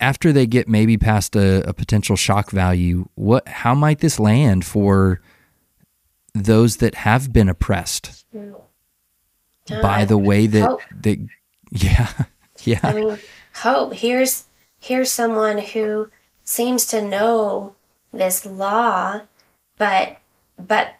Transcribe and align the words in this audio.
after 0.00 0.32
they 0.32 0.46
get 0.46 0.68
maybe 0.68 0.96
past 0.96 1.36
a, 1.36 1.68
a 1.68 1.72
potential 1.72 2.16
shock 2.16 2.50
value, 2.50 3.08
what 3.14 3.46
how 3.46 3.74
might 3.74 4.00
this 4.00 4.18
land 4.18 4.64
for 4.64 5.20
those 6.34 6.78
that 6.78 6.94
have 6.94 7.32
been 7.32 7.48
oppressed 7.48 8.24
by 9.82 10.04
the 10.04 10.18
way 10.18 10.46
that 10.46 10.62
hope. 10.62 10.80
that 11.02 11.18
yeah 11.70 12.12
yeah 12.64 12.80
I 12.82 12.92
mean, 12.92 13.18
hope. 13.54 13.94
Here's 13.94 14.44
here's 14.78 15.10
someone 15.10 15.58
who 15.58 16.10
seems 16.44 16.86
to 16.86 17.02
know 17.02 17.74
this 18.12 18.44
law, 18.44 19.22
but 19.78 20.18
but 20.58 20.94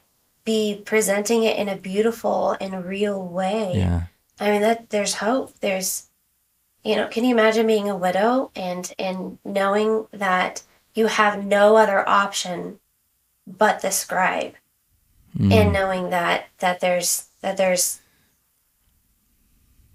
be 0.45 0.83
presenting 0.85 1.43
it 1.43 1.57
in 1.57 1.69
a 1.69 1.77
beautiful 1.77 2.57
and 2.61 2.85
real 2.85 3.27
way. 3.27 3.73
yeah 3.77 4.05
I 4.39 4.51
mean 4.51 4.63
that 4.63 4.91
there's 4.91 5.15
hope. 5.15 5.59
There's 5.61 6.10
you 6.85 6.97
know, 6.97 7.09
can 7.09 7.25
you 7.25 7.33
imagine 7.33 7.67
being 7.67 7.89
a 7.89 7.97
widow 7.97 8.51
and 8.55 8.93
and 8.99 9.39
knowing 9.45 10.07
that 10.13 10.63
you 10.95 11.07
have 11.07 11.45
no 11.45 11.77
other 11.77 12.09
option 12.09 12.79
but 13.47 13.83
the 13.83 13.91
scribe 13.91 14.55
Mm. 15.39 15.53
and 15.53 15.73
knowing 15.73 16.11
that 16.11 16.47
that 16.59 16.81
there's 16.81 17.27
that 17.41 17.57
there's 17.57 18.01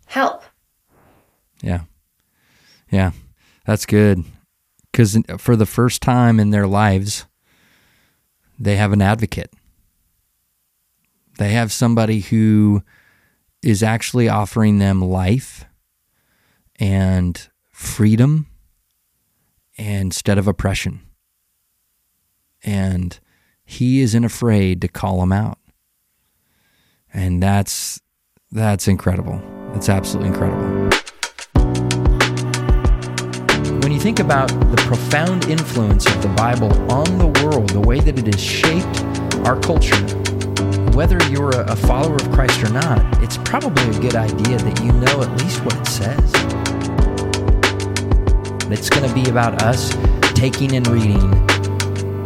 help. 0.06 0.44
Yeah. 1.62 1.82
Yeah. 2.90 3.12
That's 3.66 3.86
good. 3.86 4.24
Because 4.92 5.18
for 5.38 5.56
the 5.58 5.66
first 5.66 6.02
time 6.02 6.40
in 6.40 6.52
their 6.52 6.68
lives, 6.68 7.26
they 8.58 8.78
have 8.78 8.94
an 8.94 9.02
advocate. 9.02 9.52
They 11.38 11.50
have 11.50 11.74
somebody 11.74 12.22
who 12.22 12.82
is 13.62 13.84
actually 13.84 14.30
offering 14.30 14.80
them 14.80 15.02
life 15.02 15.66
and 16.80 17.50
freedom 17.72 18.48
instead 19.76 20.38
of 20.38 20.48
oppression. 20.48 21.02
And 22.64 23.20
he 23.64 24.02
isn't 24.02 24.24
afraid 24.24 24.82
to 24.82 24.88
call 24.88 25.20
them 25.20 25.32
out. 25.32 25.60
And 27.14 27.42
that's 27.42 28.02
that's 28.52 28.88
incredible. 28.88 29.42
That's 29.74 29.90
absolutely 29.90 30.30
incredible. 30.30 30.90
When 33.82 33.92
you 33.92 34.00
think 34.00 34.20
about 34.20 34.48
the 34.48 34.82
profound 34.88 35.46
influence 35.46 36.06
of 36.08 36.22
the 36.22 36.30
Bible 36.30 36.72
on 36.92 37.18
the 37.18 37.28
world, 37.44 37.70
the 37.70 37.82
way 37.82 38.00
that 38.00 38.18
it 38.18 38.26
has 38.26 38.42
shaped 38.42 39.04
our 39.46 39.60
culture, 39.60 39.96
whether 40.96 41.22
you're 41.30 41.52
a, 41.52 41.72
a 41.72 41.76
follower 41.76 42.16
of 42.16 42.32
Christ 42.32 42.64
or 42.64 42.70
not, 42.70 43.22
it's 43.22 43.38
probably 43.38 43.84
a 43.90 44.00
good 44.00 44.16
idea 44.16 44.58
that 44.58 44.82
you 44.82 44.92
know 44.94 45.22
at 45.22 45.42
least 45.42 45.64
what 45.66 45.76
it 45.76 45.88
says. 45.88 46.75
It's 48.72 48.90
going 48.90 49.08
to 49.08 49.14
be 49.14 49.30
about 49.30 49.62
us 49.62 49.96
taking 50.34 50.76
and 50.76 50.88
reading 50.88 51.20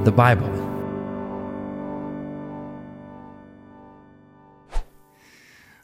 the 0.05 0.11
Bible. 0.11 0.47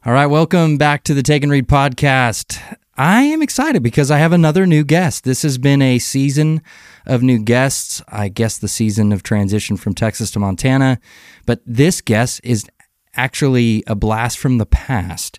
All 0.06 0.14
right, 0.14 0.28
welcome 0.28 0.78
back 0.78 1.04
to 1.04 1.14
the 1.14 1.22
Take 1.22 1.44
and 1.44 1.52
Read 1.52 1.68
podcast. 1.68 2.78
I 2.96 3.24
am 3.24 3.42
excited 3.42 3.84
because 3.84 4.10
I 4.10 4.20
have 4.20 4.32
another 4.32 4.66
new 4.66 4.86
guest. 4.86 5.26
This 5.26 5.42
has 5.42 5.58
been 5.58 5.82
a 5.82 6.00
season 6.00 6.62
of 7.06 7.22
new 7.22 7.40
guests. 7.40 8.02
I 8.08 8.30
guess 8.30 8.58
the 8.58 8.70
season 8.70 9.12
of 9.12 9.24
transition 9.24 9.76
from 9.76 9.94
Texas 9.94 10.32
to 10.32 10.40
Montana. 10.40 11.02
But 11.46 11.60
this 11.66 12.00
guest 12.00 12.40
is 12.46 12.66
actually 13.14 13.84
a 13.88 13.96
blast 13.96 14.38
from 14.38 14.58
the 14.58 14.66
past. 14.66 15.38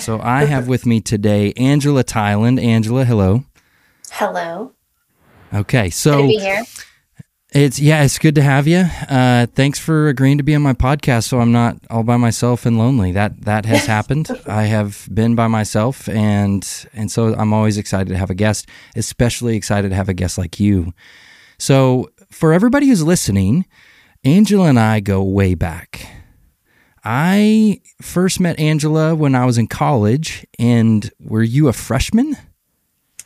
So 0.00 0.20
I 0.20 0.46
have 0.46 0.66
with 0.66 0.86
me 0.86 1.00
today 1.00 1.52
Angela 1.52 2.02
Tyland. 2.02 2.58
Angela, 2.58 3.04
hello. 3.04 3.44
Hello. 4.10 4.72
Okay, 5.54 5.90
so 5.90 6.22
to 6.22 6.28
be 6.28 6.38
here. 6.38 6.64
it's 7.52 7.78
yeah, 7.78 8.02
it's 8.02 8.18
good 8.18 8.34
to 8.34 8.42
have 8.42 8.66
you. 8.66 8.84
Uh, 9.08 9.46
thanks 9.46 9.78
for 9.78 10.08
agreeing 10.08 10.38
to 10.38 10.44
be 10.44 10.54
on 10.54 10.62
my 10.62 10.72
podcast, 10.72 11.24
so 11.28 11.40
I'm 11.40 11.52
not 11.52 11.76
all 11.90 12.02
by 12.02 12.16
myself 12.16 12.66
and 12.66 12.78
lonely. 12.78 13.12
That 13.12 13.42
that 13.42 13.64
has 13.66 13.86
happened. 13.96 14.28
I 14.46 14.64
have 14.64 15.08
been 15.12 15.34
by 15.34 15.46
myself, 15.46 16.08
and 16.08 16.66
and 16.92 17.10
so 17.10 17.34
I'm 17.34 17.52
always 17.52 17.78
excited 17.78 18.08
to 18.08 18.16
have 18.16 18.30
a 18.30 18.34
guest, 18.34 18.68
especially 18.96 19.56
excited 19.56 19.90
to 19.90 19.94
have 19.94 20.08
a 20.08 20.14
guest 20.14 20.38
like 20.38 20.58
you. 20.58 20.92
So 21.58 22.10
for 22.30 22.52
everybody 22.52 22.88
who's 22.88 23.02
listening, 23.02 23.66
Angela 24.24 24.68
and 24.68 24.78
I 24.78 25.00
go 25.00 25.22
way 25.22 25.54
back. 25.54 26.08
I 27.08 27.82
first 28.02 28.40
met 28.40 28.58
Angela 28.58 29.14
when 29.14 29.36
I 29.36 29.44
was 29.46 29.58
in 29.58 29.68
college, 29.68 30.44
and 30.58 31.08
were 31.20 31.44
you 31.44 31.68
a 31.68 31.72
freshman? 31.72 32.36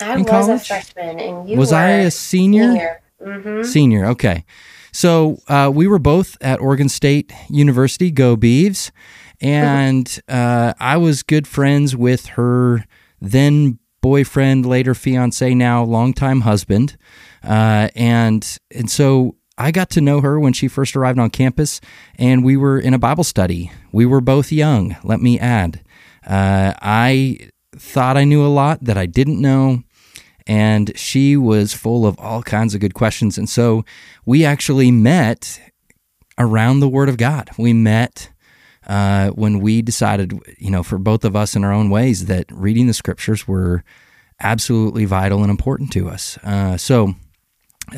I 0.02 0.14
in 0.14 0.20
was 0.20 0.30
college? 0.30 0.62
a 0.62 0.64
freshman 0.64 1.20
and 1.20 1.48
you 1.48 1.56
was 1.58 1.72
I 1.72 1.88
a 1.90 2.10
senior? 2.10 3.02
hmm 3.22 3.62
Senior, 3.62 4.06
okay. 4.06 4.44
So 4.92 5.38
uh, 5.48 5.70
we 5.72 5.86
were 5.86 5.98
both 5.98 6.36
at 6.40 6.60
Oregon 6.60 6.88
State 6.88 7.32
University, 7.48 8.10
go 8.10 8.36
Beavs, 8.36 8.90
and 9.40 10.20
uh, 10.28 10.74
I 10.80 10.96
was 10.96 11.22
good 11.22 11.46
friends 11.46 11.94
with 11.96 12.26
her 12.26 12.84
then 13.20 13.78
boyfriend, 14.00 14.64
later 14.66 14.94
fiance, 14.94 15.54
now 15.54 15.84
longtime 15.84 16.40
husband, 16.40 16.96
uh, 17.44 17.88
and 17.94 18.58
and 18.74 18.90
so 18.90 19.36
I 19.58 19.70
got 19.70 19.90
to 19.90 20.00
know 20.00 20.22
her 20.22 20.40
when 20.40 20.54
she 20.54 20.68
first 20.68 20.96
arrived 20.96 21.18
on 21.18 21.28
campus, 21.30 21.80
and 22.16 22.42
we 22.42 22.56
were 22.56 22.78
in 22.78 22.94
a 22.94 22.98
Bible 22.98 23.24
study. 23.24 23.70
We 23.92 24.06
were 24.06 24.22
both 24.22 24.50
young, 24.50 24.96
let 25.04 25.20
me 25.20 25.38
add. 25.38 25.82
Uh, 26.26 26.72
I 26.80 27.38
thought 27.76 28.16
I 28.16 28.24
knew 28.24 28.44
a 28.44 28.48
lot 28.48 28.82
that 28.84 28.96
I 28.96 29.06
didn't 29.06 29.40
know 29.40 29.82
and 30.46 30.96
she 30.96 31.36
was 31.36 31.72
full 31.72 32.06
of 32.06 32.18
all 32.18 32.42
kinds 32.42 32.74
of 32.74 32.80
good 32.80 32.94
questions. 32.94 33.38
And 33.38 33.48
so 33.48 33.84
we 34.24 34.44
actually 34.44 34.90
met 34.90 35.60
around 36.38 36.80
the 36.80 36.88
Word 36.88 37.08
of 37.08 37.16
God. 37.16 37.50
We 37.58 37.72
met 37.72 38.30
uh, 38.86 39.30
when 39.30 39.60
we 39.60 39.82
decided, 39.82 40.38
you 40.58 40.70
know, 40.70 40.82
for 40.82 40.98
both 40.98 41.24
of 41.24 41.36
us 41.36 41.54
in 41.54 41.64
our 41.64 41.72
own 41.72 41.90
ways, 41.90 42.26
that 42.26 42.46
reading 42.50 42.86
the 42.86 42.94
Scriptures 42.94 43.46
were 43.46 43.84
absolutely 44.40 45.04
vital 45.04 45.42
and 45.42 45.50
important 45.50 45.92
to 45.92 46.08
us. 46.08 46.38
Uh, 46.38 46.76
so 46.76 47.14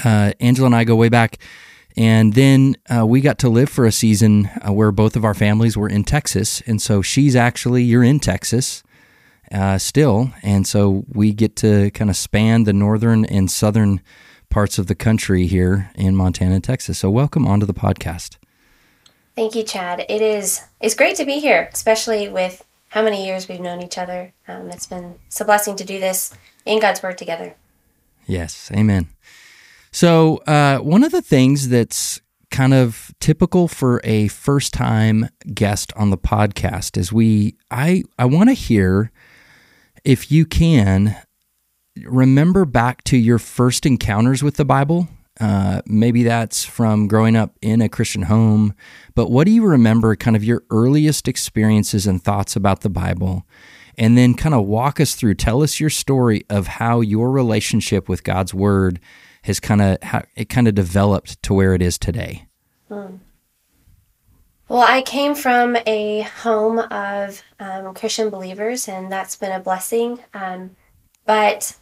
uh, 0.04 0.32
Angela 0.41 0.66
and 0.66 0.76
I 0.76 0.84
go 0.84 0.97
way 0.97 1.09
back. 1.09 1.38
And 1.97 2.32
then 2.32 2.76
uh, 2.88 3.06
we 3.06 3.20
got 3.20 3.38
to 3.41 3.50
live 3.50 3.69
for 3.69 3.84
a 3.84 3.92
season 3.92 4.50
uh, 4.66 4.72
where 4.72 4.91
both 4.91 5.14
of 5.14 5.24
our 5.24 5.34
families 5.34 5.76
were 5.76 5.88
in 5.88 6.04
Texas. 6.04 6.62
And 6.62 6.80
so 6.80 7.03
she's 7.03 7.36
actually, 7.36 7.84
you're 7.84 8.03
in 8.03 8.19
Texas 8.19 8.82
uh, 9.52 9.78
still. 9.78 10.30
And 10.42 10.66
so 10.66 11.04
we 11.08 11.32
get 11.32 11.56
to 11.56 11.90
kind 11.92 12.10
of 12.10 12.16
span 12.16 12.64
the 12.64 12.72
northern 12.72 13.24
and 13.24 13.50
southern 13.50 14.00
parts 14.50 14.78
of 14.78 14.86
the 14.86 14.94
country 14.94 15.46
here 15.46 15.90
in 15.94 16.16
Montana 16.16 16.56
and 16.56 16.64
Texas. 16.64 16.98
So 16.98 17.10
welcome 17.10 17.46
onto 17.46 17.66
the 17.66 17.74
podcast. 17.74 18.36
Thank 19.34 19.54
you, 19.54 19.62
Chad. 19.62 20.04
It 20.08 20.20
is 20.20 20.62
it's 20.80 20.94
great 20.94 21.16
to 21.16 21.24
be 21.24 21.38
here, 21.38 21.70
especially 21.72 22.28
with 22.28 22.64
how 22.88 23.02
many 23.02 23.26
years 23.26 23.48
we've 23.48 23.60
known 23.60 23.82
each 23.82 23.96
other. 23.96 24.32
Um, 24.46 24.70
it's 24.70 24.86
been 24.86 25.14
it's 25.26 25.41
a 25.41 25.44
blessing 25.44 25.76
to 25.76 25.84
do 25.84 25.98
this 25.98 26.34
in 26.66 26.80
God's 26.80 27.02
Word 27.02 27.16
together. 27.16 27.54
Yes, 28.26 28.70
amen. 28.74 29.08
So, 29.91 30.36
uh, 30.46 30.78
one 30.78 31.02
of 31.02 31.12
the 31.12 31.22
things 31.22 31.70
that's 31.70 32.20
kind 32.50 32.74
of 32.74 33.14
typical 33.18 33.66
for 33.66 34.00
a 34.04 34.28
first 34.28 34.74
time 34.74 35.30
guest 35.54 35.92
on 35.96 36.10
the 36.10 36.18
podcast 36.18 36.98
is 36.98 37.10
we 37.10 37.56
I 37.70 38.04
I 38.18 38.26
want 38.26 38.50
to 38.50 38.54
hear 38.54 39.10
if 40.04 40.30
you 40.30 40.44
can 40.44 41.16
remember 42.04 42.64
back 42.64 43.04
to 43.04 43.16
your 43.16 43.38
first 43.38 43.86
encounters 43.86 44.42
with 44.42 44.56
the 44.56 44.64
Bible. 44.64 45.08
Uh, 45.40 45.80
maybe 45.86 46.22
that's 46.22 46.64
from 46.64 47.08
growing 47.08 47.36
up 47.36 47.56
in 47.62 47.80
a 47.80 47.88
Christian 47.88 48.22
home, 48.22 48.74
but 49.14 49.30
what 49.30 49.44
do 49.44 49.50
you 49.50 49.64
remember 49.64 50.14
kind 50.14 50.36
of 50.36 50.44
your 50.44 50.62
earliest 50.70 51.26
experiences 51.26 52.06
and 52.06 52.22
thoughts 52.22 52.54
about 52.54 52.82
the 52.82 52.91
Bible? 52.91 53.46
And 53.98 54.16
then 54.16 54.34
kind 54.34 54.54
of 54.54 54.66
walk 54.66 55.00
us 55.00 55.14
through, 55.14 55.34
tell 55.34 55.62
us 55.62 55.80
your 55.80 55.91
story 55.91 56.44
of 56.48 56.66
how 56.66 57.00
your 57.00 57.30
relationship 57.30 58.08
with 58.08 58.24
God's 58.24 58.54
Word 58.54 59.00
has 59.42 59.59
kind 59.59 59.82
of 59.82 60.03
how 60.03 60.22
it 60.36 60.48
kind 60.48 60.68
of 60.68 60.74
developed 60.74 61.42
to 61.42 61.54
where 61.54 61.74
it 61.74 61.82
is 61.82 61.98
today. 61.98 62.47
Well, 64.68 64.84
I 64.86 65.03
came 65.03 65.34
from 65.34 65.76
a 65.86 66.22
home 66.22 66.78
of 66.78 67.42
um, 67.60 67.94
Christian 67.94 68.30
believers, 68.30 68.88
and 68.88 69.10
that's 69.12 69.36
been 69.36 69.53
a 69.53 69.60
blessing. 69.60 70.20
Um, 70.32 70.76
but 71.26 71.76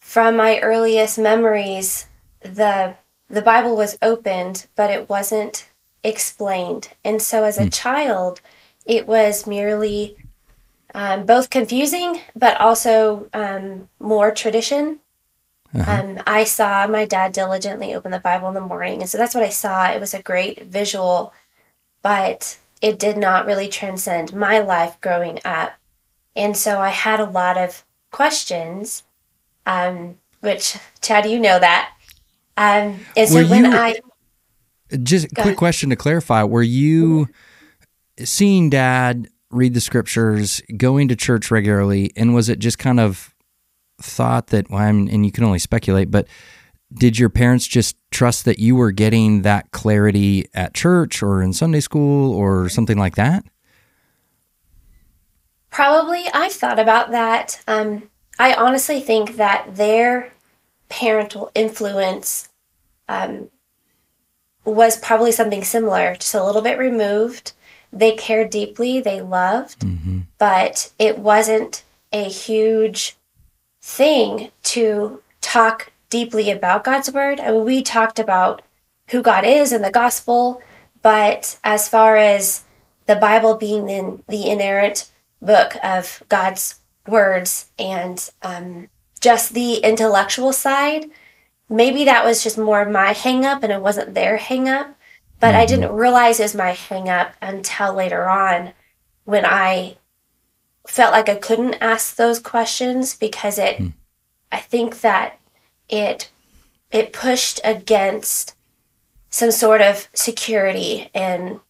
from 0.00 0.36
my 0.36 0.58
earliest 0.60 1.18
memories, 1.18 2.06
the 2.40 2.94
the 3.30 3.42
Bible 3.42 3.76
was 3.76 3.98
opened, 4.00 4.66
but 4.74 4.90
it 4.90 5.08
wasn't 5.08 5.68
explained. 6.02 6.90
And 7.04 7.20
so, 7.20 7.44
as 7.44 7.58
a 7.58 7.68
child, 7.68 8.40
it 8.86 9.06
was 9.06 9.46
merely 9.46 10.16
um, 10.94 11.26
both 11.26 11.50
confusing, 11.50 12.20
but 12.34 12.58
also 12.58 13.28
um, 13.34 13.88
more 14.00 14.30
tradition. 14.30 15.00
Um, 15.86 16.22
I 16.26 16.44
saw 16.44 16.86
my 16.86 17.04
dad 17.04 17.32
diligently 17.32 17.94
open 17.94 18.10
the 18.10 18.18
Bible 18.20 18.48
in 18.48 18.54
the 18.54 18.60
morning, 18.60 19.00
and 19.02 19.10
so 19.10 19.18
that's 19.18 19.34
what 19.34 19.44
I 19.44 19.50
saw. 19.50 19.90
It 19.90 20.00
was 20.00 20.14
a 20.14 20.22
great 20.22 20.64
visual 20.64 21.34
but 22.02 22.58
it 22.80 22.98
did 22.98 23.16
not 23.16 23.46
really 23.46 23.68
transcend 23.68 24.34
my 24.34 24.58
life 24.60 25.00
growing 25.00 25.40
up. 25.44 25.72
And 26.36 26.56
so 26.56 26.78
I 26.80 26.90
had 26.90 27.20
a 27.20 27.24
lot 27.24 27.56
of 27.58 27.84
questions. 28.12 29.02
Um, 29.66 30.16
which 30.40 30.76
Chad, 31.02 31.26
you 31.26 31.38
know 31.38 31.58
that. 31.58 31.90
Um, 32.56 33.00
and 33.16 33.28
so 33.28 33.42
Were 33.42 33.46
when 33.50 33.64
you- 33.66 33.76
I 33.76 33.96
Just 35.02 35.26
a 35.26 35.28
quick 35.28 35.38
ahead. 35.46 35.56
question 35.56 35.90
to 35.90 35.96
clarify: 35.96 36.42
Were 36.44 36.62
you 36.62 37.28
seeing 38.24 38.70
Dad 38.70 39.28
read 39.50 39.74
the 39.74 39.80
scriptures, 39.80 40.62
going 40.76 41.08
to 41.08 41.16
church 41.16 41.50
regularly, 41.50 42.12
and 42.16 42.34
was 42.34 42.48
it 42.48 42.58
just 42.60 42.78
kind 42.78 42.98
of 43.00 43.34
thought 44.00 44.46
that? 44.48 44.70
Well, 44.70 44.80
I 44.80 44.90
mean, 44.92 45.08
and 45.10 45.26
you 45.26 45.32
can 45.32 45.44
only 45.44 45.58
speculate, 45.58 46.10
but 46.10 46.26
did 46.92 47.18
your 47.18 47.28
parents 47.28 47.66
just 47.66 47.96
trust 48.10 48.44
that 48.46 48.58
you 48.58 48.74
were 48.74 48.92
getting 48.92 49.42
that 49.42 49.70
clarity 49.72 50.46
at 50.54 50.74
church 50.74 51.22
or 51.22 51.42
in 51.42 51.52
Sunday 51.52 51.80
school 51.80 52.32
or 52.32 52.68
something 52.68 52.98
like 52.98 53.16
that? 53.16 53.44
Probably, 55.70 56.24
I've 56.32 56.52
thought 56.52 56.78
about 56.78 57.10
that. 57.10 57.62
Um, 57.68 58.08
I 58.38 58.54
honestly 58.54 59.00
think 59.00 59.36
that 59.36 59.76
their 59.76 60.32
parental 60.88 61.50
influence 61.54 62.48
um, 63.08 63.50
was 64.64 64.96
probably 64.96 65.32
something 65.32 65.62
similar, 65.62 66.14
just 66.14 66.34
a 66.34 66.44
little 66.44 66.62
bit 66.62 66.78
removed. 66.78 67.52
They 67.92 68.12
cared 68.12 68.50
deeply, 68.50 69.00
they 69.00 69.20
loved, 69.20 69.80
Mm-hmm. 69.80 70.20
but 70.38 70.90
it 70.98 71.18
wasn't 71.18 71.84
a 72.12 72.24
huge 72.24 73.16
thing 73.82 74.50
to 74.62 75.22
talk 75.40 75.92
deeply 76.10 76.50
about 76.50 76.84
God's 76.84 77.12
word. 77.12 77.40
I 77.40 77.50
mean, 77.50 77.64
we 77.64 77.82
talked 77.82 78.18
about 78.18 78.62
who 79.10 79.22
God 79.22 79.44
is 79.44 79.72
in 79.72 79.82
the 79.82 79.90
gospel, 79.90 80.62
but 81.02 81.58
as 81.64 81.88
far 81.88 82.16
as 82.16 82.64
the 83.06 83.16
Bible 83.16 83.54
being 83.54 83.88
in 83.88 84.22
the 84.28 84.50
inerrant 84.50 85.10
book 85.40 85.76
of 85.82 86.22
God's 86.28 86.80
words 87.06 87.70
and 87.78 88.30
um, 88.42 88.88
just 89.20 89.54
the 89.54 89.76
intellectual 89.76 90.52
side, 90.52 91.06
maybe 91.68 92.04
that 92.04 92.24
was 92.24 92.42
just 92.42 92.58
more 92.58 92.84
my 92.84 93.12
hang 93.12 93.44
up 93.44 93.62
and 93.62 93.72
it 93.72 93.80
wasn't 93.80 94.14
their 94.14 94.36
hang 94.36 94.68
up. 94.68 94.94
But 95.40 95.54
I 95.54 95.66
didn't 95.66 95.92
realize 95.92 96.40
it 96.40 96.44
was 96.44 96.54
my 96.56 96.72
hang 96.72 97.08
up 97.08 97.32
until 97.40 97.94
later 97.94 98.28
on 98.28 98.72
when 99.24 99.44
I 99.44 99.96
felt 100.86 101.12
like 101.12 101.28
I 101.28 101.36
couldn't 101.36 101.74
ask 101.80 102.16
those 102.16 102.40
questions 102.40 103.14
because 103.14 103.56
it, 103.56 103.80
I 104.50 104.58
think 104.58 105.00
that 105.02 105.38
it, 105.88 106.30
it 106.90 107.12
pushed 107.12 107.60
against 107.64 108.54
some 109.30 109.50
sort 109.50 109.80
of 109.80 110.08
security 110.14 111.10
and 111.14 111.60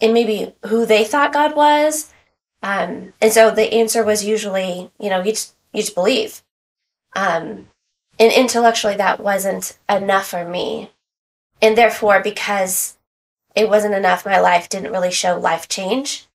and 0.00 0.12
maybe 0.12 0.52
who 0.66 0.84
they 0.84 1.04
thought 1.04 1.32
God 1.32 1.54
was. 1.54 2.12
Um, 2.62 3.12
and 3.20 3.32
so 3.32 3.50
the 3.50 3.72
answer 3.72 4.02
was 4.04 4.24
usually, 4.24 4.90
you 4.98 5.08
know, 5.08 5.22
you 5.22 5.30
just 5.32 5.54
you 5.72 5.80
just 5.80 5.94
believe. 5.94 6.42
Um, 7.14 7.68
and 8.18 8.32
intellectually, 8.32 8.96
that 8.96 9.20
wasn't 9.20 9.78
enough 9.88 10.28
for 10.28 10.44
me, 10.44 10.90
and 11.60 11.76
therefore, 11.78 12.20
because 12.20 12.96
it 13.54 13.68
wasn't 13.68 13.94
enough, 13.94 14.26
my 14.26 14.40
life 14.40 14.68
didn't 14.68 14.92
really 14.92 15.10
show 15.10 15.38
life 15.38 15.68
change 15.68 16.26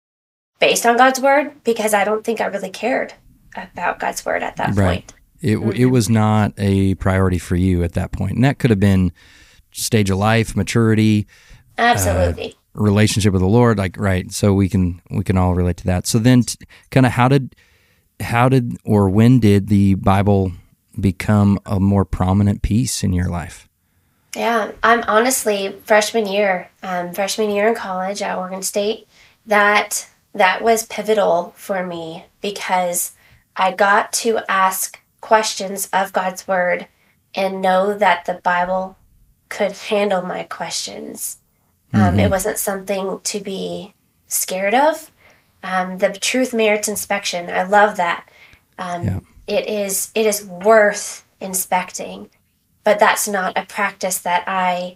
based 0.60 0.86
on 0.86 0.98
God's 0.98 1.20
word 1.20 1.64
because 1.64 1.94
I 1.94 2.04
don't 2.04 2.24
think 2.24 2.42
I 2.42 2.46
really 2.46 2.70
cared 2.70 3.14
about 3.56 4.00
God's 4.00 4.26
word 4.26 4.44
at 4.44 4.56
that 4.58 4.76
Right. 4.76 5.08
point. 5.08 5.14
It 5.42 5.58
it 5.58 5.86
was 5.88 6.10
not 6.10 6.54
a 6.58 6.96
priority 6.96 7.38
for 7.38 7.56
you 7.56 7.84
at 7.84 7.94
that 7.94 8.12
point, 8.12 8.34
and 8.34 8.44
that 8.44 8.60
could 8.60 8.70
have 8.70 8.80
been 8.80 9.12
stage 9.72 10.10
of 10.10 10.18
life, 10.18 10.56
maturity, 10.56 11.28
Absolutely. 11.78 12.56
relationship 12.74 13.34
with 13.34 13.42
the 13.42 13.48
Lord. 13.48 13.78
Like 13.78 13.98
right, 13.98 14.32
so 14.32 14.54
we 14.54 14.70
can 14.70 15.02
we 15.10 15.24
can 15.24 15.38
all 15.38 15.54
relate 15.54 15.78
to 15.78 15.86
that. 15.86 16.08
So 16.08 16.20
then, 16.20 16.44
t- 16.44 16.58
kind 16.92 17.06
of 17.06 17.12
how 17.14 17.28
did 17.28 17.56
how 18.20 18.50
did 18.50 18.78
or 18.84 19.10
when 19.10 19.40
did 19.40 19.68
the 19.68 19.96
Bible 19.96 20.52
become 21.00 21.60
a 21.66 21.80
more 21.80 22.06
prominent 22.06 22.62
piece 22.62 23.04
in 23.04 23.14
your 23.14 23.30
life? 23.30 23.68
Yeah, 24.36 24.72
I'm 24.84 25.04
honestly 25.08 25.76
freshman 25.84 26.28
year, 26.28 26.70
um, 26.84 27.14
freshman 27.14 27.50
year 27.50 27.68
in 27.68 27.76
college 27.76 28.22
at 28.22 28.38
Oregon 28.38 28.62
State. 28.62 29.08
That 29.46 30.08
that 30.34 30.62
was 30.62 30.86
pivotal 30.86 31.54
for 31.56 31.86
me 31.86 32.26
because 32.42 33.14
I 33.56 33.72
got 33.72 34.14
to 34.14 34.40
ask 34.48 35.00
questions 35.28 35.90
of 35.92 36.14
God's 36.14 36.48
word 36.48 36.88
and 37.36 37.62
know 37.62 37.94
that 37.94 38.26
the 38.26 38.36
Bible 38.36 38.98
could 39.50 39.74
handle 39.74 40.22
my 40.22 40.44
questions. 40.44 41.38
Um, 41.94 42.20
It 42.20 42.30
wasn't 42.30 42.58
something 42.58 43.20
to 43.24 43.40
be 43.40 43.94
scared 44.28 44.74
of. 44.74 45.12
Um, 45.64 45.98
the 45.98 46.12
truth 46.14 46.54
merits 46.54 46.88
inspection. 46.88 47.50
I 47.50 47.64
love 47.64 47.98
that. 47.98 48.30
Um, 48.78 49.04
Yeah. 49.04 49.20
It 49.48 49.66
is 49.68 50.12
it 50.14 50.26
is 50.26 50.44
worth 50.46 51.24
inspecting 51.40 52.30
but 52.88 53.00
that's 53.00 53.28
not 53.28 53.58
a 53.58 53.66
practice 53.66 54.20
that 54.20 54.46
I 54.48 54.96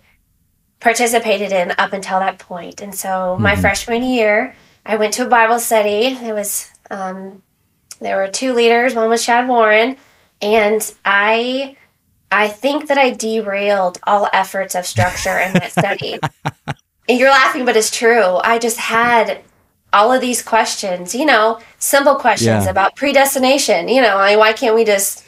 participated 0.79 1.51
in 1.51 1.73
up 1.77 1.91
until 1.91 2.19
that 2.19 2.39
point. 2.39 2.79
And 2.79 2.95
so 2.95 3.35
my 3.37 3.53
freshman 3.57 4.01
year, 4.01 4.55
I 4.85 4.95
went 4.95 5.13
to 5.15 5.25
a 5.25 5.29
Bible 5.29 5.59
study. 5.59 6.05
It 6.05 6.33
was 6.33 6.71
um, 6.89 7.43
there 7.99 8.15
were 8.15 8.29
two 8.29 8.53
leaders. 8.53 8.95
One 8.95 9.09
was 9.09 9.25
Chad 9.25 9.45
Warren, 9.45 9.97
and 10.41 10.93
I 11.05 11.75
I 12.31 12.47
think 12.47 12.87
that 12.87 12.97
I 12.97 13.11
derailed 13.11 13.99
all 14.03 14.29
efforts 14.31 14.73
of 14.75 14.85
structure 14.85 15.37
in 15.37 15.53
that 15.53 15.71
study. 15.71 16.17
and 17.09 17.19
you're 17.19 17.29
laughing, 17.29 17.65
but 17.65 17.75
it's 17.75 17.91
true. 17.91 18.37
I 18.43 18.57
just 18.57 18.77
had 18.77 19.41
all 19.91 20.13
of 20.13 20.21
these 20.21 20.41
questions, 20.41 21.13
you 21.13 21.25
know, 21.25 21.59
simple 21.77 22.15
questions 22.15 22.63
Yeah. 22.65 22.69
about 22.71 22.95
predestination. 22.95 23.89
You 23.89 24.01
know, 24.01 24.17
I 24.17 24.29
mean, 24.31 24.39
why 24.39 24.53
can't 24.53 24.75
we 24.75 24.85
just 24.85 25.25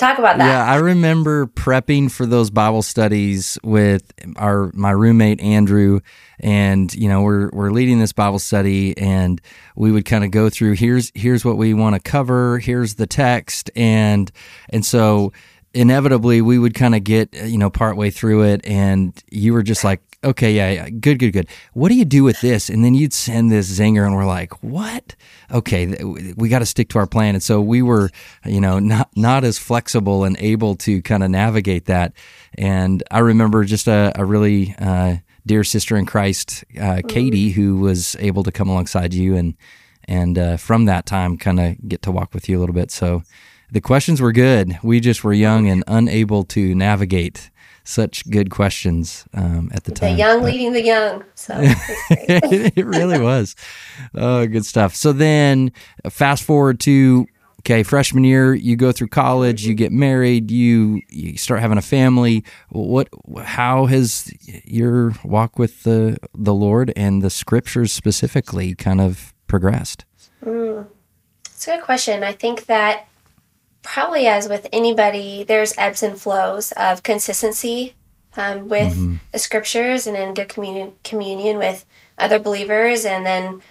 talk 0.00 0.18
about 0.18 0.38
that? 0.38 0.46
Yeah, 0.46 0.64
I 0.64 0.76
remember 0.76 1.46
prepping 1.46 2.10
for 2.10 2.26
those 2.26 2.50
Bible 2.50 2.82
studies 2.82 3.58
with 3.62 4.12
our 4.36 4.70
my 4.74 4.90
roommate 4.90 5.40
Andrew, 5.40 6.00
and 6.40 6.92
you 6.94 7.08
know 7.08 7.22
we're 7.22 7.50
we're 7.52 7.70
leading 7.70 8.00
this 8.00 8.12
Bible 8.12 8.38
study, 8.38 8.96
and 8.98 9.40
we 9.76 9.92
would 9.92 10.04
kind 10.04 10.24
of 10.24 10.30
go 10.30 10.50
through 10.50 10.72
here's 10.74 11.12
here's 11.14 11.44
what 11.44 11.56
we 11.56 11.74
want 11.74 11.94
to 11.94 12.00
cover, 12.00 12.58
here's 12.58 12.94
the 12.94 13.06
text, 13.06 13.70
and 13.76 14.32
and 14.70 14.84
so 14.84 15.32
inevitably 15.72 16.40
we 16.40 16.58
would 16.58 16.74
kind 16.74 16.94
of 16.94 17.04
get 17.04 17.32
you 17.34 17.58
know 17.58 17.70
partway 17.70 18.10
through 18.10 18.42
it, 18.44 18.66
and 18.66 19.22
you 19.30 19.52
were 19.52 19.62
just 19.62 19.84
like. 19.84 20.00
Okay, 20.22 20.52
yeah, 20.52 20.70
yeah, 20.70 20.90
good, 20.90 21.18
good, 21.18 21.30
good. 21.30 21.48
What 21.72 21.88
do 21.88 21.94
you 21.94 22.04
do 22.04 22.22
with 22.24 22.42
this? 22.42 22.68
And 22.68 22.84
then 22.84 22.94
you'd 22.94 23.14
send 23.14 23.50
this 23.50 23.78
zinger, 23.78 24.04
and 24.04 24.14
we're 24.14 24.26
like, 24.26 24.62
"What? 24.62 25.16
Okay, 25.50 25.86
we 26.36 26.50
got 26.50 26.58
to 26.58 26.66
stick 26.66 26.90
to 26.90 26.98
our 26.98 27.06
plan." 27.06 27.34
And 27.34 27.42
so 27.42 27.62
we 27.62 27.80
were, 27.80 28.10
you 28.44 28.60
know, 28.60 28.78
not 28.78 29.08
not 29.16 29.44
as 29.44 29.58
flexible 29.58 30.24
and 30.24 30.36
able 30.38 30.76
to 30.76 31.00
kind 31.00 31.22
of 31.22 31.30
navigate 31.30 31.86
that. 31.86 32.12
And 32.58 33.02
I 33.10 33.20
remember 33.20 33.64
just 33.64 33.88
a, 33.88 34.12
a 34.14 34.26
really 34.26 34.74
uh, 34.78 35.16
dear 35.46 35.64
sister 35.64 35.96
in 35.96 36.04
Christ, 36.04 36.64
uh, 36.78 37.00
Katie, 37.08 37.50
who 37.50 37.78
was 37.78 38.14
able 38.18 38.42
to 38.42 38.52
come 38.52 38.68
alongside 38.68 39.14
you, 39.14 39.36
and 39.36 39.54
and 40.04 40.38
uh, 40.38 40.56
from 40.58 40.84
that 40.84 41.06
time, 41.06 41.38
kind 41.38 41.58
of 41.58 41.88
get 41.88 42.02
to 42.02 42.12
walk 42.12 42.34
with 42.34 42.46
you 42.46 42.58
a 42.58 42.60
little 42.60 42.74
bit. 42.74 42.90
So 42.90 43.22
the 43.72 43.80
questions 43.80 44.20
were 44.20 44.32
good. 44.32 44.78
We 44.82 45.00
just 45.00 45.24
were 45.24 45.32
young 45.32 45.66
and 45.68 45.82
unable 45.86 46.44
to 46.44 46.74
navigate 46.74 47.49
such 47.84 48.28
good 48.30 48.50
questions 48.50 49.24
um, 49.34 49.70
at 49.72 49.84
the 49.84 49.90
the 49.90 49.96
time. 49.96 50.12
The 50.12 50.18
young 50.18 50.40
But- 50.40 50.52
leading 50.52 50.72
the 50.72 50.82
young. 50.82 51.24
So 51.34 51.54
it 52.10 52.86
really 52.86 53.18
was. 53.20 53.56
Oh, 54.14 54.46
good 54.46 54.64
stuff. 54.64 54.94
So 54.94 55.12
then, 55.12 55.72
uh, 56.04 56.10
fast 56.10 56.42
forward 56.42 56.80
to 56.80 57.26
okay, 57.60 57.82
freshman 57.82 58.24
year, 58.24 58.54
you 58.54 58.74
go 58.74 58.90
through 58.90 59.08
college, 59.08 59.66
you 59.66 59.74
get 59.74 59.92
married, 59.92 60.50
you 60.50 61.00
you 61.08 61.36
start 61.36 61.60
having 61.60 61.78
a 61.78 61.82
family. 61.82 62.44
What? 62.70 63.08
How 63.42 63.86
has 63.86 64.32
your 64.64 65.12
walk 65.24 65.58
with 65.58 65.82
the 65.82 66.16
the 66.34 66.54
Lord 66.54 66.92
and 66.96 67.22
the 67.22 67.30
Scriptures 67.30 67.92
specifically 67.92 68.74
kind 68.74 69.00
of 69.00 69.34
progressed? 69.46 70.04
It's 70.42 71.68
a 71.68 71.76
good 71.76 71.84
question. 71.84 72.24
I 72.24 72.32
think 72.32 72.66
that 72.66 73.06
probably 73.82 74.26
as 74.26 74.48
with 74.48 74.66
anybody, 74.72 75.44
there's 75.44 75.74
ebbs 75.78 76.02
and 76.02 76.20
flows 76.20 76.72
of 76.72 77.02
consistency 77.02 77.94
um, 78.36 78.68
with 78.68 79.20
the 79.32 79.38
scriptures 79.38 80.06
and 80.06 80.16
in 80.16 80.34
good 80.34 80.48
communion, 80.48 80.92
communion 81.02 81.58
with 81.58 81.84
other 82.18 82.38
believers. 82.38 83.04
And 83.04 83.24
then, 83.24 83.62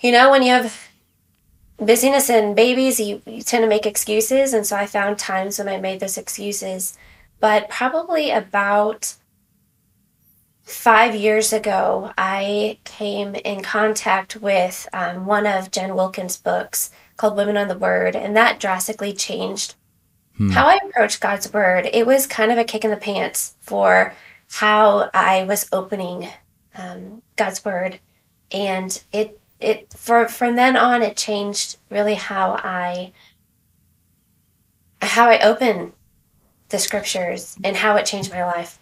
you 0.00 0.12
know, 0.12 0.30
when 0.30 0.42
you 0.42 0.52
have 0.52 0.88
busyness 1.78 2.28
and 2.30 2.54
babies, 2.54 3.00
you, 3.00 3.22
you 3.26 3.42
tend 3.42 3.62
to 3.62 3.68
make 3.68 3.86
excuses. 3.86 4.52
And 4.52 4.66
so 4.66 4.76
I 4.76 4.86
found 4.86 5.18
times 5.18 5.58
when 5.58 5.68
I 5.68 5.80
made 5.80 6.00
those 6.00 6.18
excuses. 6.18 6.96
But 7.40 7.68
probably 7.68 8.30
about 8.30 9.14
five 10.62 11.14
years 11.14 11.52
ago, 11.52 12.12
I 12.18 12.78
came 12.84 13.34
in 13.34 13.62
contact 13.62 14.36
with 14.36 14.88
um, 14.92 15.24
one 15.24 15.46
of 15.46 15.70
Jen 15.70 15.94
Wilkin's 15.94 16.36
books 16.36 16.90
called 17.18 17.36
Women 17.36 17.58
of 17.58 17.68
the 17.68 17.76
Word, 17.76 18.16
and 18.16 18.34
that 18.34 18.58
drastically 18.58 19.12
changed 19.12 19.74
hmm. 20.36 20.48
how 20.50 20.66
I 20.66 20.78
approached 20.82 21.20
God's 21.20 21.52
Word. 21.52 21.90
It 21.92 22.06
was 22.06 22.26
kind 22.26 22.50
of 22.50 22.56
a 22.56 22.64
kick 22.64 22.84
in 22.84 22.90
the 22.90 22.96
pants 22.96 23.56
for 23.60 24.14
how 24.50 25.10
I 25.12 25.42
was 25.42 25.68
opening 25.70 26.28
um, 26.74 27.20
God's 27.36 27.62
Word, 27.62 28.00
and 28.50 29.02
it 29.12 29.38
it 29.60 29.92
for 29.92 30.26
from 30.28 30.56
then 30.56 30.76
on 30.76 31.02
it 31.02 31.16
changed 31.16 31.76
really 31.90 32.14
how 32.14 32.52
I 32.52 33.12
how 35.02 35.28
I 35.28 35.40
open 35.40 35.92
the 36.68 36.78
scriptures 36.78 37.56
and 37.64 37.76
how 37.76 37.96
it 37.96 38.06
changed 38.06 38.30
my 38.30 38.44
life. 38.44 38.78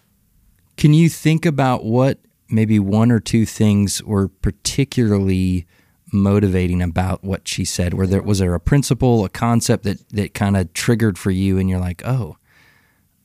Can 0.77 0.93
you 0.93 1.09
think 1.09 1.47
about 1.47 1.85
what 1.85 2.19
maybe 2.49 2.79
one 2.79 3.11
or 3.11 3.21
two 3.21 3.47
things 3.47 4.03
were 4.03 4.29
particularly 4.29 5.67
motivating 6.13 6.83
about 6.83 7.25
what 7.25 7.49
she 7.49 7.65
said? 7.65 7.95
Were 7.95 8.07
there 8.07 8.23
was 8.23 8.39
there 8.39 8.55
a 8.55 8.61
principle, 8.61 9.25
a 9.25 9.29
concept 9.29 9.85
that 9.85 10.09
that 10.11 10.35
kind 10.35 10.57
of 10.57 10.73
triggered 10.73 11.19
for 11.19 11.31
you, 11.31 11.59
and 11.59 11.69
you're 11.69 11.81
like, 11.81 12.03
oh, 12.07 12.37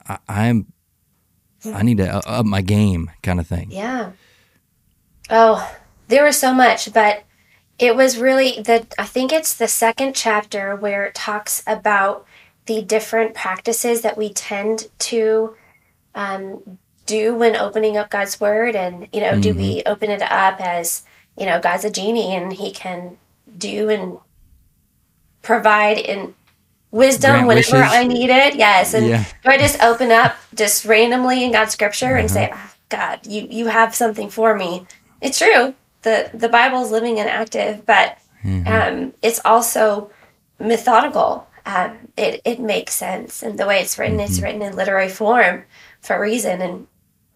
I, 0.08 0.18
I'm 0.28 0.74
I 1.66 1.84
need 1.84 1.98
to 1.98 2.28
up 2.28 2.46
my 2.46 2.62
game, 2.62 3.12
kind 3.22 3.40
of 3.40 3.48
thing. 3.48 3.72
Yeah. 3.72 4.12
Oh, 5.30 5.78
there 6.08 6.24
was 6.24 6.38
so 6.38 6.54
much, 6.54 6.92
but 6.94 7.24
it 7.80 7.96
was 7.96 8.18
really 8.18 8.62
the 8.62 8.86
I 8.98 9.06
think 9.06 9.32
it's 9.32 9.54
the 9.54 9.68
second 9.68 10.14
chapter 10.16 10.76
where 10.76 11.06
it 11.06 11.16
talks 11.16 11.64
about 11.68 12.26
the 12.66 12.82
different 12.82 13.34
practices 13.34 14.02
that 14.02 14.18
we 14.18 14.32
tend 14.34 14.88
to 15.00 15.56
um, 16.14 16.78
do 17.06 17.34
when 17.34 17.56
opening 17.56 17.98
up 17.98 18.10
God's 18.10 18.40
word, 18.40 18.76
and 18.76 19.08
you 19.14 19.22
know, 19.22 19.32
mm-hmm. 19.32 19.42
do 19.42 19.54
we 19.54 19.84
open 19.86 20.10
it 20.10 20.22
up 20.22 20.60
as 20.60 21.04
you 21.38 21.46
know 21.46 21.60
God's 21.60 21.86
a 21.86 21.90
genie 21.90 22.36
and 22.36 22.54
He 22.54 22.72
can 22.72 23.18
do 23.58 23.90
and 23.90 24.18
provide 25.42 25.98
in 25.98 26.34
wisdom 26.92 27.32
Grant 27.32 27.48
whenever 27.48 27.78
wishes. 27.80 27.94
I 27.94 28.04
need 28.06 28.30
it? 28.30 28.56
Yes, 28.56 28.94
and 28.94 29.08
yeah. 29.08 29.26
do 29.44 29.50
I 29.50 29.58
just 29.58 29.82
open 29.82 30.12
up 30.12 30.36
just 30.54 30.86
randomly 30.86 31.44
in 31.44 31.52
God's 31.52 31.74
scripture 31.74 32.08
uh-huh. 32.08 32.20
and 32.20 32.32
say, 32.32 32.52
oh, 32.54 32.74
God, 32.90 33.26
you 33.26 33.48
you 33.50 33.68
have 33.68 33.96
something 33.96 34.30
for 34.30 34.56
me? 34.56 34.86
It's 35.22 35.40
true. 35.40 35.74
the 36.02 36.30
The 36.34 36.50
Bible 36.50 36.84
is 36.84 36.92
living 36.92 37.20
and 37.20 37.30
active, 37.30 37.86
but 37.86 38.18
mm-hmm. 38.44 38.68
um, 38.68 39.14
it's 39.22 39.40
also 39.46 40.12
methodical 40.60 41.48
um, 41.66 41.98
it, 42.18 42.42
it 42.46 42.60
makes 42.60 42.94
sense. 42.94 43.44
And 43.44 43.58
the 43.58 43.66
way 43.66 43.80
it's 43.82 43.98
written, 43.98 44.18
mm-hmm. 44.18 44.26
it's 44.26 44.42
written 44.42 44.62
in 44.62 44.76
literary 44.76 45.10
form 45.10 45.64
for 46.02 46.16
a 46.16 46.20
reason. 46.20 46.62
And 46.62 46.88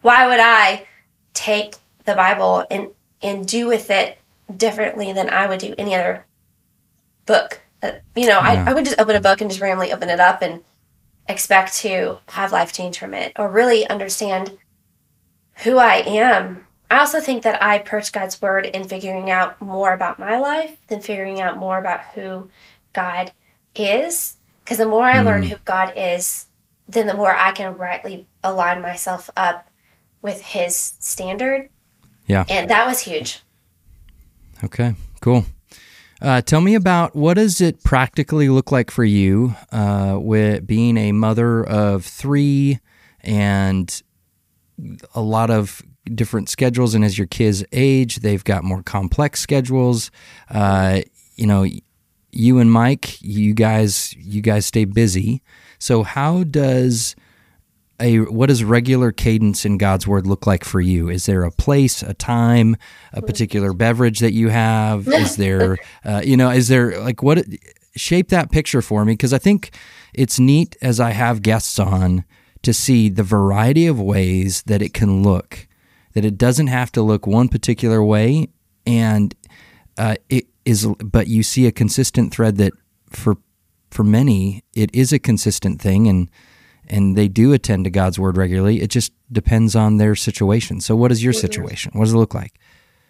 why 0.01 0.27
would 0.27 0.39
I 0.39 0.87
take 1.33 1.75
the 2.05 2.15
Bible 2.15 2.65
and, 2.69 2.89
and 3.25 3.47
do 3.47 3.67
with 3.67 3.89
it 3.89 4.17
differently 4.55 5.11
than 5.11 5.29
I 5.29 5.47
would 5.47 5.59
do 5.59 5.75
any 5.77 5.95
other 5.95 6.25
book? 7.25 7.61
Uh, 7.81 7.93
you 8.15 8.27
know, 8.27 8.39
yeah. 8.39 8.65
I, 8.65 8.71
I 8.71 8.73
would 8.73 8.85
just 8.85 8.99
open 8.99 9.15
a 9.15 9.21
book 9.21 9.41
and 9.41 9.49
just 9.49 9.61
randomly 9.61 9.91
open 9.91 10.09
it 10.09 10.19
up 10.19 10.41
and 10.41 10.63
expect 11.27 11.75
to 11.77 12.19
have 12.29 12.51
life 12.51 12.71
change 12.71 12.99
from 12.99 13.13
it 13.13 13.33
or 13.37 13.49
really 13.49 13.87
understand 13.87 14.57
who 15.63 15.77
I 15.77 15.95
am. 16.05 16.67
I 16.91 16.99
also 16.99 17.19
think 17.19 17.43
that 17.43 17.61
I 17.63 17.75
approach 17.75 18.11
God's 18.11 18.41
word 18.41 18.65
in 18.67 18.87
figuring 18.87 19.31
out 19.31 19.59
more 19.59 19.93
about 19.93 20.19
my 20.19 20.37
life 20.37 20.77
than 20.87 21.01
figuring 21.01 21.41
out 21.41 21.57
more 21.57 21.79
about 21.79 22.01
who 22.13 22.49
God 22.93 23.31
is 23.75 24.37
because 24.63 24.77
the 24.77 24.87
more 24.87 25.03
I 25.03 25.15
mm. 25.15 25.25
learn 25.25 25.43
who 25.43 25.57
God 25.65 25.93
is, 25.95 26.47
then 26.87 27.07
the 27.07 27.13
more 27.13 27.35
I 27.35 27.51
can 27.51 27.77
rightly 27.77 28.27
align 28.43 28.81
myself 28.81 29.29
up 29.35 29.69
with 30.21 30.41
His 30.41 30.93
standard. 30.99 31.69
Yeah, 32.27 32.45
and 32.49 32.69
that 32.69 32.87
was 32.87 33.01
huge. 33.01 33.41
Okay, 34.63 34.95
cool. 35.21 35.45
Uh, 36.21 36.41
tell 36.41 36.61
me 36.61 36.75
about 36.75 37.15
what 37.15 37.35
does 37.35 37.61
it 37.61 37.83
practically 37.83 38.49
look 38.49 38.71
like 38.71 38.89
for 38.89 39.03
you 39.03 39.55
uh, 39.71 40.17
with 40.19 40.65
being 40.65 40.97
a 40.97 41.11
mother 41.11 41.63
of 41.63 42.05
three 42.05 42.79
and 43.21 44.01
a 45.13 45.21
lot 45.21 45.49
of 45.49 45.81
different 46.13 46.49
schedules, 46.49 46.95
and 46.95 47.03
as 47.03 47.17
your 47.17 47.27
kids 47.27 47.63
age, 47.71 48.17
they've 48.17 48.43
got 48.43 48.63
more 48.63 48.81
complex 48.83 49.39
schedules. 49.39 50.09
Uh, 50.49 51.01
you 51.35 51.45
know, 51.45 51.65
you 52.31 52.59
and 52.59 52.71
Mike, 52.71 53.21
you 53.21 53.53
guys, 53.53 54.13
you 54.15 54.41
guys 54.41 54.65
stay 54.65 54.85
busy. 54.85 55.41
So 55.79 56.03
how 56.03 56.43
does 56.43 57.15
a 57.99 58.19
what 58.19 58.47
does 58.47 58.63
regular 58.63 59.11
cadence 59.11 59.65
in 59.65 59.77
God's 59.77 60.07
word 60.07 60.27
look 60.27 60.45
like 60.45 60.63
for 60.63 60.81
you? 60.81 61.09
Is 61.09 61.25
there 61.25 61.43
a 61.43 61.51
place, 61.51 62.01
a 62.01 62.13
time, 62.13 62.75
a 63.13 63.21
particular 63.21 63.73
beverage 63.73 64.19
that 64.19 64.33
you 64.33 64.49
have? 64.49 65.07
Is 65.07 65.35
there, 65.37 65.77
uh, 66.03 66.21
you 66.23 66.35
know, 66.35 66.49
is 66.49 66.67
there 66.67 66.99
like 66.99 67.23
what 67.23 67.45
shape 67.95 68.29
that 68.29 68.51
picture 68.51 68.81
for 68.81 69.05
me? 69.05 69.13
Because 69.13 69.33
I 69.33 69.37
think 69.37 69.71
it's 70.13 70.39
neat 70.39 70.75
as 70.81 70.99
I 70.99 71.11
have 71.11 71.41
guests 71.41 71.79
on 71.79 72.25
to 72.63 72.73
see 72.73 73.09
the 73.09 73.23
variety 73.23 73.87
of 73.87 73.99
ways 73.99 74.63
that 74.63 74.81
it 74.81 74.93
can 74.93 75.23
look. 75.23 75.67
That 76.13 76.25
it 76.25 76.37
doesn't 76.37 76.67
have 76.67 76.91
to 76.93 77.01
look 77.01 77.27
one 77.27 77.49
particular 77.49 78.03
way, 78.03 78.47
and 78.85 79.35
uh, 79.97 80.15
it 80.29 80.45
is 80.65 80.87
but 81.03 81.27
you 81.27 81.43
see 81.43 81.67
a 81.67 81.71
consistent 81.71 82.33
thread 82.33 82.57
that 82.57 82.73
for 83.09 83.37
for 83.91 84.03
many 84.03 84.63
it 84.73 84.93
is 84.93 85.13
a 85.13 85.19
consistent 85.19 85.81
thing 85.81 86.07
and 86.07 86.29
and 86.87 87.17
they 87.17 87.27
do 87.27 87.53
attend 87.53 87.85
to 87.85 87.89
God's 87.89 88.19
word 88.19 88.37
regularly. 88.37 88.81
It 88.81 88.89
just 88.89 89.13
depends 89.31 89.75
on 89.75 89.97
their 89.97 90.15
situation. 90.15 90.81
So 90.81 90.95
what 90.95 91.11
is 91.11 91.23
your 91.23 91.33
situation? 91.33 91.91
What 91.93 92.05
does 92.05 92.13
it 92.13 92.17
look 92.17 92.33
like? 92.33 92.59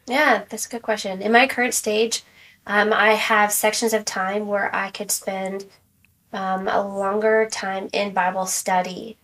Yeah, 0.08 0.44
that's 0.50 0.65
a 0.65 0.70
good 0.70 0.82
question. 0.82 1.22
In 1.22 1.32
my 1.32 1.48
current 1.48 1.74
stage, 1.74 2.24
um, 2.67 2.94
I 2.94 3.13
have 3.13 3.51
sections 3.51 3.94
of 3.94 4.05
time 4.05 4.48
where 4.48 4.74
I 4.75 4.91
could 4.91 5.12
spend 5.12 5.65
um, 6.34 6.67
a 6.67 6.86
longer 6.86 7.48
time 7.51 7.89
in 7.94 8.13
Bible 8.13 8.46
study. 8.46 9.17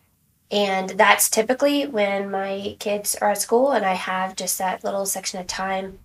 And 0.50 0.92
that's 0.92 1.30
typically 1.30 1.88
when 1.88 2.30
my 2.30 2.76
kids 2.80 3.16
are 3.16 3.32
at 3.32 3.42
school 3.42 3.72
and 3.72 3.86
I 3.86 3.94
have 3.94 4.36
just 4.36 4.58
that 4.58 4.84
little 4.84 5.06
section 5.06 5.40
of 5.40 5.48
time 5.48 6.00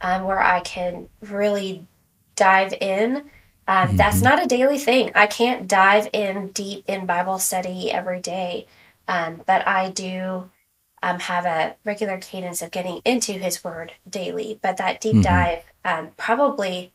um, 0.00 0.24
where 0.24 0.40
I 0.40 0.60
can 0.60 1.08
really 1.20 1.86
dive 2.34 2.74
in. 2.80 3.30
Um, 3.68 3.88
mm-hmm. 3.88 3.96
That's 3.96 4.22
not 4.22 4.42
a 4.42 4.46
daily 4.46 4.78
thing. 4.78 5.10
I 5.14 5.26
can't 5.26 5.66
dive 5.68 6.08
in 6.12 6.48
deep 6.48 6.84
in 6.86 7.06
Bible 7.06 7.38
study 7.38 7.90
every 7.90 8.20
day, 8.20 8.66
um, 9.08 9.42
but 9.46 9.66
I 9.66 9.90
do 9.90 10.50
um, 11.02 11.18
have 11.20 11.44
a 11.44 11.76
regular 11.84 12.18
cadence 12.18 12.62
of 12.62 12.70
getting 12.70 13.00
into 13.04 13.32
His 13.32 13.64
Word 13.64 13.92
daily. 14.08 14.58
But 14.62 14.76
that 14.76 15.00
deep 15.00 15.14
mm-hmm. 15.14 15.22
dive, 15.22 15.64
um, 15.84 16.10
probably 16.16 16.92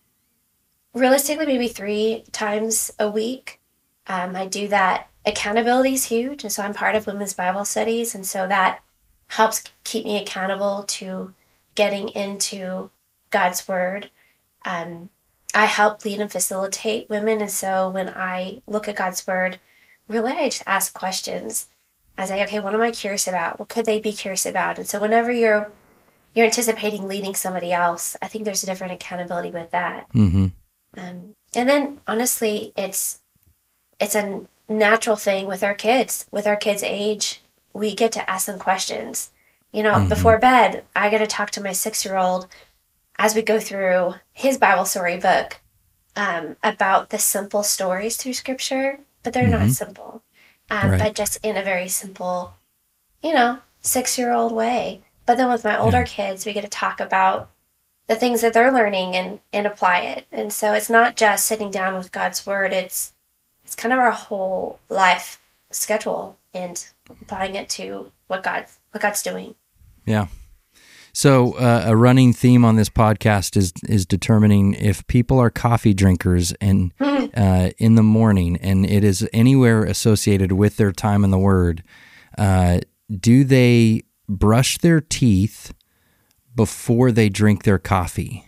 realistically, 0.93 1.45
maybe 1.45 1.67
three 1.67 2.23
times 2.31 2.91
a 2.99 3.09
week. 3.09 3.59
Um, 4.07 4.35
I 4.35 4.47
do 4.47 4.67
that. 4.69 5.07
Accountability 5.25 5.93
is 5.93 6.05
huge, 6.05 6.43
and 6.43 6.51
so 6.51 6.63
I'm 6.63 6.73
part 6.73 6.95
of 6.95 7.05
women's 7.05 7.33
Bible 7.33 7.63
studies, 7.63 8.15
and 8.15 8.25
so 8.25 8.47
that 8.47 8.81
helps 9.27 9.63
keep 9.83 10.03
me 10.03 10.19
accountable 10.19 10.83
to 10.83 11.33
getting 11.75 12.09
into 12.09 12.89
God's 13.29 13.67
word. 13.67 14.09
Um, 14.65 15.09
I 15.53 15.65
help 15.65 16.03
lead 16.05 16.20
and 16.20 16.31
facilitate 16.31 17.10
women, 17.10 17.41
and 17.41 17.51
so 17.51 17.89
when 17.89 18.10
I 18.10 18.62
look 18.67 18.88
at 18.88 18.96
God's 18.96 19.25
word, 19.25 19.60
really 20.08 20.34
I 20.34 20.50
just 20.50 20.63
ask 20.65 20.93
questions. 20.93 21.67
I 22.17 22.25
say, 22.25 22.43
okay, 22.43 22.60
what 22.60 22.74
am 22.74 22.81
I 22.81 22.91
curious 22.91 23.27
about? 23.27 23.60
What 23.60 23.70
could 23.70 23.86
they 23.86 24.00
be 24.00 24.12
curious 24.12 24.46
about? 24.46 24.77
And 24.77 24.88
so 24.88 25.00
whenever 25.00 25.31
you're 25.31 25.72
you're 26.34 26.46
anticipating 26.46 27.08
leading 27.08 27.36
somebody 27.36 27.74
else, 27.74 28.15
I 28.22 28.27
think 28.27 28.46
there's 28.46 28.63
a 28.63 28.65
different 28.65 28.93
accountability 28.93 29.51
with 29.51 29.72
that. 29.72 30.08
Mm-hmm. 30.13 30.48
Um, 30.98 31.36
and 31.55 31.70
then 31.70 32.00
honestly, 32.08 32.74
it's 32.77 33.20
it's 34.00 34.15
a 34.15 34.41
natural 34.70 35.15
thing 35.15 35.48
with 35.48 35.63
our 35.63 35.74
kids. 35.74 36.25
With 36.31 36.48
our 36.48 36.55
kids' 36.55 36.84
age, 36.84 37.41
we 37.74 37.96
get 37.96 38.12
to 38.13 38.29
ask 38.29 38.46
them 38.46 38.60
questions. 38.60 39.31
You 39.72 39.84
know, 39.84 39.93
mm-hmm. 39.93 40.10
before 40.10 40.38
bed, 40.38 40.84
I 40.96 41.10
get 41.10 41.20
to 41.20 41.27
talk 41.27 41.51
to 41.51 41.63
my 41.63 41.72
six 41.72 42.03
year 42.05 42.17
old 42.17 42.48
as 43.18 43.36
we 43.36 43.41
go 43.41 43.60
through 43.60 44.15
his 44.34 44.58
Bible 44.58 44.86
story 44.86 45.18
book 45.18 45.60
um, 46.15 46.56
about 46.63 47.10
the 47.10 47.20
simple 47.20 47.63
stories 47.63 48.18
through 48.18 48.34
Scripture, 48.34 49.00
but 49.24 49.34
they're 49.34 49.44
mm-hmm. 49.48 49.68
not 49.68 49.72
simple, 49.72 50.24
um, 50.70 50.91
right. 50.91 51.00
but 51.00 51.15
just 51.15 51.39
in 51.44 51.58
a 51.58 51.63
very 51.63 51.88
simple, 51.88 52.53
you 53.24 53.34
know, 53.34 53.60
six 53.82 54.18
year 54.18 54.34
old 54.34 54.51
way. 54.51 55.01
But 55.25 55.38
then 55.38 55.50
with 55.50 55.63
my 55.63 55.77
older 55.77 56.00
yeah. 56.00 56.06
kids, 56.06 56.46
we 56.46 56.53
get 56.53 56.63
to 56.63 56.70
talk 56.70 57.00
about 57.00 57.50
the 58.08 58.15
things 58.15 58.41
that 58.41 58.53
they're 58.53 58.74
learning 58.74 59.15
and, 59.15 59.39
and 59.53 59.65
apply 59.65 60.00
it. 60.00 60.25
And 60.32 60.51
so 60.51 60.74
it's 60.74 60.89
not 60.89 61.15
just 61.15 61.46
sitting 61.46 61.72
down 61.72 61.98
with 61.98 62.12
God's 62.12 62.46
word, 62.46 62.74
it's 62.74 63.13
it's 63.63 63.75
kind 63.75 63.94
of 63.94 64.00
our 64.00 64.12
whole 64.12 64.80
life 64.89 65.39
schedule 65.70 66.38
and 66.53 66.86
applying 67.10 67.56
it 67.56 67.70
to 67.70 68.12
what 68.27 68.44
God 68.44 68.65
what 68.91 69.01
God's 69.01 69.24
doing. 69.24 69.56
Yeah. 70.06 70.27
So 71.13 71.53
uh, 71.53 71.86
a 71.88 71.96
running 71.96 72.34
theme 72.34 72.63
on 72.63 72.75
this 72.75 72.89
podcast 72.89 73.58
is 73.58 73.74
is 73.88 74.06
determining 74.06 74.74
if 74.74 75.06
people 75.08 75.39
are 75.39 75.50
coffee 75.50 75.94
drinkers 75.94 76.53
and 76.62 76.94
uh, 77.00 77.72
in 77.77 77.96
the 77.96 78.03
morning, 78.03 78.58
and 78.58 78.86
it 78.86 79.03
is 79.03 79.27
anywhere 79.34 79.84
associated 79.84 80.51
with 80.53 80.77
their 80.77 80.91
time 80.91 81.24
in 81.24 81.32
the 81.32 81.39
Word. 81.39 81.84
Uh, 82.38 82.80
do 83.10 83.44
they 83.44 84.03
brush 84.30 84.77
their 84.77 85.01
teeth 85.01 85.74
before 86.56 87.12
they 87.12 87.30
drink 87.30 87.63
their 87.63 87.80
coffee, 87.80 88.46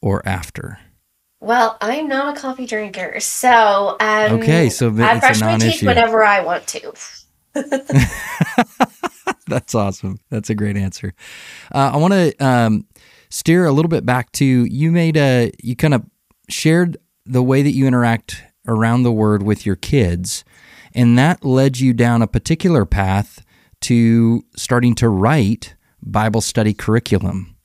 or 0.00 0.26
after? 0.26 0.78
Well, 1.40 1.76
I'm 1.80 2.06
not 2.06 2.36
a 2.36 2.40
coffee 2.40 2.66
drinker, 2.66 3.18
so 3.18 3.96
um, 3.98 4.32
okay. 4.40 4.68
So 4.68 4.88
I 4.88 5.18
brush 5.18 5.40
my 5.40 5.58
teeth 5.58 5.82
whenever 5.82 6.22
I 6.22 6.44
want 6.44 6.68
to. 6.68 6.92
That's 9.46 9.74
awesome. 9.74 10.20
That's 10.30 10.50
a 10.50 10.54
great 10.54 10.76
answer. 10.76 11.14
Uh, 11.74 11.92
I 11.94 11.96
want 11.96 12.12
to 12.12 12.34
um, 12.44 12.86
steer 13.30 13.66
a 13.66 13.72
little 13.72 13.88
bit 13.88 14.04
back 14.04 14.32
to 14.32 14.44
you 14.44 14.90
made 14.90 15.16
a 15.16 15.52
you 15.62 15.76
kind 15.76 15.94
of 15.94 16.04
shared 16.48 16.96
the 17.24 17.42
way 17.42 17.62
that 17.62 17.72
you 17.72 17.86
interact 17.86 18.42
around 18.66 19.02
the 19.02 19.12
word 19.12 19.42
with 19.42 19.66
your 19.66 19.76
kids. 19.76 20.44
And 20.94 21.18
that 21.18 21.44
led 21.44 21.78
you 21.78 21.92
down 21.92 22.22
a 22.22 22.26
particular 22.26 22.84
path 22.84 23.44
to 23.82 24.44
starting 24.56 24.94
to 24.96 25.08
write 25.08 25.74
Bible 26.02 26.40
study 26.40 26.74
curriculum. 26.74 27.56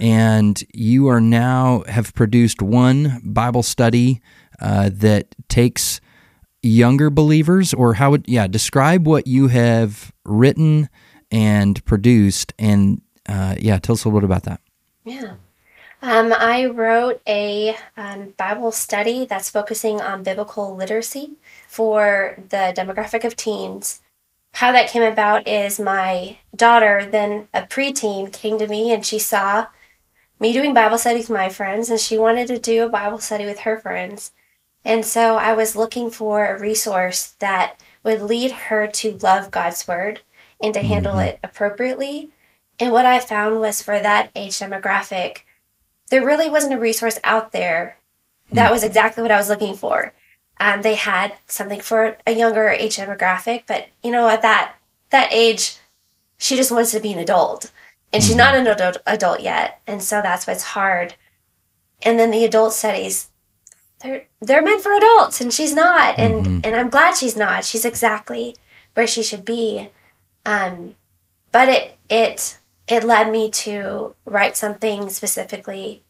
And 0.00 0.62
you 0.72 1.08
are 1.08 1.20
now 1.20 1.84
have 1.88 2.14
produced 2.14 2.62
one 2.62 3.20
Bible 3.22 3.62
study 3.62 4.22
uh, 4.60 4.90
that 4.92 5.34
takes 5.48 6.00
younger 6.64 7.10
believers, 7.10 7.74
or 7.74 7.94
how 7.94 8.10
would, 8.12 8.24
yeah, 8.26 8.46
describe 8.46 9.06
what 9.06 9.26
you 9.26 9.48
have 9.48 10.12
written 10.24 10.88
and 11.30 11.84
produced. 11.84 12.52
And 12.58 13.02
uh, 13.28 13.56
yeah, 13.58 13.78
tell 13.78 13.94
us 13.94 14.04
a 14.04 14.08
little 14.08 14.20
bit 14.20 14.24
about 14.24 14.44
that. 14.44 14.60
Yeah. 15.04 15.34
Um, 16.02 16.34
I 16.36 16.66
wrote 16.66 17.22
a 17.26 17.76
um, 17.96 18.34
Bible 18.36 18.72
study 18.72 19.24
that's 19.24 19.48
focusing 19.48 20.02
on 20.02 20.22
biblical 20.22 20.76
literacy 20.76 21.32
for 21.66 22.36
the 22.50 22.74
demographic 22.76 23.24
of 23.24 23.36
teens. 23.36 24.02
How 24.52 24.70
that 24.72 24.90
came 24.90 25.02
about 25.02 25.48
is 25.48 25.80
my 25.80 26.38
daughter, 26.54 27.08
then 27.10 27.48
a 27.54 27.62
preteen, 27.62 28.32
came 28.32 28.58
to 28.58 28.68
me 28.68 28.92
and 28.92 29.04
she 29.04 29.18
saw 29.18 29.66
me 30.38 30.52
doing 30.52 30.74
Bible 30.74 30.98
study 30.98 31.20
with 31.20 31.30
my 31.30 31.48
friends 31.48 31.88
and 31.88 31.98
she 31.98 32.18
wanted 32.18 32.48
to 32.48 32.58
do 32.58 32.84
a 32.84 32.88
Bible 32.90 33.18
study 33.18 33.46
with 33.46 33.60
her 33.60 33.78
friends. 33.80 34.32
And 34.84 35.04
so 35.04 35.36
I 35.36 35.54
was 35.54 35.76
looking 35.76 36.10
for 36.10 36.46
a 36.46 36.60
resource 36.60 37.34
that 37.38 37.80
would 38.02 38.20
lead 38.20 38.50
her 38.52 38.86
to 38.86 39.18
love 39.22 39.50
God's 39.50 39.88
word 39.88 40.20
and 40.62 40.74
to 40.74 40.82
handle 40.82 41.14
mm-hmm. 41.14 41.28
it 41.28 41.40
appropriately. 41.42 42.30
And 42.78 42.92
what 42.92 43.06
I 43.06 43.20
found 43.20 43.60
was 43.60 43.80
for 43.80 43.98
that 43.98 44.30
age 44.34 44.52
demographic, 44.52 45.38
there 46.10 46.24
really 46.24 46.50
wasn't 46.50 46.74
a 46.74 46.78
resource 46.78 47.18
out 47.24 47.52
there 47.52 47.96
that 48.52 48.70
was 48.70 48.80
mm-hmm. 48.80 48.88
exactly 48.88 49.22
what 49.22 49.32
I 49.32 49.38
was 49.38 49.48
looking 49.48 49.74
for. 49.74 50.12
Um, 50.60 50.82
they 50.82 50.94
had 50.94 51.34
something 51.46 51.80
for 51.80 52.16
a 52.26 52.32
younger 52.32 52.68
age 52.68 52.96
demographic, 52.96 53.64
but 53.66 53.88
you 54.02 54.10
know, 54.10 54.28
at 54.28 54.42
that 54.42 54.76
that 55.10 55.32
age, 55.32 55.76
she 56.38 56.56
just 56.56 56.70
wants 56.70 56.92
to 56.92 57.00
be 57.00 57.12
an 57.12 57.18
adult, 57.18 57.72
and 58.12 58.22
she's 58.22 58.36
not 58.36 58.54
mm-hmm. 58.54 58.66
an 58.66 58.72
adult, 58.72 58.98
adult 59.06 59.40
yet, 59.40 59.80
and 59.86 60.02
so 60.02 60.22
that's 60.22 60.46
what's 60.46 60.62
hard. 60.62 61.14
And 62.02 62.18
then 62.18 62.30
the 62.30 62.44
adult 62.44 62.72
studies, 62.72 63.28
they're 64.04 64.26
they're 64.40 64.62
meant 64.62 64.82
for 64.82 64.92
adults, 64.92 65.40
and 65.40 65.52
she's 65.52 65.74
not, 65.74 66.18
and 66.18 66.64
and 66.64 66.76
I'm 66.76 66.90
glad 66.90 67.16
she's 67.16 67.36
not. 67.36 67.64
She's 67.64 67.84
exactly 67.84 68.54
where 68.92 69.06
she 69.06 69.22
should 69.22 69.44
be. 69.44 69.90
Um, 70.44 70.94
but 71.50 71.68
it 71.68 71.98
it 72.10 72.58
it 72.86 73.02
led 73.02 73.32
me 73.32 73.50
to 73.50 74.14
write 74.26 74.56
something 74.56 75.08
specifically 75.08 76.02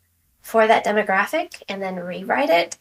for 0.43 0.67
that 0.67 0.85
demographic 0.85 1.63
and 1.69 1.81
then 1.81 1.97
rewrite 1.97 2.51
it. 2.51 2.77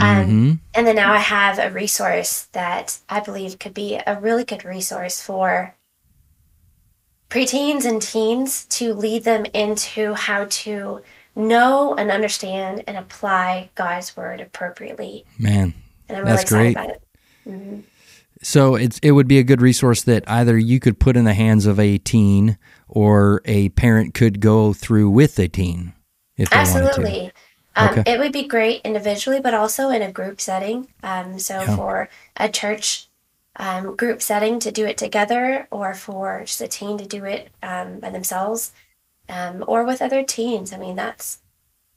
Um, 0.00 0.60
And 0.74 0.86
then 0.86 0.96
now 0.96 1.14
I 1.14 1.18
have 1.18 1.58
a 1.58 1.70
resource 1.70 2.48
that 2.52 2.98
I 3.08 3.20
believe 3.20 3.58
could 3.58 3.72
be 3.72 3.98
a 4.06 4.20
really 4.20 4.44
good 4.44 4.64
resource 4.64 5.22
for 5.22 5.74
preteens 7.30 7.86
and 7.86 8.02
teens 8.02 8.64
to 8.66 8.92
lead 8.92 9.24
them 9.24 9.46
into 9.54 10.14
how 10.14 10.46
to 10.50 11.02
know 11.38 11.94
and 11.94 12.10
understand 12.10 12.84
and 12.86 12.96
apply 12.96 13.70
God's 13.74 14.16
word 14.16 14.40
appropriately. 14.40 15.24
Man, 15.38 15.72
And 16.08 16.18
I'm 16.18 16.24
really 16.24 16.36
That's 16.36 16.42
excited 16.42 16.74
great. 16.74 16.76
about 16.76 16.90
it. 16.90 17.84
So 18.42 18.76
it's 18.76 18.98
it 19.02 19.12
would 19.12 19.26
be 19.26 19.38
a 19.38 19.42
good 19.42 19.60
resource 19.60 20.02
that 20.04 20.22
either 20.28 20.56
you 20.56 20.78
could 20.78 21.00
put 21.00 21.16
in 21.16 21.24
the 21.24 21.34
hands 21.34 21.66
of 21.66 21.80
a 21.80 21.98
teen 21.98 22.56
or 22.86 23.40
a 23.44 23.70
parent 23.70 24.14
could 24.14 24.40
go 24.40 24.72
through 24.72 25.10
with 25.10 25.38
a 25.38 25.48
teen 25.48 25.92
if 26.36 26.50
they 26.50 26.56
wanted 26.56 26.72
to. 26.72 26.86
Absolutely. 26.88 27.32
Um, 27.74 27.88
Okay. 27.90 28.12
It 28.12 28.18
would 28.20 28.32
be 28.32 28.46
great 28.46 28.80
individually, 28.84 29.40
but 29.40 29.54
also 29.54 29.88
in 29.90 30.02
a 30.02 30.12
group 30.12 30.40
setting. 30.40 30.88
Um, 31.02 31.38
so 31.38 31.60
Yeah. 31.62 31.76
for 31.76 32.08
a 32.36 32.48
church 32.48 33.08
um, 33.56 33.96
group 33.96 34.22
setting 34.22 34.60
to 34.60 34.70
do 34.70 34.86
it 34.86 34.96
together, 34.96 35.66
or 35.72 35.92
for 35.94 36.42
just 36.44 36.60
a 36.60 36.68
teen 36.68 36.96
to 36.98 37.06
do 37.06 37.24
it 37.24 37.50
um, 37.60 37.98
by 37.98 38.10
themselves, 38.10 38.70
um, 39.28 39.64
or 39.66 39.84
with 39.84 40.02
other 40.02 40.22
teens. 40.22 40.72
I 40.72 40.76
mean, 40.78 40.96
that's 40.96 41.38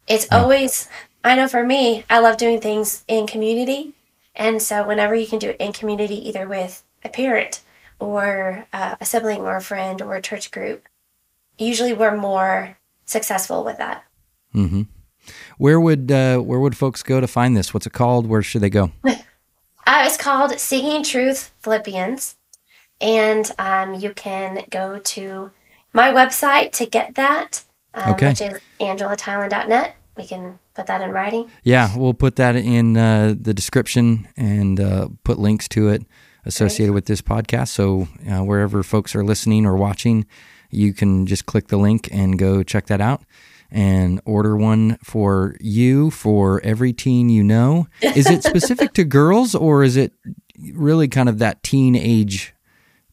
it's 0.08 0.28
always. 0.32 0.90
I 1.24 1.36
know 1.36 1.48
for 1.48 1.64
me, 1.64 2.04
I 2.10 2.20
love 2.20 2.38
doing 2.38 2.60
things 2.60 3.04
in 3.08 3.28
community, 3.28 3.94
and 4.36 4.62
so 4.62 4.86
whenever 4.88 5.14
you 5.16 5.28
can 5.28 5.40
do 5.40 5.50
it 5.50 5.58
in 5.60 5.72
community, 5.74 6.28
either 6.28 6.48
with 6.48 6.84
a 7.04 7.10
parent 7.10 7.62
or 8.00 8.66
uh, 8.74 8.96
a 9.00 9.06
sibling 9.06 9.42
or 9.42 9.56
a 9.56 9.62
friend 9.62 10.02
or 10.02 10.16
a 10.16 10.22
church 10.22 10.50
group, 10.52 10.88
usually 11.58 11.94
we're 11.94 12.18
more 12.18 12.78
successful 13.06 13.64
with 13.64 13.78
that. 13.78 14.04
hmm 14.52 14.84
Where 15.58 15.80
would 15.80 16.12
uh, 16.12 16.40
where 16.40 16.60
would 16.60 16.76
folks 16.76 17.04
go 17.04 17.22
to 17.22 17.28
find 17.28 17.56
this? 17.56 17.74
What's 17.74 17.86
it 17.86 17.94
called? 17.94 18.26
Where 18.28 18.42
should 18.42 18.62
they 18.62 18.70
go? 18.70 18.92
Uh, 19.88 20.04
it's 20.06 20.16
called 20.16 20.58
Seeking 20.60 21.04
Truth 21.04 21.52
Philippians. 21.60 22.36
And 23.02 23.50
um, 23.58 23.96
you 23.96 24.14
can 24.14 24.64
go 24.70 25.00
to 25.00 25.52
my 25.94 26.12
website 26.12 26.72
to 26.74 26.86
get 26.86 27.16
that, 27.16 27.64
um, 27.94 28.14
Okay. 28.14 28.30
which 28.30 28.42
is 28.42 28.60
angelatylen.net. 28.80 29.96
We 30.18 30.26
can 30.28 30.60
put 30.76 30.88
that 30.88 31.02
in 31.02 31.12
writing. 31.12 31.50
Yeah, 31.64 31.96
we'll 31.98 32.14
put 32.14 32.36
that 32.36 32.56
in 32.56 32.98
uh, 32.98 33.34
the 33.40 33.54
description 33.54 34.28
and 34.36 34.80
uh, 34.80 35.08
put 35.24 35.40
links 35.40 35.68
to 35.70 35.90
it 35.90 36.04
associated 36.46 36.94
with 36.94 37.06
this 37.06 37.22
podcast. 37.22 37.70
So 37.70 38.08
uh, 38.30 38.44
wherever 38.44 38.84
folks 38.84 39.16
are 39.16 39.24
listening 39.24 39.66
or 39.66 39.76
watching, 39.76 40.26
you 40.70 40.94
can 40.94 41.26
just 41.26 41.46
click 41.46 41.68
the 41.68 41.78
link 41.78 42.10
and 42.12 42.38
go 42.38 42.64
check 42.64 42.88
that 42.88 43.02
out 43.02 43.24
and 43.70 44.20
order 44.26 44.58
one 44.58 44.98
for 45.04 45.56
you 45.62 46.12
for 46.12 46.62
every 46.64 46.92
teen 46.94 47.30
you 47.30 47.44
know. 47.44 47.88
Is 48.02 48.30
it 48.30 48.44
specific 48.44 48.94
to 48.94 49.04
girls 49.06 49.56
or 49.56 49.84
is 49.84 49.96
it 49.96 50.14
really 50.74 51.08
kind 51.08 51.30
of 51.30 51.40
that 51.40 51.64
teenage 51.64 52.54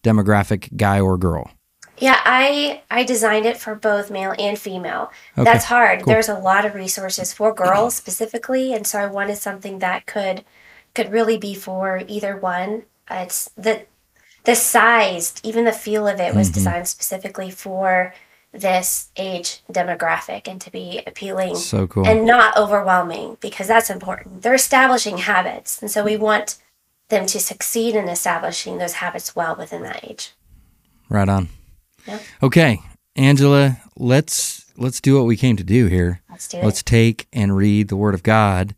demographic 0.03 0.77
guy 0.77 0.99
or 1.01 1.17
girl? 1.17 1.51
Yeah, 2.01 2.21
I 2.25 2.83
I 2.91 3.05
designed 3.05 3.47
it 3.47 3.57
for 3.57 3.75
both 3.75 4.11
male 4.11 4.35
and 4.39 4.59
female. 4.59 5.11
Okay, 5.37 5.45
That's 5.45 5.65
hard. 5.67 6.01
cool. 6.03 6.13
There's 6.13 6.29
a 6.29 6.39
lot 6.39 6.65
of 6.65 6.75
resources 6.75 7.33
for 7.33 7.53
girls 7.55 7.95
specifically, 8.03 8.73
and 8.73 8.87
so 8.87 8.99
I 8.99 9.07
wanted 9.07 9.37
something 9.39 9.79
that 9.81 10.07
could 10.07 10.45
could 10.95 11.13
really 11.13 11.39
be 11.39 11.55
for 11.55 12.03
either 12.09 12.37
one. 12.37 12.85
Uh, 13.11 13.23
It's 13.27 13.51
the 13.57 13.87
the 14.45 14.55
size, 14.55 15.35
even 15.43 15.65
the 15.65 15.73
feel 15.73 16.07
of 16.09 16.19
it 16.21 16.29
Mm-hmm. 16.29 16.39
was 16.39 16.51
designed 16.51 16.89
specifically 16.89 17.51
for 17.51 18.15
this 18.51 19.11
age 19.17 19.61
demographic 19.71 20.49
and 20.49 20.59
to 20.63 20.71
be 20.71 21.03
appealing 21.07 21.55
So 21.57 21.87
cool. 21.87 22.07
and 22.07 22.25
not 22.25 22.57
overwhelming 22.57 23.37
because 23.41 23.67
that's 23.69 23.91
important. 23.91 24.41
They're 24.43 24.55
establishing 24.55 25.19
habits, 25.19 25.83
and 25.83 25.91
so 25.91 26.03
we 26.03 26.17
want 26.17 26.57
them 27.11 27.27
to 27.27 27.39
succeed 27.41 27.95
in 27.95 28.09
establishing 28.09 28.79
those 28.79 28.95
habits 28.95 29.37
well 29.37 29.55
within 29.57 29.83
that 29.83 30.03
age. 30.03 30.33
Right 31.11 31.29
on. 31.29 31.49
Okay, 32.43 32.81
Angela, 33.17 33.79
let's 33.97 34.73
let's 34.77 35.01
do 35.01 35.17
what 35.17 35.27
we 35.27 35.37
came 35.37 35.57
to 35.57 35.65
do 35.65 35.87
here. 35.87 36.23
Let's 36.31 36.49
do 36.49 36.59
it. 36.59 36.65
Let's 36.65 36.83
take 36.83 37.27
and 37.33 37.57
read 37.57 37.89
the 37.89 37.97
Word 37.97 38.15
of 38.15 38.23
God. 38.23 38.75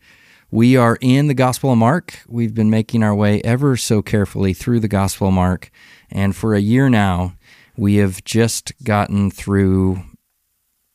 We 0.50 0.76
are 0.76 0.98
in 1.00 1.28
the 1.28 1.34
Gospel 1.34 1.70
of 1.70 1.78
Mark. 1.78 2.20
We've 2.26 2.54
been 2.54 2.70
making 2.70 3.02
our 3.02 3.14
way 3.14 3.40
ever 3.42 3.76
so 3.76 4.02
carefully 4.02 4.52
through 4.52 4.80
the 4.80 4.88
Gospel 4.88 5.28
of 5.28 5.34
Mark, 5.34 5.70
and 6.10 6.34
for 6.34 6.54
a 6.54 6.60
year 6.60 6.88
now, 6.88 7.34
we 7.76 7.96
have 7.96 8.24
just 8.24 8.72
gotten 8.82 9.30
through 9.30 10.02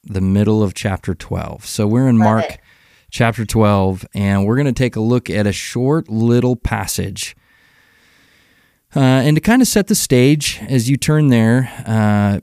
the 0.03 0.21
middle 0.21 0.61
of 0.61 0.73
chapter 0.73 1.15
12. 1.15 1.65
So 1.65 1.87
we're 1.87 2.07
in 2.07 2.17
Love 2.17 2.25
Mark 2.25 2.45
it. 2.45 2.59
chapter 3.11 3.45
12, 3.45 4.05
and 4.13 4.45
we're 4.45 4.55
going 4.55 4.65
to 4.65 4.73
take 4.73 4.95
a 4.95 5.01
look 5.01 5.29
at 5.29 5.47
a 5.47 5.51
short 5.51 6.09
little 6.09 6.55
passage. 6.55 7.35
Uh, 8.95 8.99
and 8.99 9.35
to 9.35 9.41
kind 9.41 9.61
of 9.61 9.67
set 9.67 9.87
the 9.87 9.95
stage 9.95 10.61
as 10.69 10.89
you 10.89 10.95
turn 10.95 11.27
there, 11.27 11.69
uh, 11.85 12.39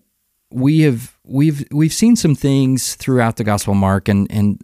we 0.51 0.81
have 0.81 1.17
we've 1.25 1.65
we've 1.71 1.93
seen 1.93 2.15
some 2.15 2.35
things 2.35 2.95
throughout 2.95 3.37
the 3.37 3.45
Gospel 3.45 3.75
Mark, 3.75 4.09
and 4.09 4.31
and 4.31 4.61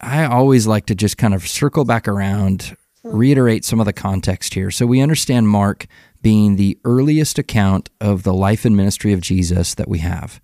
I 0.00 0.24
always 0.24 0.66
like 0.66 0.86
to 0.86 0.94
just 0.94 1.16
kind 1.16 1.32
of 1.32 1.46
circle 1.48 1.84
back 1.84 2.06
around, 2.06 2.76
reiterate 3.02 3.64
some 3.64 3.80
of 3.80 3.86
the 3.86 3.92
context 3.92 4.52
here, 4.52 4.70
so 4.70 4.84
we 4.84 5.00
understand 5.00 5.48
Mark 5.48 5.86
being 6.22 6.56
the 6.56 6.78
earliest 6.84 7.38
account 7.38 7.88
of 8.00 8.22
the 8.22 8.34
life 8.34 8.66
and 8.66 8.76
ministry 8.76 9.14
of 9.14 9.22
Jesus 9.22 9.74
that 9.74 9.88
we 9.88 10.00
have. 10.00 10.40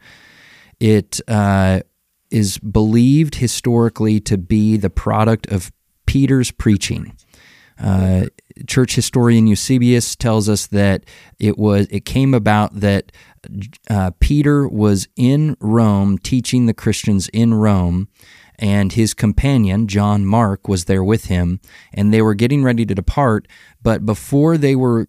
It 0.80 1.20
uh, 1.28 1.80
is 2.30 2.58
believed 2.58 3.36
historically 3.36 4.20
to 4.20 4.38
be 4.38 4.76
the 4.76 4.90
product 4.90 5.46
of 5.48 5.70
Peter's 6.06 6.50
preaching. 6.50 7.14
Uh, 7.78 8.26
church 8.66 8.94
historian 8.94 9.46
Eusebius 9.46 10.16
tells 10.16 10.48
us 10.48 10.66
that 10.68 11.04
it 11.38 11.58
was 11.58 11.86
it 11.90 12.04
came 12.04 12.32
about 12.32 12.80
that 12.80 13.12
uh, 13.90 14.10
Peter 14.18 14.66
was 14.66 15.08
in 15.16 15.56
Rome 15.60 16.18
teaching 16.18 16.66
the 16.66 16.74
Christians 16.74 17.28
in 17.28 17.54
Rome, 17.54 18.08
and 18.58 18.92
his 18.92 19.14
companion 19.14 19.86
John 19.88 20.24
Mark 20.24 20.68
was 20.68 20.86
there 20.86 21.04
with 21.04 21.26
him, 21.26 21.60
and 21.92 22.12
they 22.12 22.22
were 22.22 22.34
getting 22.34 22.64
ready 22.64 22.86
to 22.86 22.94
depart. 22.94 23.46
But 23.82 24.06
before 24.06 24.56
they 24.56 24.74
were 24.74 25.06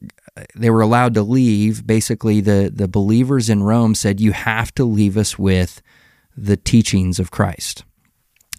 they 0.55 0.69
were 0.69 0.81
allowed 0.81 1.13
to 1.15 1.23
leave, 1.23 1.87
basically 1.87 2.41
the 2.41 2.71
the 2.73 2.87
believers 2.87 3.49
in 3.49 3.63
Rome 3.63 3.95
said, 3.95 4.19
"You 4.19 4.33
have 4.33 4.73
to 4.75 4.83
leave 4.83 5.17
us 5.17 5.39
with 5.39 5.81
the 6.35 6.57
teachings 6.57 7.19
of 7.19 7.31
Christ." 7.31 7.85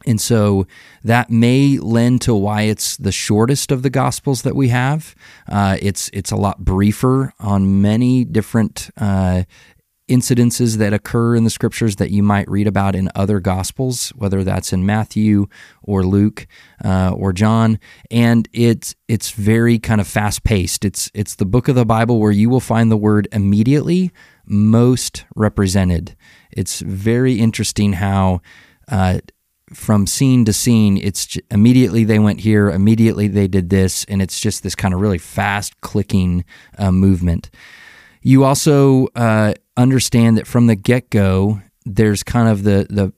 And 0.06 0.20
so 0.20 0.66
that 1.02 1.30
may 1.30 1.78
lend 1.78 2.20
to 2.22 2.34
why 2.34 2.62
it's 2.62 2.96
the 2.96 3.12
shortest 3.12 3.72
of 3.72 3.82
the 3.82 3.90
gospels 3.90 4.42
that 4.42 4.56
we 4.56 4.68
have. 4.68 5.14
Uh, 5.48 5.76
it's 5.80 6.10
it's 6.12 6.30
a 6.30 6.36
lot 6.36 6.64
briefer 6.64 7.32
on 7.38 7.80
many 7.82 8.24
different 8.24 8.90
uh, 8.96 9.44
incidences 10.08 10.78
that 10.78 10.92
occur 10.92 11.36
in 11.36 11.44
the 11.44 11.50
scriptures 11.50 11.96
that 11.96 12.10
you 12.10 12.22
might 12.22 12.48
read 12.48 12.66
about 12.66 12.94
in 12.94 13.10
other 13.14 13.40
gospels, 13.40 14.08
whether 14.16 14.42
that's 14.42 14.72
in 14.72 14.86
Matthew 14.86 15.46
or 15.82 16.04
Luke 16.04 16.46
uh, 16.84 17.12
or 17.14 17.32
John. 17.32 17.78
And 18.10 18.48
it's 18.52 18.96
it's 19.06 19.30
very 19.30 19.78
kind 19.78 20.00
of 20.00 20.08
fast 20.08 20.44
paced. 20.44 20.84
It's 20.84 21.10
it's 21.14 21.34
the 21.34 21.46
book 21.46 21.68
of 21.68 21.74
the 21.74 21.84
Bible 21.84 22.18
where 22.18 22.32
you 22.32 22.48
will 22.48 22.60
find 22.60 22.90
the 22.90 22.96
word 22.96 23.28
immediately 23.32 24.10
most 24.46 25.24
represented. 25.36 26.16
It's 26.50 26.80
very 26.80 27.34
interesting 27.34 27.94
how. 27.94 28.40
Uh, 28.90 29.20
from 29.72 30.06
scene 30.06 30.44
to 30.44 30.52
scene, 30.52 30.96
it's 30.96 31.36
immediately 31.50 32.04
they 32.04 32.18
went 32.18 32.40
here, 32.40 32.70
immediately 32.70 33.28
they 33.28 33.48
did 33.48 33.70
this, 33.70 34.04
and 34.04 34.22
it's 34.22 34.40
just 34.40 34.62
this 34.62 34.74
kind 34.74 34.94
of 34.94 35.00
really 35.00 35.18
fast 35.18 35.80
clicking 35.80 36.44
uh, 36.78 36.92
movement. 36.92 37.50
You 38.22 38.44
also 38.44 39.08
uh, 39.14 39.54
understand 39.76 40.36
that 40.38 40.46
from 40.46 40.66
the 40.66 40.76
get 40.76 41.10
go, 41.10 41.60
there's 41.84 42.22
kind 42.22 42.48
of 42.48 42.64
the 42.64 42.86
the 42.90 43.12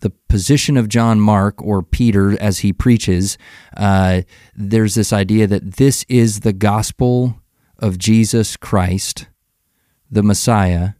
the 0.00 0.10
position 0.28 0.76
of 0.76 0.88
John 0.88 1.20
Mark 1.20 1.62
or 1.62 1.82
Peter 1.82 2.40
as 2.40 2.58
he 2.58 2.72
preaches. 2.72 3.38
Uh, 3.76 4.22
there's 4.54 4.94
this 4.94 5.12
idea 5.12 5.46
that 5.46 5.76
this 5.76 6.04
is 6.08 6.40
the 6.40 6.52
gospel 6.52 7.40
of 7.78 7.98
Jesus 7.98 8.56
Christ, 8.56 9.28
the 10.10 10.22
Messiah, 10.22 10.90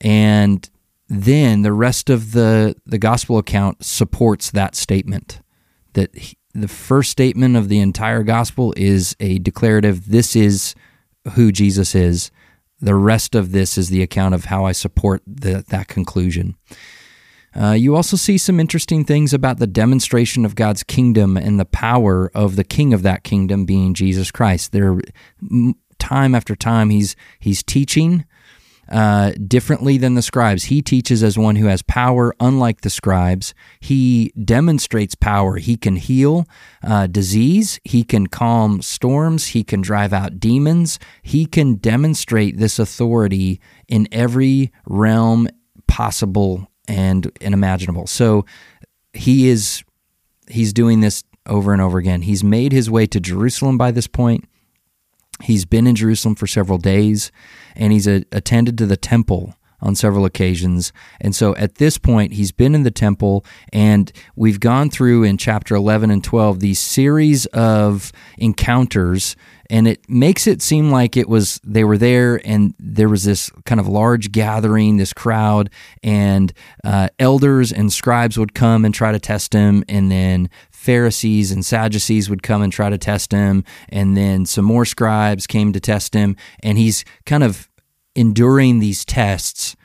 and 0.00 0.68
then 1.22 1.62
the 1.62 1.72
rest 1.72 2.10
of 2.10 2.32
the 2.32 2.76
the 2.86 2.98
gospel 2.98 3.38
account 3.38 3.84
supports 3.84 4.50
that 4.50 4.74
statement. 4.74 5.40
That 5.94 6.14
he, 6.16 6.36
the 6.54 6.68
first 6.68 7.10
statement 7.10 7.56
of 7.56 7.68
the 7.68 7.80
entire 7.80 8.22
gospel 8.22 8.72
is 8.76 9.16
a 9.18 9.38
declarative. 9.38 10.08
This 10.08 10.36
is 10.36 10.74
who 11.34 11.50
Jesus 11.50 11.94
is 11.94 12.30
the 12.84 12.94
rest 12.94 13.34
of 13.34 13.52
this 13.52 13.78
is 13.78 13.88
the 13.88 14.02
account 14.02 14.34
of 14.34 14.46
how 14.46 14.66
I 14.66 14.72
support 14.72 15.22
the, 15.26 15.64
that 15.68 15.88
conclusion. 15.88 16.56
Uh, 17.58 17.72
you 17.72 17.94
also 17.94 18.16
see 18.16 18.36
some 18.36 18.60
interesting 18.60 19.04
things 19.04 19.32
about 19.32 19.58
the 19.58 19.66
demonstration 19.66 20.44
of 20.44 20.54
God's 20.54 20.82
kingdom 20.82 21.36
and 21.36 21.58
the 21.58 21.64
power 21.64 22.30
of 22.34 22.56
the 22.56 22.64
king 22.64 22.92
of 22.92 23.02
that 23.02 23.24
kingdom 23.24 23.64
being 23.64 23.94
Jesus 23.94 24.30
Christ. 24.30 24.72
There, 24.72 25.00
time 25.98 26.34
after 26.34 26.56
time, 26.56 26.90
he's 26.90 27.14
he's 27.38 27.62
teaching 27.62 28.24
uh, 28.90 29.32
differently 29.46 29.98
than 29.98 30.14
the 30.14 30.22
scribes. 30.22 30.64
He 30.64 30.82
teaches 30.82 31.22
as 31.22 31.38
one 31.38 31.56
who 31.56 31.66
has 31.66 31.82
power, 31.82 32.34
unlike 32.40 32.82
the 32.82 32.90
scribes. 32.90 33.54
He 33.80 34.32
demonstrates 34.42 35.14
power. 35.14 35.56
He 35.56 35.76
can 35.76 35.96
heal 35.96 36.46
uh, 36.82 37.06
disease, 37.06 37.80
he 37.84 38.04
can 38.04 38.26
calm 38.26 38.82
storms, 38.82 39.48
he 39.48 39.64
can 39.64 39.80
drive 39.80 40.12
out 40.12 40.38
demons. 40.40 40.98
He 41.22 41.46
can 41.46 41.76
demonstrate 41.76 42.58
this 42.58 42.78
authority 42.78 43.60
in 43.88 44.08
every 44.12 44.72
realm 44.86 45.48
possible 45.86 46.68
and 46.88 47.30
unimaginable. 47.44 48.06
So 48.06 48.44
he 49.12 49.48
is 49.48 49.82
he's 50.48 50.72
doing 50.72 51.00
this 51.00 51.24
over 51.46 51.72
and 51.72 51.80
over 51.80 51.98
again. 51.98 52.22
He's 52.22 52.44
made 52.44 52.72
his 52.72 52.90
way 52.90 53.06
to 53.06 53.20
Jerusalem 53.20 53.78
by 53.78 53.90
this 53.90 54.06
point. 54.06 54.44
He's 55.42 55.64
been 55.64 55.86
in 55.86 55.96
Jerusalem 55.96 56.34
for 56.34 56.46
several 56.46 56.78
days 56.78 57.32
and 57.74 57.92
he's 57.92 58.06
a, 58.06 58.24
attended 58.32 58.78
to 58.78 58.86
the 58.86 58.96
temple 58.96 59.54
on 59.84 59.94
several 59.94 60.24
occasions. 60.24 60.92
And 61.20 61.36
so 61.36 61.54
at 61.56 61.76
this 61.76 61.98
point, 61.98 62.32
he's 62.32 62.52
been 62.52 62.74
in 62.74 62.82
the 62.82 62.90
temple, 62.90 63.44
and 63.72 64.10
we've 64.34 64.58
gone 64.58 64.88
through 64.88 65.24
in 65.24 65.36
chapter 65.36 65.74
11 65.74 66.10
and 66.10 66.24
12 66.24 66.60
these 66.60 66.78
series 66.78 67.44
of 67.46 68.10
encounters. 68.38 69.36
And 69.70 69.86
it 69.86 70.08
makes 70.08 70.46
it 70.46 70.62
seem 70.62 70.90
like 70.90 71.16
it 71.16 71.28
was 71.28 71.60
they 71.64 71.84
were 71.84 71.98
there, 71.98 72.40
and 72.46 72.74
there 72.78 73.08
was 73.08 73.24
this 73.24 73.50
kind 73.66 73.80
of 73.80 73.86
large 73.86 74.32
gathering, 74.32 74.96
this 74.96 75.12
crowd, 75.12 75.70
and 76.02 76.52
uh, 76.82 77.08
elders 77.18 77.70
and 77.72 77.92
scribes 77.92 78.38
would 78.38 78.54
come 78.54 78.84
and 78.84 78.94
try 78.94 79.12
to 79.12 79.20
test 79.20 79.52
him, 79.52 79.84
and 79.88 80.10
then 80.10 80.48
Pharisees 80.84 81.50
and 81.50 81.64
Sadducees 81.64 82.28
would 82.28 82.42
come 82.42 82.60
and 82.60 82.70
try 82.70 82.90
to 82.90 82.98
test 82.98 83.32
him, 83.32 83.64
and 83.88 84.14
then 84.14 84.44
some 84.44 84.66
more 84.66 84.84
scribes 84.84 85.46
came 85.46 85.72
to 85.72 85.80
test 85.80 86.12
him, 86.12 86.36
and 86.62 86.76
he's 86.76 87.06
kind 87.24 87.42
of 87.42 87.70
enduring 88.14 88.78
these 88.78 89.02
tests. 89.04 89.76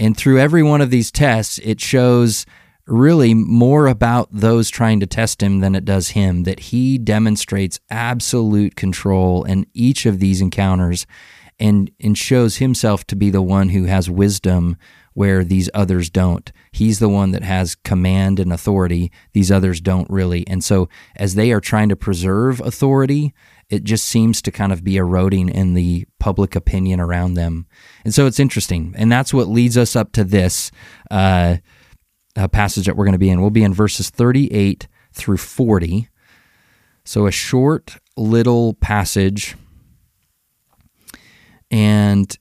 And 0.00 0.16
through 0.16 0.40
every 0.40 0.64
one 0.64 0.80
of 0.80 0.90
these 0.90 1.12
tests, 1.12 1.60
it 1.62 1.80
shows 1.80 2.46
really 2.86 3.32
more 3.32 3.86
about 3.86 4.28
those 4.32 4.70
trying 4.70 4.98
to 5.00 5.06
test 5.06 5.40
him 5.40 5.60
than 5.60 5.76
it 5.76 5.84
does 5.84 6.10
him, 6.10 6.42
that 6.42 6.60
he 6.60 6.98
demonstrates 6.98 7.78
absolute 7.88 8.74
control 8.74 9.44
in 9.44 9.66
each 9.72 10.04
of 10.04 10.18
these 10.18 10.40
encounters 10.40 11.06
and, 11.60 11.92
and 12.00 12.18
shows 12.18 12.56
himself 12.56 13.06
to 13.06 13.14
be 13.14 13.30
the 13.30 13.40
one 13.40 13.68
who 13.68 13.84
has 13.84 14.10
wisdom 14.10 14.76
where 15.14 15.44
these 15.44 15.70
others 15.72 16.10
don't. 16.10 16.52
He's 16.72 16.98
the 16.98 17.08
one 17.08 17.30
that 17.30 17.42
has 17.42 17.76
command 17.76 18.38
and 18.38 18.52
authority. 18.52 19.10
These 19.32 19.50
others 19.50 19.80
don't 19.80 20.10
really. 20.10 20.46
And 20.46 20.62
so, 20.62 20.88
as 21.16 21.36
they 21.36 21.52
are 21.52 21.60
trying 21.60 21.88
to 21.88 21.96
preserve 21.96 22.60
authority, 22.60 23.32
it 23.70 23.84
just 23.84 24.04
seems 24.04 24.42
to 24.42 24.52
kind 24.52 24.72
of 24.72 24.84
be 24.84 24.96
eroding 24.96 25.48
in 25.48 25.74
the 25.74 26.06
public 26.18 26.54
opinion 26.54 27.00
around 27.00 27.34
them. 27.34 27.66
And 28.04 28.12
so, 28.12 28.26
it's 28.26 28.40
interesting. 28.40 28.92
And 28.96 29.10
that's 29.10 29.32
what 29.32 29.48
leads 29.48 29.78
us 29.78 29.96
up 29.96 30.12
to 30.12 30.24
this 30.24 30.70
uh, 31.10 31.56
uh, 32.36 32.48
passage 32.48 32.86
that 32.86 32.96
we're 32.96 33.06
going 33.06 33.12
to 33.12 33.18
be 33.18 33.30
in. 33.30 33.40
We'll 33.40 33.50
be 33.50 33.64
in 33.64 33.72
verses 33.72 34.10
38 34.10 34.88
through 35.12 35.38
40. 35.38 36.08
So, 37.04 37.26
a 37.26 37.32
short 37.32 37.98
little 38.16 38.74
passage. 38.74 39.56
And 41.70 42.36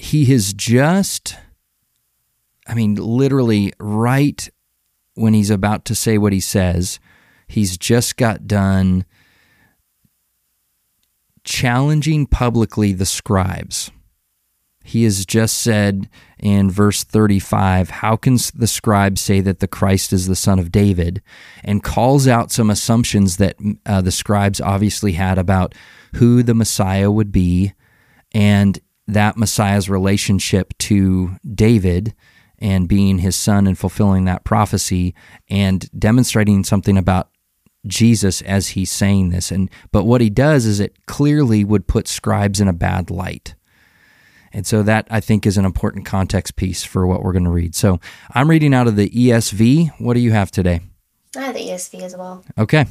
he 0.00 0.24
has 0.26 0.54
just, 0.54 1.36
I 2.66 2.72
mean, 2.72 2.94
literally 2.94 3.74
right 3.78 4.48
when 5.14 5.34
he's 5.34 5.50
about 5.50 5.84
to 5.84 5.94
say 5.94 6.16
what 6.16 6.32
he 6.32 6.40
says, 6.40 6.98
he's 7.46 7.76
just 7.76 8.16
got 8.16 8.46
done 8.46 9.04
challenging 11.44 12.26
publicly 12.26 12.94
the 12.94 13.04
scribes. 13.04 13.90
He 14.82 15.04
has 15.04 15.26
just 15.26 15.58
said 15.58 16.08
in 16.38 16.70
verse 16.70 17.04
35, 17.04 17.90
How 17.90 18.16
can 18.16 18.38
the 18.54 18.66
scribes 18.66 19.20
say 19.20 19.42
that 19.42 19.60
the 19.60 19.68
Christ 19.68 20.14
is 20.14 20.26
the 20.26 20.34
son 20.34 20.58
of 20.58 20.72
David? 20.72 21.20
And 21.62 21.82
calls 21.82 22.26
out 22.26 22.50
some 22.50 22.70
assumptions 22.70 23.36
that 23.36 23.56
uh, 23.84 24.00
the 24.00 24.10
scribes 24.10 24.62
obviously 24.62 25.12
had 25.12 25.36
about 25.36 25.74
who 26.14 26.42
the 26.42 26.54
Messiah 26.54 27.10
would 27.10 27.30
be. 27.30 27.74
And 28.32 28.80
that 29.14 29.36
Messiah's 29.36 29.88
relationship 29.88 30.76
to 30.78 31.36
David 31.54 32.14
and 32.58 32.88
being 32.88 33.18
his 33.18 33.36
son 33.36 33.66
and 33.66 33.78
fulfilling 33.78 34.24
that 34.26 34.44
prophecy 34.44 35.14
and 35.48 35.88
demonstrating 35.98 36.62
something 36.64 36.98
about 36.98 37.30
Jesus 37.86 38.42
as 38.42 38.68
he's 38.68 38.90
saying 38.90 39.30
this. 39.30 39.50
And 39.50 39.70
but 39.92 40.04
what 40.04 40.20
he 40.20 40.28
does 40.28 40.66
is 40.66 40.80
it 40.80 41.06
clearly 41.06 41.64
would 41.64 41.86
put 41.86 42.06
scribes 42.06 42.60
in 42.60 42.68
a 42.68 42.74
bad 42.74 43.10
light. 43.10 43.54
And 44.52 44.66
so 44.66 44.82
that 44.82 45.06
I 45.10 45.20
think 45.20 45.46
is 45.46 45.56
an 45.56 45.64
important 45.64 46.04
context 46.04 46.56
piece 46.56 46.82
for 46.82 47.06
what 47.06 47.22
we're 47.22 47.32
going 47.32 47.44
to 47.44 47.50
read. 47.50 47.74
So 47.74 48.00
I'm 48.34 48.50
reading 48.50 48.74
out 48.74 48.88
of 48.88 48.96
the 48.96 49.08
ESV. 49.08 49.92
What 50.00 50.14
do 50.14 50.20
you 50.20 50.32
have 50.32 50.50
today? 50.50 50.80
I 51.36 51.42
have 51.42 51.54
the 51.54 51.60
ESV 51.60 52.02
as 52.02 52.16
well. 52.16 52.44
Okay. 52.58 52.86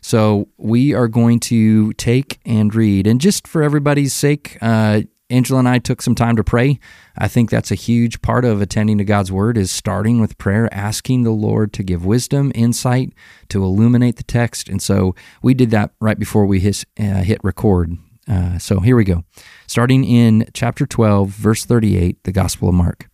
So 0.00 0.48
we 0.56 0.94
are 0.94 1.08
going 1.08 1.40
to 1.40 1.92
take 1.94 2.40
and 2.44 2.72
read. 2.72 3.08
And 3.08 3.20
just 3.20 3.48
for 3.48 3.62
everybody's 3.62 4.12
sake, 4.12 4.56
uh, 4.60 5.02
Angela 5.32 5.60
and 5.60 5.68
I 5.68 5.78
took 5.78 6.02
some 6.02 6.14
time 6.14 6.36
to 6.36 6.44
pray. 6.44 6.78
I 7.16 7.26
think 7.26 7.48
that's 7.48 7.70
a 7.70 7.76
huge 7.76 8.20
part 8.20 8.44
of 8.44 8.60
attending 8.60 8.98
to 8.98 9.04
God's 9.04 9.32
word 9.32 9.56
is 9.56 9.70
starting 9.70 10.20
with 10.20 10.38
prayer, 10.38 10.72
asking 10.72 11.22
the 11.22 11.30
Lord 11.30 11.72
to 11.72 11.82
give 11.82 12.04
wisdom, 12.04 12.52
insight, 12.54 13.14
to 13.48 13.64
illuminate 13.64 14.16
the 14.16 14.22
text. 14.22 14.68
And 14.68 14.82
so 14.82 15.14
we 15.42 15.54
did 15.54 15.70
that 15.70 15.92
right 16.00 16.18
before 16.18 16.44
we 16.44 16.60
hit, 16.60 16.84
uh, 17.00 17.22
hit 17.22 17.40
record. 17.42 17.96
Uh, 18.28 18.58
so 18.58 18.80
here 18.80 18.94
we 18.94 19.04
go. 19.04 19.24
Starting 19.66 20.04
in 20.04 20.48
chapter 20.52 20.86
12, 20.86 21.30
verse 21.30 21.64
38, 21.64 22.22
the 22.24 22.32
Gospel 22.32 22.68
of 22.68 22.74
Mark. 22.74 23.08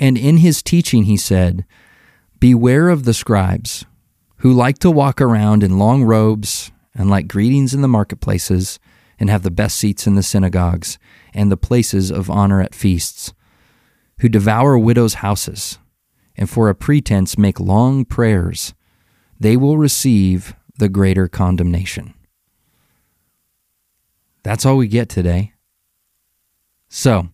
And 0.00 0.16
in 0.16 0.38
his 0.38 0.62
teaching, 0.62 1.04
he 1.04 1.16
said, 1.16 1.64
Beware 2.40 2.88
of 2.88 3.04
the 3.04 3.14
scribes 3.14 3.84
who 4.38 4.52
like 4.52 4.78
to 4.78 4.90
walk 4.90 5.20
around 5.20 5.62
in 5.62 5.78
long 5.78 6.02
robes 6.02 6.72
and 6.94 7.08
like 7.08 7.28
greetings 7.28 7.74
in 7.74 7.82
the 7.82 7.88
marketplaces 7.88 8.80
and 9.22 9.30
have 9.30 9.44
the 9.44 9.52
best 9.52 9.76
seats 9.76 10.08
in 10.08 10.16
the 10.16 10.22
synagogues 10.22 10.98
and 11.32 11.48
the 11.48 11.56
places 11.56 12.10
of 12.10 12.28
honor 12.28 12.60
at 12.60 12.74
feasts, 12.74 13.32
who 14.18 14.28
devour 14.28 14.76
widows' 14.76 15.14
houses, 15.14 15.78
and 16.34 16.50
for 16.50 16.68
a 16.68 16.74
pretense 16.74 17.38
make 17.38 17.60
long 17.60 18.04
prayers, 18.04 18.74
they 19.38 19.56
will 19.56 19.78
receive 19.78 20.56
the 20.76 20.88
greater 20.88 21.28
condemnation. 21.28 22.14
That's 24.42 24.66
all 24.66 24.76
we 24.76 24.88
get 24.88 25.08
today. 25.08 25.52
So, 26.88 27.28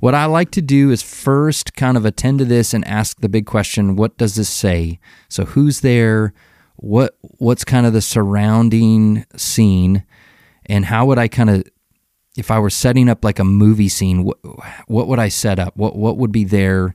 what 0.00 0.14
I 0.14 0.24
like 0.24 0.50
to 0.52 0.62
do 0.62 0.90
is 0.90 1.02
first 1.02 1.74
kind 1.74 1.98
of 1.98 2.06
attend 2.06 2.38
to 2.38 2.46
this 2.46 2.72
and 2.72 2.88
ask 2.88 3.20
the 3.20 3.28
big 3.28 3.44
question, 3.44 3.96
what 3.96 4.16
does 4.16 4.36
this 4.36 4.48
say? 4.48 4.98
So, 5.28 5.44
who's 5.44 5.80
there? 5.80 6.32
What 6.76 7.18
what's 7.20 7.64
kind 7.64 7.84
of 7.84 7.92
the 7.92 8.00
surrounding 8.00 9.26
scene 9.36 10.06
and 10.66 10.84
how 10.84 11.06
would 11.06 11.18
I 11.18 11.28
kind 11.28 11.50
of 11.50 11.64
if 12.36 12.50
I 12.50 12.58
were 12.58 12.70
setting 12.70 13.08
up 13.08 13.24
like 13.24 13.38
a 13.38 13.44
movie 13.44 13.88
scene, 13.88 14.24
what, 14.24 14.38
what 14.86 15.06
would 15.06 15.18
I 15.18 15.28
set 15.28 15.58
up? 15.58 15.76
What 15.76 15.96
what 15.96 16.16
would 16.16 16.32
be 16.32 16.44
there? 16.44 16.94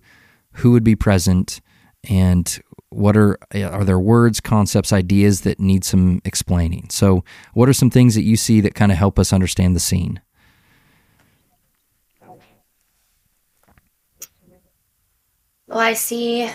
Who 0.54 0.72
would 0.72 0.84
be 0.84 0.96
present? 0.96 1.62
And 2.10 2.60
what 2.90 3.16
are 3.16 3.38
are 3.54 3.84
there 3.84 4.00
words, 4.00 4.40
concepts, 4.40 4.92
ideas 4.92 5.42
that 5.42 5.60
need 5.60 5.84
some 5.84 6.22
explaining? 6.26 6.90
So, 6.90 7.24
what 7.54 7.70
are 7.70 7.74
some 7.74 7.90
things 7.90 8.16
that 8.16 8.24
you 8.24 8.36
see 8.36 8.62
that 8.62 8.76
kind 8.76 8.92
of 8.92 8.98
help 8.98 9.20
us 9.20 9.32
understand 9.32 9.76
the 9.76 9.80
scene? 9.80 10.22
Well, 15.68 15.78
I 15.78 15.94
see 15.94 16.50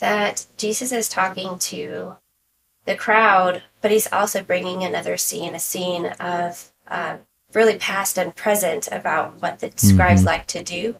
that 0.00 0.44
Jesus 0.58 0.92
is 0.92 1.08
talking 1.08 1.58
to 1.58 2.16
the 2.84 2.96
crowd, 2.96 3.62
but 3.80 3.90
he's 3.90 4.10
also 4.12 4.42
bringing 4.42 4.82
another 4.82 5.16
scene, 5.16 5.54
a 5.54 5.60
scene 5.60 6.06
of 6.18 6.72
uh, 6.88 7.18
really 7.54 7.76
past 7.76 8.18
and 8.18 8.34
present 8.34 8.88
about 8.90 9.40
what 9.40 9.60
the 9.60 9.72
scribes 9.76 10.20
mm-hmm. 10.20 10.28
like 10.28 10.46
to 10.48 10.62
do. 10.62 10.96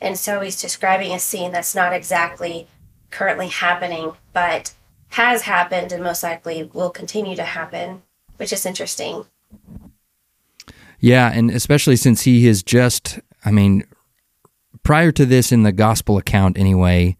And 0.00 0.18
so 0.18 0.40
he's 0.40 0.60
describing 0.60 1.12
a 1.12 1.18
scene 1.18 1.52
that's 1.52 1.74
not 1.74 1.92
exactly 1.92 2.68
currently 3.10 3.48
happening, 3.48 4.12
but 4.32 4.74
has 5.10 5.42
happened 5.42 5.92
and 5.92 6.02
most 6.02 6.22
likely 6.22 6.64
will 6.74 6.90
continue 6.90 7.36
to 7.36 7.44
happen, 7.44 8.02
which 8.36 8.52
is 8.52 8.66
interesting. 8.66 9.24
Yeah, 10.98 11.30
and 11.32 11.50
especially 11.50 11.96
since 11.96 12.22
he 12.22 12.46
has 12.46 12.62
just, 12.62 13.20
I 13.44 13.50
mean, 13.50 13.84
prior 14.82 15.12
to 15.12 15.24
this 15.24 15.52
in 15.52 15.62
the 15.62 15.72
gospel 15.72 16.18
account 16.18 16.58
anyway, 16.58 17.16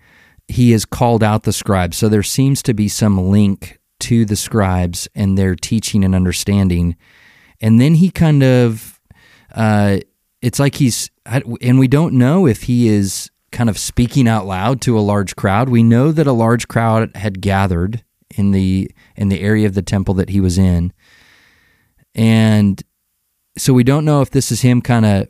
he 0.49 0.73
has 0.73 0.85
called 0.85 1.23
out 1.23 1.45
the 1.45 1.53
scribes. 1.53 1.97
So 1.97 2.09
there 2.09 2.23
seems 2.23 2.63
to 2.65 2.75
be 2.75 2.89
some 2.89 3.31
link 3.31 3.79
to 4.01 4.25
the 4.25 4.37
scribes 4.37 5.09
and 5.15 5.39
their 5.39 5.55
teaching 5.55 6.05
and 6.05 6.15
understanding. 6.15 6.97
And 7.61 7.81
then 7.81 7.95
he 7.95 8.11
kind 8.11 8.43
of, 8.43 9.01
uh, 9.55 9.99
it's 10.43 10.59
like 10.59 10.75
he's, 10.77 11.11
and 11.25 11.79
we 11.79 11.89
don't 11.89 12.15
know 12.15 12.47
if 12.47 12.65
he 12.65 12.89
is 12.89 13.31
kind 13.53 13.71
of 13.71 13.79
speaking 13.79 14.29
out 14.29 14.47
loud 14.47 14.81
to 14.83 14.99
a 14.99 15.01
large 15.01 15.37
crowd. 15.37 15.69
We 15.69 15.83
know 15.83 16.13
that 16.13 16.27
a 16.27 16.33
large 16.33 16.69
crowd 16.69 17.17
had 17.17 17.41
gathered 17.41 18.03
in 18.37 18.51
the 18.51 18.91
in 19.17 19.29
the 19.29 19.41
area 19.41 19.67
of 19.67 19.75
the 19.75 19.83
temple 19.83 20.15
that 20.15 20.31
he 20.31 20.41
was 20.41 20.59
in. 20.59 20.93
And 22.15 22.83
so 23.57 23.73
we 23.73 23.85
don't 23.85 24.05
know 24.05 24.21
if 24.21 24.31
this 24.31 24.51
is 24.51 24.63
him 24.63 24.83
kind 24.83 25.07
of 25.07 25.29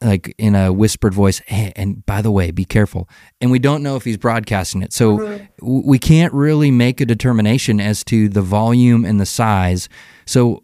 like 0.00 0.34
in 0.38 0.54
a 0.54 0.72
whispered 0.72 1.12
voice 1.12 1.40
hey, 1.46 1.72
and 1.74 2.06
by 2.06 2.22
the 2.22 2.30
way 2.30 2.50
be 2.50 2.64
careful 2.64 3.08
and 3.40 3.50
we 3.50 3.58
don't 3.58 3.82
know 3.82 3.96
if 3.96 4.04
he's 4.04 4.16
broadcasting 4.16 4.82
it 4.82 4.92
so 4.92 5.18
mm-hmm. 5.18 5.82
we 5.84 5.98
can't 5.98 6.32
really 6.32 6.70
make 6.70 7.00
a 7.00 7.06
determination 7.06 7.80
as 7.80 8.04
to 8.04 8.28
the 8.28 8.42
volume 8.42 9.04
and 9.04 9.20
the 9.20 9.26
size 9.26 9.88
so 10.26 10.62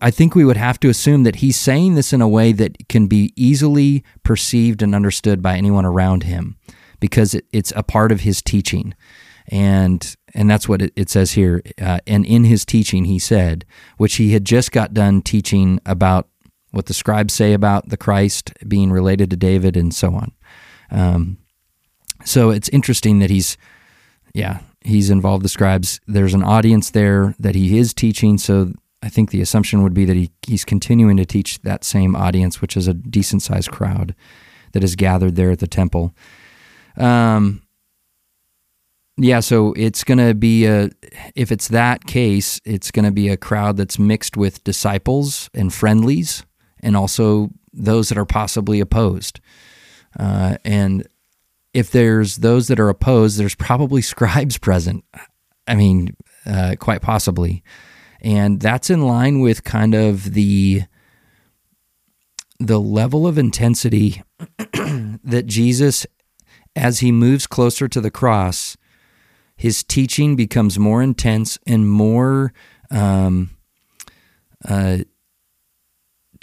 I 0.00 0.10
think 0.10 0.34
we 0.34 0.44
would 0.44 0.56
have 0.56 0.80
to 0.80 0.88
assume 0.88 1.24
that 1.24 1.36
he's 1.36 1.58
saying 1.58 1.94
this 1.94 2.12
in 2.12 2.22
a 2.22 2.28
way 2.28 2.52
that 2.52 2.88
can 2.88 3.06
be 3.06 3.32
easily 3.36 4.02
perceived 4.22 4.82
and 4.82 4.94
understood 4.94 5.42
by 5.42 5.56
anyone 5.56 5.84
around 5.84 6.22
him 6.22 6.56
because 7.00 7.34
it, 7.34 7.44
it's 7.52 7.72
a 7.76 7.82
part 7.82 8.10
of 8.10 8.20
his 8.20 8.40
teaching. 8.40 8.94
And 9.48 10.16
and 10.32 10.48
that's 10.48 10.66
what 10.66 10.80
it, 10.80 10.92
it 10.96 11.10
says 11.10 11.32
here. 11.32 11.62
Uh, 11.80 11.98
and 12.06 12.24
in 12.24 12.44
his 12.44 12.64
teaching, 12.64 13.04
he 13.04 13.18
said, 13.18 13.66
which 13.98 14.16
he 14.16 14.32
had 14.32 14.46
just 14.46 14.72
got 14.72 14.94
done 14.94 15.20
teaching 15.20 15.80
about 15.84 16.28
what 16.74 16.86
the 16.86 16.94
scribes 16.94 17.32
say 17.32 17.52
about 17.52 17.88
the 17.88 17.96
Christ 17.96 18.52
being 18.66 18.90
related 18.90 19.30
to 19.30 19.36
David 19.36 19.76
and 19.76 19.94
so 19.94 20.14
on. 20.14 20.32
Um, 20.90 21.38
so 22.24 22.50
it's 22.50 22.68
interesting 22.70 23.20
that 23.20 23.30
he's, 23.30 23.56
yeah, 24.34 24.60
he's 24.80 25.10
involved 25.10 25.44
the 25.44 25.48
scribes. 25.48 26.00
There's 26.06 26.34
an 26.34 26.42
audience 26.42 26.90
there 26.90 27.34
that 27.38 27.54
he 27.54 27.78
is 27.78 27.94
teaching. 27.94 28.38
So 28.38 28.72
I 29.02 29.08
think 29.08 29.30
the 29.30 29.40
assumption 29.40 29.82
would 29.82 29.94
be 29.94 30.04
that 30.04 30.16
he, 30.16 30.30
he's 30.46 30.64
continuing 30.64 31.16
to 31.18 31.24
teach 31.24 31.60
that 31.62 31.84
same 31.84 32.16
audience, 32.16 32.60
which 32.60 32.76
is 32.76 32.88
a 32.88 32.94
decent 32.94 33.42
sized 33.42 33.70
crowd 33.70 34.14
that 34.72 34.82
is 34.82 34.96
gathered 34.96 35.36
there 35.36 35.50
at 35.50 35.60
the 35.60 35.68
temple. 35.68 36.14
Um, 36.96 37.62
yeah, 39.16 39.40
so 39.40 39.72
it's 39.74 40.02
going 40.02 40.18
to 40.18 40.34
be 40.34 40.66
a, 40.66 40.90
if 41.36 41.52
it's 41.52 41.68
that 41.68 42.06
case, 42.06 42.60
it's 42.64 42.90
going 42.90 43.04
to 43.04 43.12
be 43.12 43.28
a 43.28 43.36
crowd 43.36 43.76
that's 43.76 43.98
mixed 43.98 44.36
with 44.36 44.64
disciples 44.64 45.48
and 45.54 45.72
friendlies 45.72 46.44
and 46.84 46.96
also 46.96 47.50
those 47.72 48.08
that 48.10 48.18
are 48.18 48.24
possibly 48.24 48.78
opposed. 48.78 49.40
Uh, 50.18 50.58
and 50.64 51.08
if 51.72 51.90
there's 51.90 52.36
those 52.36 52.68
that 52.68 52.78
are 52.78 52.88
opposed, 52.88 53.38
there's 53.38 53.56
probably 53.56 54.02
scribes 54.12 54.58
present. 54.58 55.04
I 55.66 55.74
mean, 55.74 56.16
uh, 56.46 56.76
quite 56.78 57.02
possibly. 57.02 57.64
And 58.20 58.60
that's 58.60 58.90
in 58.90 59.02
line 59.02 59.40
with 59.40 59.64
kind 59.64 59.94
of 59.94 60.34
the 60.34 60.82
the 62.60 62.80
level 62.80 63.26
of 63.26 63.36
intensity 63.36 64.22
that 64.58 65.44
Jesus 65.46 66.06
as 66.76 67.00
he 67.00 67.12
moves 67.12 67.46
closer 67.46 67.88
to 67.88 68.00
the 68.00 68.10
cross, 68.10 68.76
his 69.56 69.84
teaching 69.84 70.36
becomes 70.36 70.78
more 70.78 71.02
intense 71.02 71.58
and 71.66 71.88
more 71.88 72.52
um, 72.90 73.50
uh, 74.66 74.98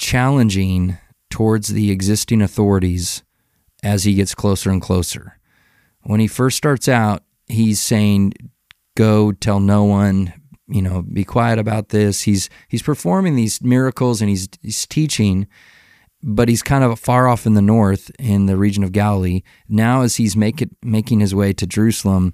challenging 0.02 0.98
towards 1.30 1.70
the 1.70 1.92
existing 1.92 2.42
authorities 2.42 3.24
as 3.84 4.04
he 4.04 4.16
gets 4.16 4.36
closer 4.36 4.70
and 4.70 4.82
closer. 4.82 5.40
When 6.02 6.20
he 6.20 6.28
first 6.28 6.58
starts 6.58 6.90
out, 6.90 7.24
he's 7.48 7.80
saying, 7.80 8.34
Go 8.98 9.32
tell 9.32 9.62
no 9.62 9.86
one, 9.86 10.34
you 10.68 10.82
know, 10.82 11.02
be 11.02 11.24
quiet 11.24 11.60
about 11.60 11.90
this. 11.90 12.24
He's 12.24 12.50
he's 12.68 12.82
performing 12.82 13.36
these 13.36 13.62
miracles 13.62 14.22
and 14.22 14.30
he's 14.30 14.50
he's 14.62 14.86
teaching, 14.86 15.48
but 16.22 16.50
he's 16.50 16.62
kind 16.62 16.84
of 16.84 17.00
far 17.00 17.28
off 17.28 17.46
in 17.46 17.54
the 17.54 17.62
north 17.62 18.12
in 18.20 18.48
the 18.48 18.58
region 18.58 18.84
of 18.84 18.92
Galilee. 18.92 19.44
Now 19.70 20.02
as 20.02 20.18
he's 20.18 20.36
make 20.36 20.62
it, 20.62 20.72
making 20.84 21.22
his 21.22 21.34
way 21.34 21.54
to 21.54 21.66
Jerusalem, 21.66 22.34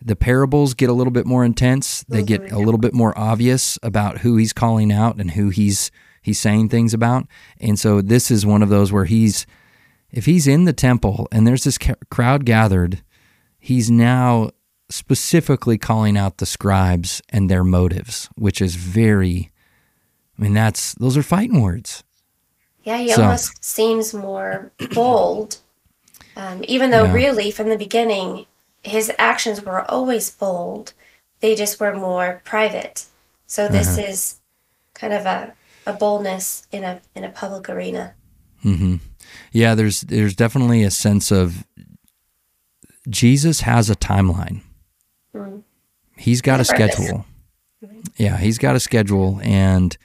the 0.00 0.16
parables 0.16 0.72
get 0.72 0.88
a 0.88 0.94
little 0.94 1.10
bit 1.10 1.26
more 1.26 1.44
intense. 1.44 2.02
They 2.04 2.22
get 2.22 2.50
a 2.50 2.58
little 2.58 2.78
bit 2.78 2.94
more 2.94 3.16
obvious 3.18 3.78
about 3.82 4.18
who 4.18 4.36
he's 4.36 4.54
calling 4.54 4.90
out 4.90 5.16
and 5.16 5.32
who 5.32 5.50
he's 5.50 5.90
he's 6.20 6.38
saying 6.38 6.68
things 6.68 6.94
about. 6.94 7.26
And 7.60 7.78
so 7.78 8.00
this 8.00 8.30
is 8.30 8.44
one 8.46 8.62
of 8.62 8.68
those 8.68 8.92
where 8.92 9.04
he's 9.04 9.46
if 10.10 10.26
he's 10.26 10.46
in 10.46 10.64
the 10.64 10.72
temple 10.72 11.28
and 11.30 11.46
there's 11.46 11.64
this 11.64 11.78
crowd 12.10 12.44
gathered, 12.44 13.02
he's 13.58 13.90
now 13.90 14.50
specifically 14.88 15.78
calling 15.78 16.16
out 16.16 16.38
the 16.38 16.46
scribes 16.46 17.22
and 17.28 17.48
their 17.48 17.64
motives, 17.64 18.28
which 18.34 18.60
is 18.60 18.74
very, 18.74 19.50
I 20.38 20.42
mean, 20.42 20.54
that's, 20.54 20.94
those 20.94 21.16
are 21.16 21.22
fighting 21.22 21.62
words. 21.62 22.02
Yeah, 22.82 22.98
he 22.98 23.12
so, 23.12 23.22
almost 23.22 23.64
seems 23.64 24.12
more 24.12 24.72
bold, 24.94 25.58
um, 26.36 26.64
even 26.66 26.90
though 26.90 27.04
yeah. 27.04 27.12
really 27.12 27.50
from 27.50 27.68
the 27.68 27.76
beginning, 27.76 28.46
his 28.82 29.12
actions 29.18 29.62
were 29.62 29.88
always 29.88 30.30
bold. 30.30 30.92
They 31.40 31.54
just 31.54 31.78
were 31.78 31.94
more 31.94 32.40
private. 32.44 33.06
So 33.46 33.68
this 33.68 33.96
uh-huh. 33.96 34.08
is 34.08 34.40
kind 34.94 35.12
of 35.12 35.26
a, 35.26 35.54
a 35.86 35.92
boldness 35.92 36.66
in 36.72 36.84
a 36.84 37.00
in 37.14 37.24
a 37.24 37.30
public 37.30 37.68
arena. 37.68 38.14
Mm-hmm. 38.64 38.96
Yeah, 39.52 39.74
there's 39.74 40.02
there's 40.02 40.34
definitely 40.34 40.82
a 40.84 40.90
sense 40.90 41.30
of 41.30 41.64
Jesus 43.08 43.62
has 43.62 43.88
a 43.90 43.96
timeline. 43.96 44.62
Mm. 45.34 45.62
He's 46.16 46.40
got 46.42 46.60
a 46.60 46.64
schedule. 46.64 47.24
Mm-hmm. 47.82 48.00
Yeah, 48.16 48.36
he's 48.36 48.58
got 48.58 48.76
a 48.76 48.80
schedule, 48.80 49.40
and 49.42 49.96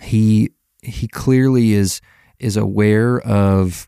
he 0.00 0.50
he 0.82 1.08
clearly 1.08 1.72
is 1.72 2.00
is 2.38 2.56
aware 2.56 3.20
of 3.20 3.86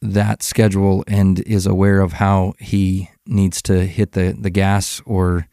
that 0.00 0.42
schedule 0.42 1.02
and 1.06 1.40
is 1.40 1.66
aware 1.66 2.00
of 2.00 2.14
how 2.14 2.54
he 2.58 3.10
needs 3.26 3.62
to 3.62 3.86
hit 3.86 4.12
the, 4.12 4.36
the 4.38 4.50
gas 4.50 5.00
or 5.06 5.48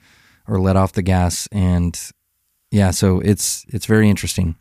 or 0.47 0.59
let 0.59 0.75
off 0.75 0.91
the 0.91 1.01
gas 1.01 1.47
and 1.53 2.11
yeah 2.69 2.91
so 2.91 3.21
it's 3.21 3.65
it's 3.69 3.85
very 3.85 4.09
interesting 4.09 4.55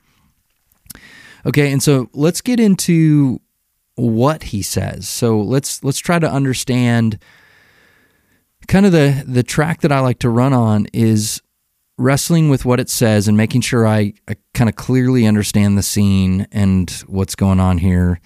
okay 1.47 1.73
and 1.73 1.83
so 1.83 2.09
let's 2.13 2.41
get 2.41 2.61
into 2.61 3.41
what 3.97 4.45
he 4.45 4.63
says 4.63 5.09
so 5.09 5.41
let's 5.41 5.83
let's 5.85 5.99
try 5.99 6.19
to 6.19 6.31
understand 6.31 7.19
kind 8.71 8.87
of 8.87 8.93
the 8.93 9.25
the 9.27 9.43
track 9.43 9.81
that 9.81 9.93
I 9.93 10.01
like 10.01 10.21
to 10.21 10.31
run 10.31 10.53
on 10.53 10.87
is 10.93 11.43
wrestling 11.99 12.49
with 12.49 12.65
what 12.65 12.81
it 12.81 12.89
says 12.89 13.29
and 13.29 13.37
making 13.37 13.61
sure 13.61 13.87
I, 13.87 14.15
I 14.27 14.37
kind 14.55 14.71
of 14.71 14.77
clearly 14.77 15.27
understand 15.27 15.77
the 15.77 15.83
scene 15.83 16.47
and 16.51 16.91
what's 17.07 17.35
going 17.35 17.61
on 17.61 17.79
here. 17.79 18.21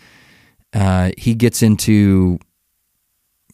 Uh, 0.73 1.11
he 1.19 1.35
gets 1.35 1.63
into, 1.63 2.39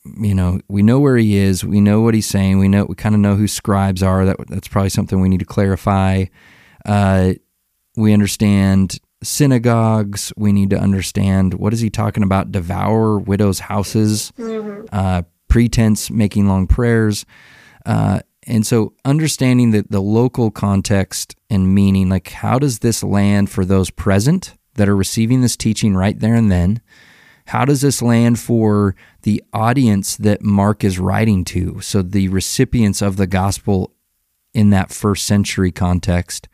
you 0.04 0.34
know, 0.34 0.60
we 0.68 0.82
know 0.82 1.00
where 1.00 1.16
he 1.16 1.36
is, 1.36 1.64
we 1.64 1.80
know 1.80 2.02
what 2.02 2.14
he's 2.14 2.26
saying, 2.26 2.58
we 2.58 2.68
know 2.68 2.84
we 2.84 2.96
kind 2.96 3.14
of 3.14 3.20
know 3.20 3.36
who 3.36 3.48
scribes 3.48 4.02
are. 4.02 4.24
That 4.24 4.36
that's 4.48 4.68
probably 4.68 4.90
something 4.90 5.20
we 5.20 5.28
need 5.28 5.40
to 5.40 5.46
clarify. 5.46 6.26
Uh, 6.84 7.34
we 7.96 8.12
understand 8.12 8.98
synagogues. 9.22 10.32
We 10.36 10.52
need 10.52 10.70
to 10.70 10.78
understand 10.78 11.54
what 11.54 11.72
is 11.72 11.80
he 11.80 11.90
talking 11.90 12.22
about? 12.22 12.52
Devour 12.52 13.18
widows' 13.18 13.60
houses, 13.60 14.32
Mm-hmm. 14.38 14.86
uh, 14.92 15.22
pretense, 15.48 16.10
making 16.10 16.46
long 16.46 16.66
prayers. 16.66 17.26
Uh, 17.84 18.20
and 18.46 18.66
so 18.66 18.94
understanding 19.04 19.70
the, 19.72 19.84
the 19.88 20.00
local 20.00 20.50
context 20.50 21.34
and 21.50 21.74
meaning, 21.74 22.08
like 22.08 22.28
how 22.28 22.58
does 22.58 22.78
this 22.78 23.02
land 23.02 23.50
for 23.50 23.64
those 23.64 23.90
present 23.90 24.54
that 24.74 24.88
are 24.88 24.96
receiving 24.96 25.40
this 25.40 25.56
teaching 25.56 25.94
right 25.94 26.18
there 26.18 26.34
and 26.34 26.50
then? 26.50 26.80
How 27.46 27.64
does 27.64 27.80
this 27.80 28.00
land 28.00 28.38
for 28.38 28.94
the 29.22 29.42
audience 29.52 30.16
that 30.16 30.42
Mark 30.42 30.84
is 30.84 31.00
writing 31.00 31.44
to? 31.46 31.80
So 31.80 32.00
the 32.00 32.28
recipients 32.28 33.02
of 33.02 33.16
the 33.16 33.26
gospel 33.26 33.92
in 34.54 34.70
that 34.70 34.92
first 34.92 35.26
century 35.26 35.72
context. 35.72 36.48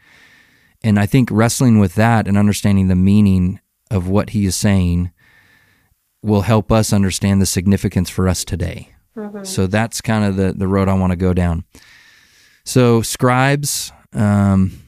And 0.82 0.98
I 0.98 1.06
think 1.06 1.28
wrestling 1.30 1.78
with 1.78 1.94
that 1.94 2.28
and 2.28 2.36
understanding 2.36 2.88
the 2.88 2.94
meaning 2.94 3.60
of 3.90 4.08
what 4.08 4.30
he 4.30 4.46
is 4.46 4.56
saying 4.56 5.12
will 6.22 6.42
help 6.42 6.72
us 6.72 6.92
understand 6.92 7.40
the 7.40 7.46
significance 7.46 8.10
for 8.10 8.28
us 8.28 8.44
today. 8.44 8.90
So 9.44 9.66
that's 9.66 10.00
kind 10.00 10.24
of 10.24 10.36
the, 10.36 10.52
the 10.52 10.68
road 10.68 10.88
I 10.88 10.94
want 10.94 11.12
to 11.12 11.16
go 11.16 11.32
down. 11.32 11.64
So, 12.64 13.00
scribes, 13.00 13.92
um, 14.12 14.82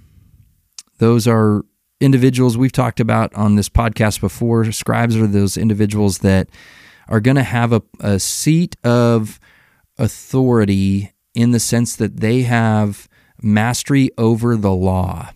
those 0.98 1.28
are 1.28 1.64
individuals 2.00 2.58
we've 2.58 2.72
talked 2.72 3.00
about 3.00 3.32
on 3.34 3.54
this 3.54 3.68
podcast 3.68 4.20
before. 4.20 4.70
Scribes 4.72 5.16
are 5.16 5.26
those 5.26 5.56
individuals 5.56 6.18
that 6.18 6.48
are 7.08 7.20
going 7.20 7.36
to 7.36 7.42
have 7.42 7.72
a, 7.72 7.82
a 8.00 8.18
seat 8.18 8.76
of 8.84 9.38
authority 9.96 11.12
in 11.34 11.52
the 11.52 11.60
sense 11.60 11.96
that 11.96 12.18
they 12.18 12.42
have 12.42 13.08
mastery 13.40 14.10
over 14.18 14.56
the 14.56 14.72
law. 14.72 15.30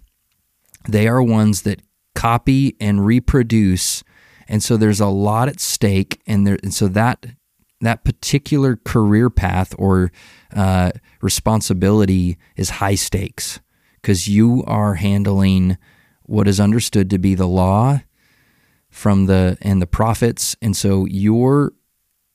They 0.88 1.06
are 1.08 1.22
ones 1.22 1.62
that 1.62 1.82
copy 2.14 2.76
and 2.80 3.06
reproduce, 3.06 4.02
and 4.48 4.62
so 4.62 4.76
there's 4.76 5.00
a 5.00 5.06
lot 5.06 5.48
at 5.48 5.60
stake, 5.60 6.20
and 6.26 6.46
there, 6.46 6.58
and 6.62 6.74
so 6.74 6.88
that 6.88 7.26
that 7.80 8.04
particular 8.04 8.76
career 8.76 9.28
path 9.28 9.74
or 9.76 10.12
uh, 10.54 10.92
responsibility 11.20 12.38
is 12.56 12.70
high 12.70 12.94
stakes 12.94 13.60
because 14.00 14.28
you 14.28 14.62
are 14.66 14.94
handling 14.94 15.76
what 16.22 16.46
is 16.46 16.60
understood 16.60 17.10
to 17.10 17.18
be 17.18 17.34
the 17.34 17.46
law 17.46 18.00
from 18.88 19.26
the 19.26 19.58
and 19.62 19.80
the 19.82 19.86
prophets, 19.86 20.56
and 20.62 20.76
so 20.76 21.06
you're 21.06 21.72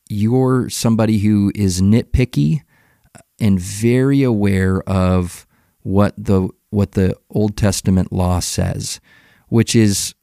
you're 0.09 0.69
somebody 0.69 1.19
who 1.19 1.51
is 1.55 1.81
nitpicky 1.81 2.61
and 3.39 3.59
very 3.59 4.23
aware 4.23 4.81
of 4.83 5.45
what 5.83 6.13
the 6.17 6.49
what 6.69 6.93
the 6.93 7.15
Old 7.29 7.57
Testament 7.57 8.11
law 8.11 8.39
says, 8.39 8.99
which 9.49 9.75
is 9.75 10.13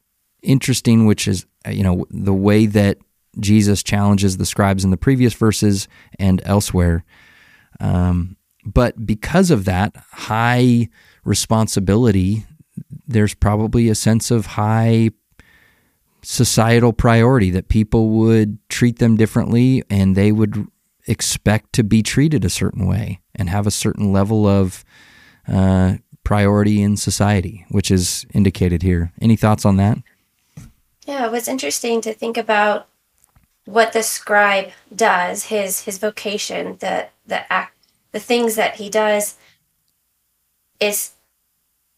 interesting. 0.43 1.07
Which 1.07 1.27
is 1.29 1.47
you 1.71 1.83
know 1.83 2.07
the 2.11 2.35
way 2.35 2.67
that 2.67 2.99
Jesus 3.39 3.83
challenges 3.83 4.37
the 4.37 4.47
scribes 4.47 4.85
in 4.85 4.91
the 4.91 4.97
previous 4.97 5.35
verses 5.35 5.89
and 6.19 6.41
elsewhere. 6.45 7.05
Um, 7.81 8.37
but 8.65 9.07
because 9.07 9.51
of 9.51 9.65
that 9.65 9.97
high 10.13 10.89
responsibility, 11.25 12.47
there's 13.07 13.35
probably 13.35 13.89
a 13.89 13.95
sense 13.95 14.31
of 14.31 14.47
high 14.47 15.11
societal 16.23 16.93
priority 16.93 17.51
that 17.51 17.69
people 17.69 18.09
would 18.11 18.59
treat 18.69 18.99
them 18.99 19.17
differently 19.17 19.83
and 19.91 20.17
they 20.17 20.33
would 20.33 20.67
expect 21.07 21.73
to 21.75 21.85
be 21.85 22.03
treated 22.03 22.45
a 22.45 22.51
certain 22.51 22.87
way 22.87 23.21
and 23.35 23.51
have 23.51 23.67
a 23.67 23.71
certain 23.71 24.11
level 24.13 24.47
of 24.47 24.85
uh, 25.47 25.97
priority 26.25 26.83
in 26.83 26.97
society, 26.97 27.67
which 27.69 27.91
is 27.91 28.27
indicated 28.33 28.83
here. 28.83 29.13
Any 29.21 29.37
thoughts 29.37 29.65
on 29.65 29.77
that? 29.77 29.99
Yeah, 31.07 31.27
it 31.27 31.33
was 31.33 31.49
interesting 31.49 32.01
to 32.01 32.15
think 32.15 32.37
about 32.37 32.89
what 33.67 33.93
the 33.93 34.03
scribe 34.03 34.71
does, 34.95 35.45
his 35.45 35.83
his 35.83 35.99
vocation, 35.99 36.77
the 36.81 37.09
the 37.27 37.51
act, 37.53 37.77
the 38.13 38.21
things 38.21 38.57
that 38.57 38.77
he 38.77 38.91
does. 38.91 39.37
Is 40.81 41.13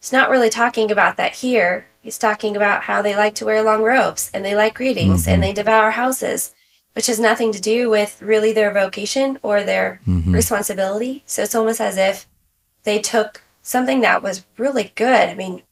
it's 0.01 0.13
not 0.13 0.31
really 0.31 0.51
talking 0.51 0.91
about 0.91 1.17
that 1.17 1.37
here. 1.37 1.87
He's 2.03 2.19
talking 2.19 2.57
about 2.57 2.85
how 2.85 3.03
they 3.03 3.17
like 3.17 3.35
to 3.37 3.45
wear 3.45 3.63
long 3.63 3.83
robes 3.83 4.31
and 4.33 4.45
they 4.45 4.55
like 4.55 4.75
greetings 4.75 5.27
and 5.27 5.43
mm-hmm. 5.43 5.49
they 5.49 5.53
devour 5.53 5.91
houses, 5.93 6.55
which 6.93 7.07
has 7.07 7.19
nothing 7.19 7.51
to 7.53 7.61
do 7.61 7.91
with 7.91 8.23
really 8.23 8.53
their 8.53 8.73
vocation 8.73 9.39
or 9.43 9.65
their 9.65 10.01
mm-hmm. 10.07 10.33
responsibility. 10.33 11.25
So 11.27 11.43
it's 11.43 11.55
almost 11.55 11.81
as 11.81 11.97
if 11.97 12.29
they 12.85 13.01
took 13.01 13.43
something 13.67 14.01
that 14.01 14.23
was 14.23 14.47
really 14.59 14.93
good. 14.95 15.29
I 15.29 15.35
mean, 15.35 15.63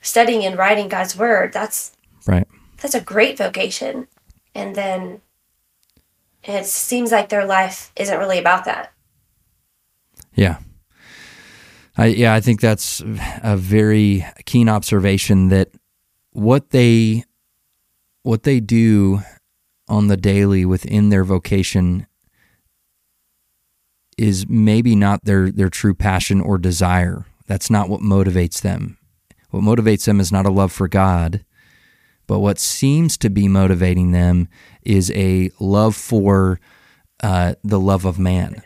studying 0.00 0.46
and 0.46 0.56
writing 0.56 0.88
God's 0.88 1.14
word, 1.16 1.52
that's 1.52 1.92
Right. 2.26 2.48
that's 2.80 2.94
a 2.94 3.00
great 3.02 3.36
vocation. 3.36 4.08
And 4.54 4.74
then 4.74 5.20
it 6.42 6.64
seems 6.64 7.12
like 7.12 7.28
their 7.28 7.44
life 7.44 7.92
isn't 7.96 8.18
really 8.18 8.38
about 8.38 8.64
that. 8.64 8.92
Yeah. 10.34 10.58
I, 11.98 12.06
yeah, 12.06 12.32
I 12.32 12.40
think 12.40 12.60
that's 12.60 13.02
a 13.42 13.56
very 13.56 14.24
keen 14.46 14.68
observation 14.68 15.48
that 15.48 15.68
what 16.32 16.70
they 16.70 17.24
what 18.22 18.44
they 18.44 18.60
do 18.60 19.20
on 19.88 20.06
the 20.06 20.16
daily 20.16 20.64
within 20.64 21.08
their 21.08 21.24
vocation 21.24 22.06
is 24.18 24.46
maybe 24.48 24.94
not 24.96 25.24
their 25.24 25.50
their 25.50 25.70
true 25.70 25.94
passion 25.94 26.40
or 26.40 26.58
desire. 26.58 27.24
That's 27.46 27.70
not 27.70 27.88
what 27.88 28.00
motivates 28.00 28.60
them. 28.60 28.98
What 29.50 29.62
motivates 29.62 30.04
them 30.04 30.20
is 30.20 30.30
not 30.30 30.44
a 30.44 30.50
love 30.50 30.72
for 30.72 30.88
God, 30.88 31.44
but 32.26 32.40
what 32.40 32.58
seems 32.58 33.16
to 33.18 33.30
be 33.30 33.48
motivating 33.48 34.10
them 34.12 34.48
is 34.82 35.10
a 35.12 35.50
love 35.58 35.96
for 35.96 36.60
uh, 37.22 37.54
the 37.64 37.80
love 37.80 38.04
of 38.04 38.18
man. 38.18 38.62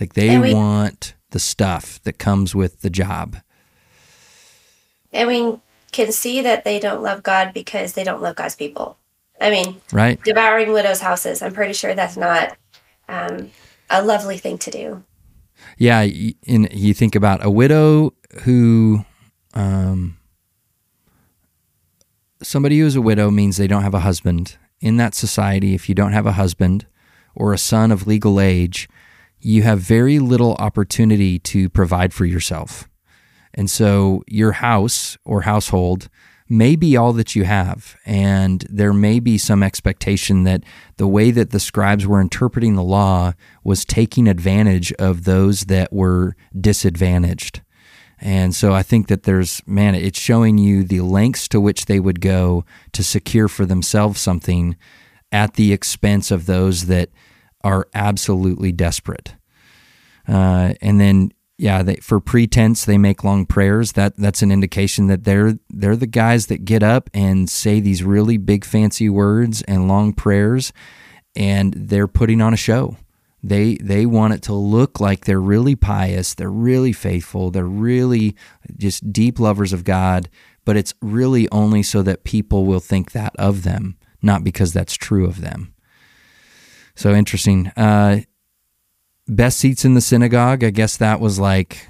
Like 0.00 0.12
they 0.14 0.38
we- 0.38 0.52
want 0.52 1.14
the 1.30 1.38
stuff 1.38 1.98
that 2.02 2.18
comes 2.18 2.54
with 2.54 2.82
the 2.82 2.90
job. 2.90 3.36
And 5.12 5.28
we 5.28 5.58
can 5.92 6.12
see 6.12 6.40
that 6.42 6.64
they 6.64 6.78
don't 6.78 7.02
love 7.02 7.22
God 7.22 7.52
because 7.54 7.92
they 7.94 8.04
don't 8.04 8.22
love 8.22 8.36
God's 8.36 8.56
people. 8.56 8.98
I 9.40 9.50
mean, 9.50 9.80
Right? 9.92 10.22
devouring 10.22 10.72
widows' 10.72 11.00
houses, 11.00 11.42
I'm 11.42 11.52
pretty 11.52 11.72
sure 11.72 11.94
that's 11.94 12.16
not 12.16 12.56
um, 13.08 13.50
a 13.92 14.02
lovely 14.02 14.38
thing 14.38 14.58
to 14.58 14.70
do. 14.70 15.04
Yeah, 15.78 16.00
and 16.00 16.68
you 16.72 16.94
think 16.94 17.14
about 17.14 17.44
a 17.44 17.50
widow 17.50 18.14
who, 18.42 19.04
um, 19.54 20.18
somebody 22.42 22.80
who 22.80 22.86
is 22.86 22.96
a 22.96 23.00
widow 23.00 23.30
means 23.30 23.56
they 23.56 23.68
don't 23.68 23.82
have 23.82 23.94
a 23.94 24.00
husband. 24.00 24.56
In 24.80 24.96
that 24.96 25.14
society, 25.14 25.74
if 25.74 25.88
you 25.88 25.94
don't 25.94 26.12
have 26.12 26.26
a 26.26 26.32
husband 26.32 26.86
or 27.34 27.52
a 27.52 27.58
son 27.58 27.92
of 27.92 28.06
legal 28.06 28.40
age, 28.40 28.88
you 29.38 29.62
have 29.62 29.78
very 29.78 30.18
little 30.18 30.54
opportunity 30.54 31.38
to 31.38 31.68
provide 31.68 32.12
for 32.12 32.24
yourself. 32.24 32.88
And 33.54 33.70
so 33.70 34.22
your 34.26 34.52
house 34.52 35.16
or 35.24 35.42
household 35.42 36.08
may 36.52 36.76
be 36.76 36.96
all 36.96 37.12
that 37.14 37.34
you 37.34 37.44
have. 37.44 37.96
And 38.04 38.64
there 38.68 38.92
may 38.92 39.20
be 39.20 39.38
some 39.38 39.62
expectation 39.62 40.44
that 40.44 40.62
the 40.98 41.08
way 41.08 41.30
that 41.30 41.50
the 41.50 41.58
scribes 41.58 42.06
were 42.06 42.20
interpreting 42.20 42.74
the 42.74 42.82
law 42.82 43.32
was 43.64 43.84
taking 43.84 44.28
advantage 44.28 44.92
of 44.94 45.24
those 45.24 45.62
that 45.62 45.92
were 45.92 46.36
disadvantaged. 46.58 47.62
And 48.20 48.54
so 48.54 48.72
I 48.72 48.82
think 48.82 49.08
that 49.08 49.24
there's, 49.24 49.62
man, 49.66 49.94
it's 49.94 50.20
showing 50.20 50.58
you 50.58 50.84
the 50.84 51.00
lengths 51.00 51.48
to 51.48 51.60
which 51.60 51.86
they 51.86 51.98
would 51.98 52.20
go 52.20 52.64
to 52.92 53.02
secure 53.02 53.48
for 53.48 53.66
themselves 53.66 54.20
something 54.20 54.76
at 55.32 55.54
the 55.54 55.72
expense 55.72 56.30
of 56.30 56.46
those 56.46 56.86
that 56.86 57.08
are 57.64 57.88
absolutely 57.94 58.70
desperate. 58.70 59.34
Uh, 60.28 60.74
and 60.80 61.00
then, 61.00 61.32
yeah, 61.62 61.84
they, 61.84 61.94
for 61.96 62.18
pretense, 62.18 62.84
they 62.84 62.98
make 62.98 63.22
long 63.22 63.46
prayers. 63.46 63.92
That 63.92 64.16
that's 64.16 64.42
an 64.42 64.50
indication 64.50 65.06
that 65.06 65.22
they're 65.22 65.60
they're 65.70 65.94
the 65.94 66.08
guys 66.08 66.46
that 66.46 66.64
get 66.64 66.82
up 66.82 67.08
and 67.14 67.48
say 67.48 67.78
these 67.78 68.02
really 68.02 68.36
big 68.36 68.64
fancy 68.64 69.08
words 69.08 69.62
and 69.62 69.86
long 69.86 70.12
prayers, 70.12 70.72
and 71.36 71.72
they're 71.72 72.08
putting 72.08 72.42
on 72.42 72.52
a 72.52 72.56
show. 72.56 72.96
They 73.44 73.76
they 73.76 74.06
want 74.06 74.34
it 74.34 74.42
to 74.42 74.54
look 74.54 74.98
like 74.98 75.24
they're 75.24 75.40
really 75.40 75.76
pious, 75.76 76.34
they're 76.34 76.50
really 76.50 76.92
faithful, 76.92 77.52
they're 77.52 77.64
really 77.64 78.34
just 78.76 79.12
deep 79.12 79.38
lovers 79.38 79.72
of 79.72 79.84
God, 79.84 80.28
but 80.64 80.76
it's 80.76 80.94
really 81.00 81.48
only 81.52 81.84
so 81.84 82.02
that 82.02 82.24
people 82.24 82.64
will 82.66 82.80
think 82.80 83.12
that 83.12 83.36
of 83.38 83.62
them, 83.62 83.96
not 84.20 84.42
because 84.42 84.72
that's 84.72 84.94
true 84.94 85.26
of 85.26 85.40
them. 85.40 85.72
So 86.96 87.14
interesting. 87.14 87.68
Uh, 87.76 88.22
best 89.28 89.58
seats 89.58 89.84
in 89.84 89.94
the 89.94 90.00
synagogue. 90.00 90.64
I 90.64 90.70
guess 90.70 90.96
that 90.98 91.20
was 91.20 91.38
like, 91.38 91.88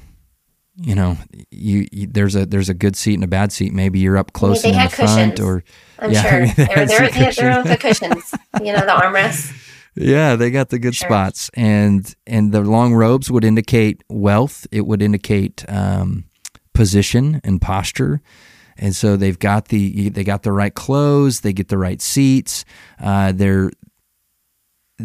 you 0.77 0.95
know, 0.95 1.17
you, 1.51 1.87
you 1.93 2.07
there's 2.07 2.35
a 2.37 2.47
there's 2.47 2.69
a 2.69 2.75
good 2.75 2.97
seat 2.97 3.15
and 3.15 3.25
a 3.25 3.29
bad 3.29 3.53
seat. 3.53 3.73
Maybe 3.73 3.99
you're 3.99 4.17
up 4.17 4.33
close 4.33 4.63
they 4.63 4.71
and 4.71 4.79
in 4.79 4.85
the 4.85 4.91
front, 4.91 5.33
cushions. 5.37 5.41
or 5.41 5.65
I'm 5.99 6.11
Yeah, 6.13 6.23
sure. 6.31 6.47
they 6.47 6.53
They're, 6.65 6.67
had 6.77 6.89
they're, 6.89 7.09
they 7.11 7.31
their 7.31 7.53
own 7.59 7.65
cushions. 7.77 8.09
cushions, 8.09 8.35
you 8.63 8.73
know, 8.73 8.81
the 8.81 8.93
armrests. 8.93 9.59
Yeah, 9.95 10.37
they 10.37 10.51
got 10.51 10.71
the 10.71 10.79
good 10.79 10.95
Sure. 10.95 11.07
spots, 11.09 11.51
and 11.53 12.15
and 12.27 12.51
the 12.53 12.63
long 12.63 12.95
robes 12.95 13.31
would 13.31 13.45
indicate 13.45 14.03
wealth. 14.09 14.67
It 14.73 14.87
would 14.87 15.03
indicate 15.03 15.65
um, 15.69 16.25
position 16.73 17.41
and 17.45 17.61
posture. 17.61 18.23
and 18.79 18.97
so 18.97 19.17
they've 19.19 19.39
got 19.39 19.69
the 19.69 20.09
they 20.09 20.25
got 20.25 20.45
the 20.45 20.53
right 20.53 20.73
clothes, 20.75 21.41
they 21.41 21.53
get 21.53 21.69
the 21.69 21.77
right 21.77 22.01
seats. 22.01 22.65
Uh, 22.99 23.33
they're 23.33 23.71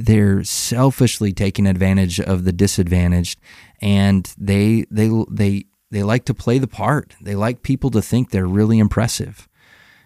they're 0.05 0.43
selfishly 0.43 1.33
taking 1.33 1.67
advantage 1.67 2.19
of 2.19 2.43
the 2.43 2.53
disadvantaged, 2.53 3.39
and 3.81 4.33
they 4.37 4.85
they 4.91 5.09
they 5.29 5.65
they 5.91 6.03
like 6.03 6.25
to 6.25 6.33
play 6.33 6.59
the 6.59 6.67
part. 6.67 7.15
They 7.21 7.35
like 7.35 7.63
people 7.63 7.89
to 7.91 8.01
think 8.01 8.29
they're 8.29 8.47
really 8.47 8.79
impressive, 8.79 9.47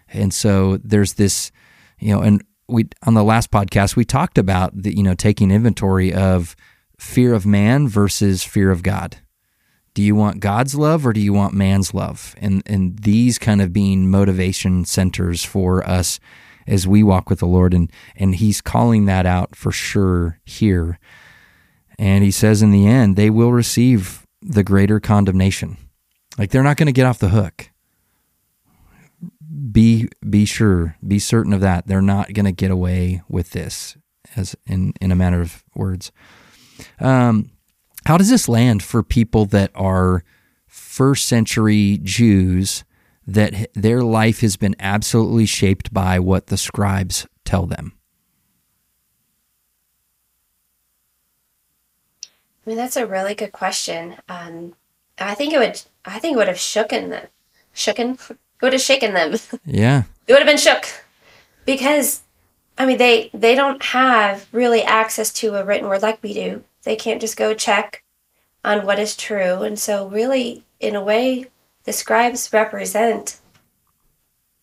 and 0.08 0.32
so 0.32 0.78
there's 0.78 1.14
this, 1.14 1.52
you 1.98 2.14
know, 2.14 2.22
and 2.22 2.42
we 2.68 2.88
on 3.06 3.14
the 3.14 3.24
last 3.24 3.50
podcast 3.50 3.96
we 3.96 4.04
talked 4.04 4.38
about 4.38 4.82
the 4.82 4.96
you 4.96 5.02
know 5.02 5.14
taking 5.14 5.50
inventory 5.50 6.12
of 6.12 6.56
fear 6.98 7.34
of 7.34 7.44
man 7.44 7.88
versus 7.88 8.42
fear 8.44 8.70
of 8.70 8.82
God. 8.82 9.18
Do 9.94 10.02
you 10.02 10.14
want 10.14 10.40
God's 10.40 10.74
love 10.74 11.06
or 11.06 11.12
do 11.12 11.20
you 11.20 11.34
want 11.34 11.52
man's 11.54 11.92
love? 11.92 12.34
And 12.38 12.62
and 12.66 12.98
these 13.00 13.38
kind 13.38 13.60
of 13.60 13.72
being 13.72 14.10
motivation 14.10 14.84
centers 14.84 15.44
for 15.44 15.86
us 15.86 16.18
as 16.66 16.86
we 16.86 17.02
walk 17.02 17.28
with 17.28 17.40
the 17.40 17.46
Lord 17.46 17.74
and 17.74 17.90
and 18.16 18.34
he's 18.36 18.60
calling 18.60 19.06
that 19.06 19.26
out 19.26 19.56
for 19.56 19.72
sure 19.72 20.38
here. 20.44 20.98
And 21.98 22.24
he 22.24 22.30
says 22.30 22.62
in 22.62 22.70
the 22.70 22.86
end 22.86 23.16
they 23.16 23.30
will 23.30 23.52
receive 23.52 24.26
the 24.40 24.64
greater 24.64 25.00
condemnation. 25.00 25.76
Like 26.38 26.50
they're 26.50 26.62
not 26.62 26.76
going 26.76 26.86
to 26.86 26.92
get 26.92 27.06
off 27.06 27.18
the 27.18 27.28
hook. 27.28 27.70
Be 29.70 30.08
be 30.28 30.44
sure, 30.44 30.96
be 31.06 31.18
certain 31.18 31.52
of 31.52 31.60
that. 31.60 31.86
They're 31.86 32.02
not 32.02 32.32
going 32.32 32.46
to 32.46 32.52
get 32.52 32.70
away 32.70 33.22
with 33.28 33.50
this 33.50 33.96
as 34.36 34.56
in 34.66 34.94
in 35.00 35.12
a 35.12 35.16
matter 35.16 35.40
of 35.40 35.62
words. 35.74 36.10
Um 37.00 37.50
how 38.06 38.16
does 38.18 38.30
this 38.30 38.48
land 38.48 38.82
for 38.82 39.02
people 39.02 39.46
that 39.46 39.70
are 39.74 40.24
first 40.66 41.26
century 41.26 42.00
Jews 42.02 42.84
that 43.26 43.70
their 43.74 44.02
life 44.02 44.40
has 44.40 44.56
been 44.56 44.74
absolutely 44.80 45.46
shaped 45.46 45.92
by 45.92 46.18
what 46.18 46.48
the 46.48 46.56
scribes 46.56 47.26
tell 47.44 47.66
them? 47.66 47.92
I 52.64 52.70
mean, 52.70 52.76
that's 52.76 52.96
a 52.96 53.06
really 53.06 53.34
good 53.34 53.52
question. 53.52 54.16
Um, 54.28 54.74
I 55.18 55.34
think 55.34 55.52
it 55.52 55.58
would. 55.58 55.80
I 56.04 56.18
think 56.18 56.34
it 56.34 56.36
would 56.36 56.48
have 56.48 56.56
shooken 56.56 57.10
them. 57.10 57.26
Shooken. 57.74 58.30
It 58.30 58.36
would 58.62 58.72
have 58.72 58.82
shaken 58.82 59.14
them. 59.14 59.34
Yeah. 59.66 60.04
it 60.26 60.32
would 60.32 60.38
have 60.42 60.46
been 60.46 60.58
shook, 60.58 60.86
because, 61.66 62.22
I 62.78 62.86
mean, 62.86 62.98
they 62.98 63.30
they 63.34 63.54
don't 63.54 63.82
have 63.82 64.46
really 64.52 64.82
access 64.82 65.32
to 65.34 65.56
a 65.56 65.64
written 65.64 65.88
word 65.88 66.02
like 66.02 66.22
we 66.22 66.32
do. 66.34 66.62
They 66.84 66.94
can't 66.96 67.20
just 67.20 67.36
go 67.36 67.54
check 67.54 68.02
on 68.64 68.86
what 68.86 68.98
is 69.00 69.16
true, 69.16 69.62
and 69.62 69.78
so 69.78 70.06
really, 70.08 70.64
in 70.78 70.94
a 70.94 71.02
way, 71.02 71.46
the 71.84 71.92
scribes 71.92 72.52
represent 72.52 73.40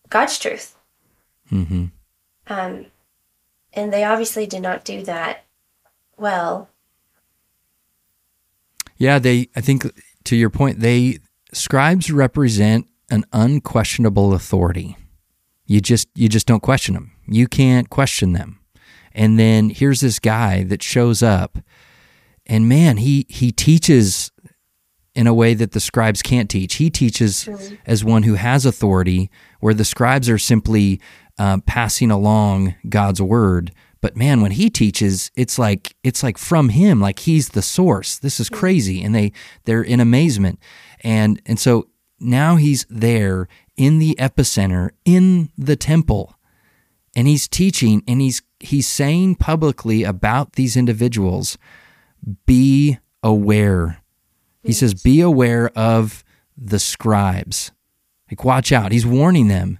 God's 0.08 0.38
truth. 0.38 0.76
Mm-hmm. 1.50 1.86
Um, 2.46 2.86
and 3.72 3.92
they 3.92 4.04
obviously 4.04 4.46
did 4.46 4.62
not 4.62 4.84
do 4.84 5.02
that 5.04 5.44
well. 6.16 6.68
Yeah, 8.96 9.18
they. 9.18 9.48
I 9.56 9.60
think 9.60 9.86
to 10.24 10.36
your 10.36 10.50
point, 10.50 10.80
they 10.80 11.18
scribes 11.52 12.10
represent 12.10 12.86
an 13.10 13.24
unquestionable 13.32 14.34
authority. 14.34 14.96
You 15.66 15.80
just 15.80 16.08
you 16.14 16.28
just 16.28 16.46
don't 16.46 16.62
question 16.62 16.94
them. 16.94 17.12
You 17.26 17.46
can't 17.46 17.88
question 17.88 18.32
them. 18.32 18.60
And 19.12 19.38
then 19.38 19.70
here's 19.70 20.00
this 20.00 20.18
guy 20.18 20.64
that 20.64 20.82
shows 20.82 21.22
up, 21.22 21.58
and 22.46 22.68
man, 22.68 22.98
he 22.98 23.26
he 23.28 23.52
teaches 23.52 24.30
in 25.14 25.26
a 25.26 25.34
way 25.34 25.54
that 25.54 25.72
the 25.72 25.80
scribes 25.80 26.22
can't 26.22 26.48
teach. 26.48 26.76
He 26.76 26.90
teaches 26.90 27.44
mm-hmm. 27.44 27.74
as 27.86 28.04
one 28.04 28.22
who 28.22 28.34
has 28.34 28.64
authority, 28.64 29.30
where 29.60 29.74
the 29.74 29.84
scribes 29.84 30.28
are 30.28 30.38
simply 30.38 31.00
uh, 31.38 31.58
passing 31.66 32.10
along 32.10 32.74
God's 32.88 33.20
word. 33.20 33.72
But 34.00 34.16
man, 34.16 34.40
when 34.40 34.52
he 34.52 34.70
teaches, 34.70 35.30
it's 35.34 35.58
like 35.58 35.94
it's 36.02 36.22
like 36.22 36.38
from 36.38 36.70
him, 36.70 37.00
like 37.00 37.20
he's 37.20 37.50
the 37.50 37.62
source. 37.62 38.18
This 38.18 38.40
is 38.40 38.48
crazy, 38.48 39.02
and 39.02 39.14
they 39.14 39.32
they're 39.64 39.82
in 39.82 40.00
amazement, 40.00 40.58
and 41.00 41.40
and 41.44 41.58
so 41.58 41.88
now 42.18 42.56
he's 42.56 42.86
there 42.88 43.48
in 43.76 43.98
the 43.98 44.14
epicenter 44.18 44.90
in 45.04 45.50
the 45.58 45.76
temple, 45.76 46.34
and 47.14 47.28
he's 47.28 47.46
teaching, 47.46 48.02
and 48.08 48.20
he's 48.20 48.42
he's 48.58 48.88
saying 48.88 49.34
publicly 49.34 50.02
about 50.02 50.54
these 50.54 50.76
individuals, 50.76 51.58
be 52.46 52.98
aware 53.22 53.99
he 54.62 54.72
says, 54.72 54.94
Be 54.94 55.20
aware 55.20 55.70
of 55.76 56.24
the 56.56 56.78
scribes. 56.78 57.72
Like, 58.30 58.44
watch 58.44 58.72
out. 58.72 58.92
He's 58.92 59.06
warning 59.06 59.48
them. 59.48 59.78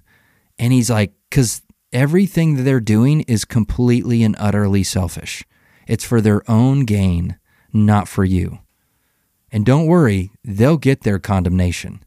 And 0.58 0.72
he's 0.72 0.90
like, 0.90 1.12
Because 1.28 1.62
everything 1.92 2.56
that 2.56 2.62
they're 2.62 2.80
doing 2.80 3.22
is 3.22 3.44
completely 3.44 4.22
and 4.22 4.36
utterly 4.38 4.82
selfish. 4.82 5.44
It's 5.86 6.04
for 6.04 6.20
their 6.20 6.48
own 6.50 6.84
gain, 6.84 7.38
not 7.72 8.08
for 8.08 8.24
you. 8.24 8.60
And 9.52 9.66
don't 9.66 9.86
worry, 9.86 10.30
they'll 10.44 10.76
get 10.76 11.02
their 11.02 11.18
condemnation. 11.18 12.04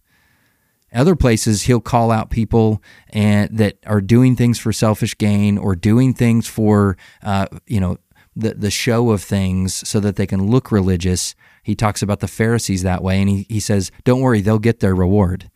Other 0.94 1.16
places, 1.16 1.64
he'll 1.64 1.82
call 1.82 2.12
out 2.12 2.30
people 2.30 2.82
and 3.10 3.58
that 3.58 3.78
are 3.86 4.00
doing 4.00 4.36
things 4.36 4.60
for 4.60 4.72
selfish 4.72 5.18
gain 5.18 5.58
or 5.58 5.76
doing 5.76 6.14
things 6.14 6.48
for, 6.48 6.98
uh, 7.24 7.48
you 7.66 7.80
know, 7.80 7.98
the 8.36 8.54
the 8.54 8.72
show 8.72 9.12
of 9.12 9.22
things 9.22 9.88
so 9.88 10.00
that 10.00 10.16
they 10.16 10.26
can 10.26 10.50
look 10.50 10.72
religious 10.72 11.36
he 11.64 11.76
talks 11.76 12.02
about 12.02 12.20
the 12.20 12.28
Pharisees 12.28 12.84
that 12.84 13.02
way, 13.02 13.20
and 13.20 13.30
he, 13.30 13.46
he 13.50 13.60
says, 13.60 13.92
Don't 14.04 14.22
worry, 14.22 14.42
they'll 14.42 14.60
get 14.60 14.82
their 14.82 14.96
reward 14.96 15.50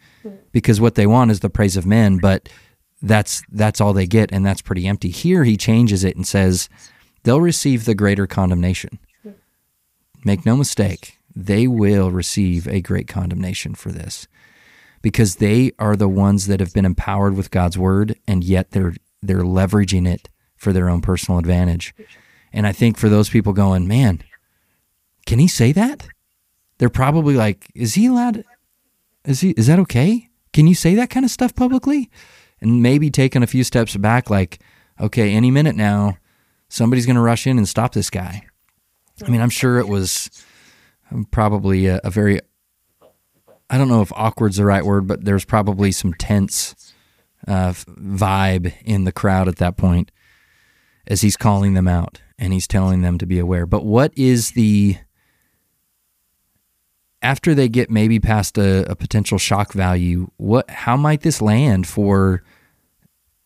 because 0.52 0.82
what 0.82 0.96
they 0.96 1.06
want 1.08 1.32
is 1.32 1.42
the 1.42 1.50
praise 1.50 1.78
of 1.78 1.86
men, 1.86 2.18
but 2.18 2.50
that's 3.02 3.44
that's 3.52 3.80
all 3.80 3.94
they 3.94 4.08
get, 4.08 4.32
and 4.32 4.46
that's 4.46 4.62
pretty 4.62 4.88
empty. 4.88 5.10
Here 5.10 5.44
he 5.44 5.58
changes 5.58 6.04
it 6.04 6.16
and 6.16 6.26
says, 6.26 6.70
They'll 7.24 7.42
receive 7.42 7.86
the 7.86 7.96
greater 7.96 8.26
condemnation. 8.26 9.00
Make 10.24 10.46
no 10.46 10.56
mistake, 10.56 11.20
they 11.36 11.68
will 11.68 12.10
receive 12.10 12.68
a 12.68 12.82
great 12.82 13.08
condemnation 13.08 13.76
for 13.76 13.92
this 13.92 14.28
because 15.02 15.36
they 15.36 15.72
are 15.78 15.96
the 15.96 16.10
ones 16.10 16.48
that 16.48 16.60
have 16.60 16.74
been 16.74 16.86
empowered 16.86 17.36
with 17.36 17.52
God's 17.52 17.78
word 17.78 18.18
and 18.28 18.44
yet 18.44 18.72
they're 18.72 18.96
they're 19.22 19.44
leveraging 19.44 20.08
it 20.08 20.30
for 20.56 20.74
their 20.74 20.90
own 20.90 21.02
personal 21.02 21.40
advantage. 21.40 21.94
And 22.52 22.66
I 22.66 22.72
think 22.72 22.98
for 22.98 23.10
those 23.10 23.30
people 23.30 23.54
going, 23.54 23.88
man, 23.88 24.24
can 25.28 25.40
he 25.40 25.48
say 25.48 25.72
that? 25.74 26.08
They're 26.80 26.90
probably 26.90 27.36
like, 27.36 27.70
is 27.76 27.94
he 27.94 28.08
allowed? 28.08 28.44
Is 29.26 29.42
he? 29.42 29.52
Is 29.52 29.68
that 29.68 29.78
okay? 29.80 30.30
Can 30.54 30.66
you 30.66 30.74
say 30.74 30.96
that 30.96 31.10
kind 31.12 31.26
of 31.26 31.30
stuff 31.32 31.54
publicly? 31.54 32.10
And 32.62 32.82
maybe 32.82 33.12
taking 33.12 33.44
a 33.44 33.48
few 33.48 33.64
steps 33.64 33.96
back, 33.96 34.32
like, 34.32 34.60
okay, 35.00 35.34
any 35.34 35.52
minute 35.52 35.76
now, 35.76 36.18
somebody's 36.70 37.06
going 37.06 37.18
to 37.18 37.22
rush 37.22 37.46
in 37.46 37.58
and 37.58 37.68
stop 37.68 37.94
this 37.94 38.10
guy. 38.10 38.48
I 39.24 39.30
mean, 39.30 39.42
I'm 39.42 39.50
sure 39.50 39.78
it 39.78 39.88
was 39.88 40.32
um, 41.12 41.26
probably 41.26 41.88
a, 41.88 42.00
a 42.04 42.10
very, 42.10 42.40
I 43.70 43.78
don't 43.78 43.90
know 43.90 44.02
if 44.02 44.12
awkward's 44.14 44.58
the 44.58 44.66
right 44.66 44.86
word, 44.86 45.08
but 45.08 45.26
there's 45.26 45.46
probably 45.46 45.92
some 45.92 46.14
tense 46.14 46.94
uh, 47.48 47.74
vibe 47.74 48.74
in 48.84 49.04
the 49.04 49.12
crowd 49.12 49.48
at 49.48 49.58
that 49.58 49.78
point 49.78 50.12
as 51.06 51.22
he's 51.22 51.38
calling 51.38 51.74
them 51.74 51.88
out 51.88 52.22
and 52.40 52.54
he's 52.54 52.68
telling 52.68 53.02
them 53.02 53.18
to 53.18 53.26
be 53.26 53.40
aware. 53.40 53.66
But 53.66 53.86
what 53.86 54.12
is 54.16 54.52
the 54.52 54.98
after 57.22 57.56
they 57.56 57.68
get 57.68 57.90
maybe 57.90 58.20
past 58.20 58.58
a, 58.58 58.90
a 58.90 58.96
potential 58.96 59.38
shock 59.38 59.74
value, 59.74 60.30
what 60.38 60.70
how 60.70 60.98
might 60.98 61.22
this 61.22 61.42
land 61.42 61.88
for 61.88 62.44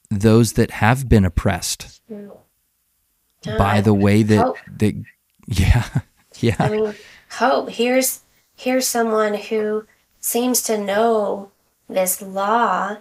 those 0.10 0.54
that 0.54 0.72
have 0.72 1.08
been 1.08 1.24
oppressed 1.24 2.02
uh, 2.12 3.58
by 3.58 3.80
the 3.80 3.94
way 3.94 4.24
that 4.24 4.46
hope. 4.46 4.58
that 4.78 5.02
yeah 5.48 5.88
yeah. 6.40 6.56
I 6.60 6.70
mean 6.70 6.96
hope. 7.32 7.70
Here's 7.70 8.22
here's 8.56 8.88
someone 8.88 9.36
who 9.36 9.86
seems 10.20 10.62
to 10.64 10.78
know 10.78 11.52
this 11.88 12.22
law 12.22 12.98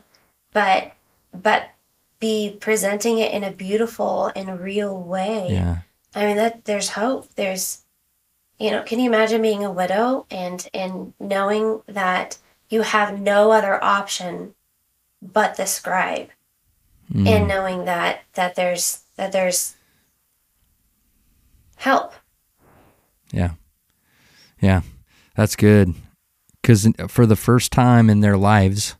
but 0.52 0.92
but 1.32 1.70
be 2.20 2.56
presenting 2.60 3.18
it 3.18 3.32
in 3.32 3.42
a 3.42 3.50
beautiful 3.50 4.30
and 4.36 4.60
real 4.60 5.00
way. 5.00 5.48
Yeah. 5.50 5.78
I 6.14 6.26
mean 6.26 6.36
that 6.36 6.64
there's 6.64 6.90
hope. 6.90 7.34
There's 7.34 7.82
you 8.60 8.70
know, 8.70 8.82
can 8.82 9.00
you 9.00 9.08
imagine 9.08 9.40
being 9.40 9.64
a 9.64 9.72
widow 9.72 10.26
and 10.30 10.68
and 10.74 11.14
knowing 11.18 11.80
that 11.86 12.36
you 12.68 12.82
have 12.82 13.18
no 13.18 13.50
other 13.50 13.82
option 13.82 14.54
but 15.22 15.56
the 15.56 15.66
scribe, 15.66 16.28
mm. 17.12 17.26
and 17.26 17.48
knowing 17.48 17.86
that 17.86 18.20
that 18.34 18.54
there's 18.56 19.00
that 19.16 19.32
there's 19.32 19.76
help. 21.76 22.12
Yeah, 23.32 23.52
yeah, 24.60 24.82
that's 25.34 25.56
good. 25.56 25.94
Because 26.60 26.86
for 27.08 27.24
the 27.24 27.36
first 27.36 27.72
time 27.72 28.10
in 28.10 28.20
their 28.20 28.36
lives, 28.36 28.94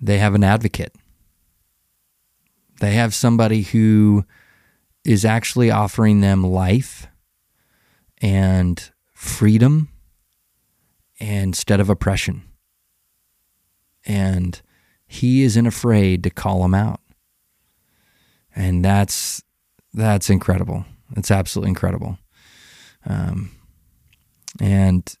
they 0.00 0.16
have 0.16 0.34
an 0.34 0.42
advocate. 0.42 0.94
They 2.80 2.92
have 2.92 3.12
somebody 3.12 3.62
who 3.62 4.24
is 5.04 5.26
actually 5.26 5.70
offering 5.70 6.20
them 6.22 6.42
life 6.42 7.08
and 8.22 8.90
freedom 9.12 9.88
instead 11.16 11.80
of 11.80 11.90
oppression. 11.90 12.44
And 14.04 14.60
he 15.06 15.42
isn't 15.42 15.66
afraid 15.66 16.22
to 16.24 16.30
call 16.30 16.62
them 16.62 16.74
out. 16.74 17.00
And 18.54 18.84
that's 18.84 19.42
that's 19.92 20.30
incredible. 20.30 20.84
It's 21.16 21.30
absolutely 21.30 21.70
incredible. 21.70 22.18
Um, 23.04 23.50
and 24.60 25.14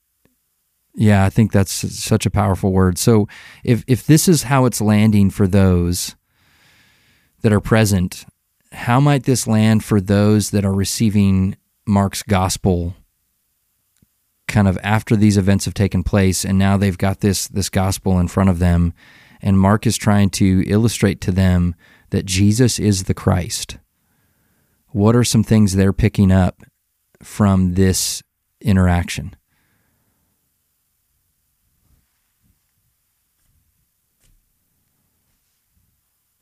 yeah, 0.94 1.24
I 1.24 1.30
think 1.30 1.52
that's 1.52 1.72
such 1.72 2.26
a 2.26 2.30
powerful 2.30 2.72
word. 2.72 2.98
So 2.98 3.28
if 3.64 3.84
if 3.86 4.06
this 4.06 4.28
is 4.28 4.44
how 4.44 4.64
it's 4.66 4.80
landing 4.80 5.30
for 5.30 5.46
those 5.46 6.16
that 7.42 7.52
are 7.52 7.60
present, 7.60 8.24
how 8.72 9.00
might 9.00 9.24
this 9.24 9.46
land 9.46 9.84
for 9.84 10.00
those 10.00 10.50
that 10.50 10.64
are 10.64 10.72
receiving 10.72 11.56
Mark's 11.86 12.22
gospel 12.22 12.94
kind 14.48 14.68
of 14.68 14.78
after 14.82 15.16
these 15.16 15.36
events 15.36 15.64
have 15.64 15.74
taken 15.74 16.02
place 16.02 16.44
and 16.44 16.58
now 16.58 16.76
they've 16.76 16.98
got 16.98 17.20
this 17.20 17.48
this 17.48 17.70
gospel 17.70 18.18
in 18.18 18.28
front 18.28 18.50
of 18.50 18.58
them 18.58 18.92
and 19.40 19.58
Mark 19.58 19.86
is 19.86 19.96
trying 19.96 20.30
to 20.30 20.62
illustrate 20.66 21.20
to 21.22 21.32
them 21.32 21.74
that 22.10 22.26
Jesus 22.26 22.78
is 22.78 23.04
the 23.04 23.14
Christ. 23.14 23.78
What 24.88 25.16
are 25.16 25.24
some 25.24 25.42
things 25.42 25.72
they're 25.72 25.92
picking 25.92 26.30
up 26.30 26.62
from 27.22 27.74
this 27.74 28.22
interaction? 28.60 29.34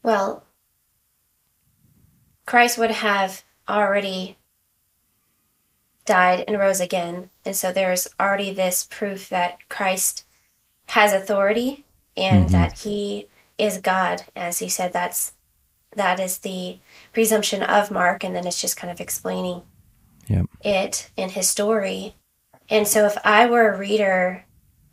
Well, 0.03 0.45
Christ 2.45 2.79
would 2.79 2.91
have 2.91 3.45
already 3.69 4.37
died 6.05 6.45
and 6.47 6.59
rose 6.59 6.81
again. 6.81 7.31
And 7.45 7.55
so 7.55 7.73
there's 7.73 8.09
already 8.19 8.53
this 8.53 8.87
proof 8.91 9.29
that 9.29 9.69
Christ 9.69 10.25
has 10.87 11.13
authority 11.13 11.85
and 12.17 12.45
mm-hmm. 12.45 12.53
that 12.53 12.81
he 12.81 13.29
is 13.59 13.79
God. 13.79 14.25
As 14.35 14.59
he 14.59 14.69
said, 14.69 14.93
that's 14.93 15.33
that 15.97 16.21
is 16.21 16.39
the 16.39 16.79
presumption 17.13 17.63
of 17.63 17.91
Mark, 17.91 18.23
and 18.23 18.35
then 18.35 18.47
it's 18.47 18.61
just 18.61 18.77
kind 18.77 18.93
of 18.93 19.01
explaining 19.01 19.63
yep. 20.29 20.47
it 20.63 21.11
in 21.17 21.31
his 21.31 21.49
story. 21.49 22.15
And 22.69 22.87
so 22.87 23.07
if 23.07 23.17
I 23.25 23.47
were 23.47 23.73
a 23.73 23.79
reader 23.79 24.45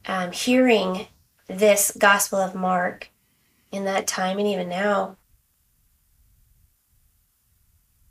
um, 0.08 0.32
hearing 0.32 1.08
this 1.48 1.96
Gospel 1.98 2.40
of 2.40 2.56
Mark 2.56 3.10
in 3.72 3.86
that 3.86 4.08
time 4.08 4.40
and 4.40 4.48
even 4.48 4.70
now, 4.70 5.18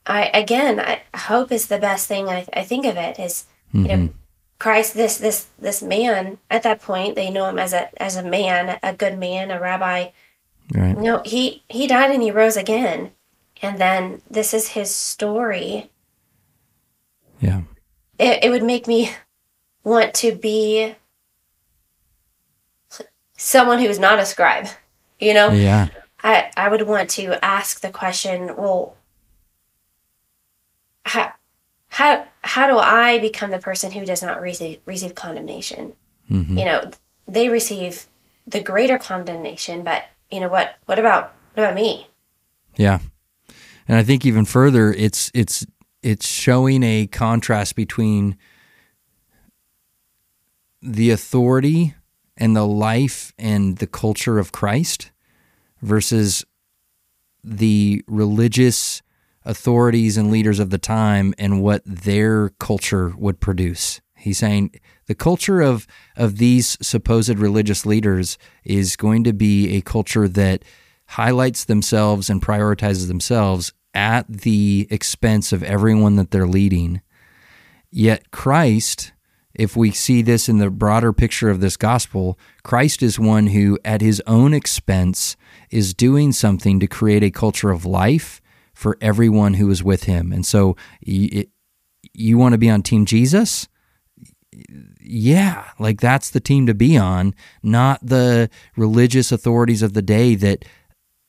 I 0.07 0.27
again, 0.27 0.81
I, 0.81 1.03
hope 1.17 1.51
is 1.51 1.67
the 1.67 1.79
best 1.79 2.07
thing 2.07 2.29
I, 2.29 2.47
I 2.53 2.63
think 2.63 2.87
of 2.87 2.97
it 2.97 3.19
is 3.19 3.47
mm-hmm. 3.69 3.83
you 3.83 3.89
know 3.89 3.95
mm-hmm. 3.95 4.17
Christ 4.59 4.95
this 4.95 5.19
this 5.19 5.47
this 5.59 5.83
man 5.83 6.39
at 6.51 6.63
that 6.63 6.81
point 6.81 7.15
they 7.15 7.31
know 7.31 7.49
him 7.49 7.59
as 7.59 7.73
a 7.73 7.91
as 8.03 8.17
a 8.17 8.23
man 8.23 8.79
a 8.83 8.93
good 8.95 9.19
man 9.19 9.51
a 9.51 9.61
rabbi. 9.61 10.11
Right. 10.73 10.97
You 10.97 11.03
know 11.03 11.23
he 11.25 11.63
he 11.69 11.87
died 11.87 12.11
and 12.11 12.23
he 12.23 12.31
rose 12.31 12.57
again. 12.57 13.13
And 13.63 13.79
then 13.79 14.21
this 14.31 14.53
is 14.53 14.69
his 14.69 14.95
story. 14.95 15.91
Yeah. 17.41 17.63
It, 18.19 18.45
it 18.45 18.51
would 18.51 18.63
make 18.63 18.87
me 18.87 19.13
want 19.83 20.13
to 20.15 20.35
be 20.35 20.95
someone 23.37 23.79
who's 23.79 23.99
not 23.99 24.19
a 24.19 24.27
scribe 24.27 24.69
you 25.19 25.35
know? 25.35 25.51
Yeah. 25.51 25.89
I, 26.23 26.51
I 26.57 26.69
would 26.69 26.83
want 26.83 27.11
to 27.11 27.45
ask 27.45 27.81
the 27.81 27.91
question 27.91 28.57
well 28.57 28.96
how 31.07 31.33
how 31.89 32.27
how 32.43 32.67
do 32.67 32.79
I 32.79 33.19
become 33.19 33.51
the 33.51 33.59
person 33.59 33.93
who 33.93 34.05
does 34.05 34.23
not 34.23 34.41
receive 34.41 34.81
receive 34.85 35.15
condemnation? 35.15 35.95
Mm-hmm. 36.31 36.59
You 36.59 36.65
know, 36.65 36.91
they 37.29 37.49
receive 37.49 38.07
the 38.47 38.61
greater 38.61 38.99
condemnation, 38.99 39.83
but 39.83 40.05
you 40.31 40.41
know 40.41 40.49
what? 40.49 40.77
What 40.87 40.99
about 40.99 41.33
what 41.55 41.63
about 41.63 41.75
me? 41.75 42.09
Yeah, 42.77 42.99
and 43.89 43.97
I 43.97 44.03
think 44.03 44.27
even 44.27 44.45
further, 44.45 44.93
it's 44.93 45.31
it's 45.33 45.65
it's 46.03 46.29
showing 46.29 46.83
a 46.83 47.07
contrast 47.07 47.77
between 47.77 48.37
the 50.83 51.11
authority 51.11 51.95
and 52.37 52.55
the 52.55 52.67
life 52.67 53.33
and 53.39 53.79
the 53.79 53.87
culture 53.87 54.39
of 54.39 54.53
Christ 54.53 55.11
versus 55.81 56.45
the 57.43 58.05
religious 58.07 59.03
authorities 59.47 60.17
and 60.17 60.31
leaders 60.31 60.59
of 60.59 60.71
the 60.71 60.79
time 60.79 61.33
and 61.39 61.63
what 61.63 61.83
their 61.87 62.51
culture 62.59 63.15
would 63.17 63.41
produce. 63.41 64.01
He's 64.15 64.39
saying 64.39 64.73
the 65.07 65.15
culture 65.15 65.61
of 65.61 65.87
of 66.17 66.37
these 66.39 66.77
supposed 66.83 67.39
religious 67.39 67.87
leaders 67.87 68.39
is 68.65 68.97
going 68.97 69.25
to 69.25 69.33
be 69.33 69.77
a 69.77 69.81
culture 69.81 70.29
that 70.29 70.65
highlights 71.11 71.65
themselves 71.65 72.29
and 72.29 72.43
prioritizes 72.43 73.07
themselves 73.07 73.73
at 73.95 74.27
the 74.29 74.89
expense 74.91 75.53
of 75.53 75.63
everyone 75.63 76.17
that 76.17 76.31
they're 76.33 76.47
leading. 76.47 77.01
Yet 77.91 78.31
Christ, 78.33 79.13
if 79.55 79.77
we 79.77 79.93
see 79.93 80.23
this 80.23 80.49
in 80.49 80.59
the 80.59 80.71
broader 80.71 81.13
picture 81.13 81.49
of 81.49 81.61
this 81.61 81.77
gospel, 81.77 82.39
Christ 82.65 83.03
is 83.03 83.19
one 83.19 83.49
who 83.49 83.79
at 83.85 84.01
his 84.01 84.21
own 84.27 84.53
expense 84.53 85.37
is 85.71 85.95
doing 85.95 86.33
something 86.33 86.81
to 86.81 86.87
create 86.87 87.23
a 87.23 87.31
culture 87.31 87.71
of 87.71 87.87
life 87.87 88.41
for 88.77 88.99
everyone 89.01 89.55
who 89.55 89.71
is 89.71 89.83
with 89.83 90.05
him. 90.05 90.33
And 90.33 90.45
so 90.45 90.77
you, 91.01 91.47
you 92.13 92.37
want 92.37 92.53
to 92.53 92.59
be 92.59 92.69
on 92.69 92.83
Team 92.83 93.07
Jesus? 93.07 93.69
Yeah, 95.01 95.65
like 95.79 96.01
that's 96.01 96.31
the 96.31 96.41
team 96.41 96.67
to 96.67 96.75
be 96.75 96.97
on, 96.97 97.35
not 97.63 98.05
the 98.05 98.51
religious 98.77 99.33
authorities 99.33 99.83
of 99.83 99.95
the 99.95 100.03
day 100.03 100.35
that 100.35 100.65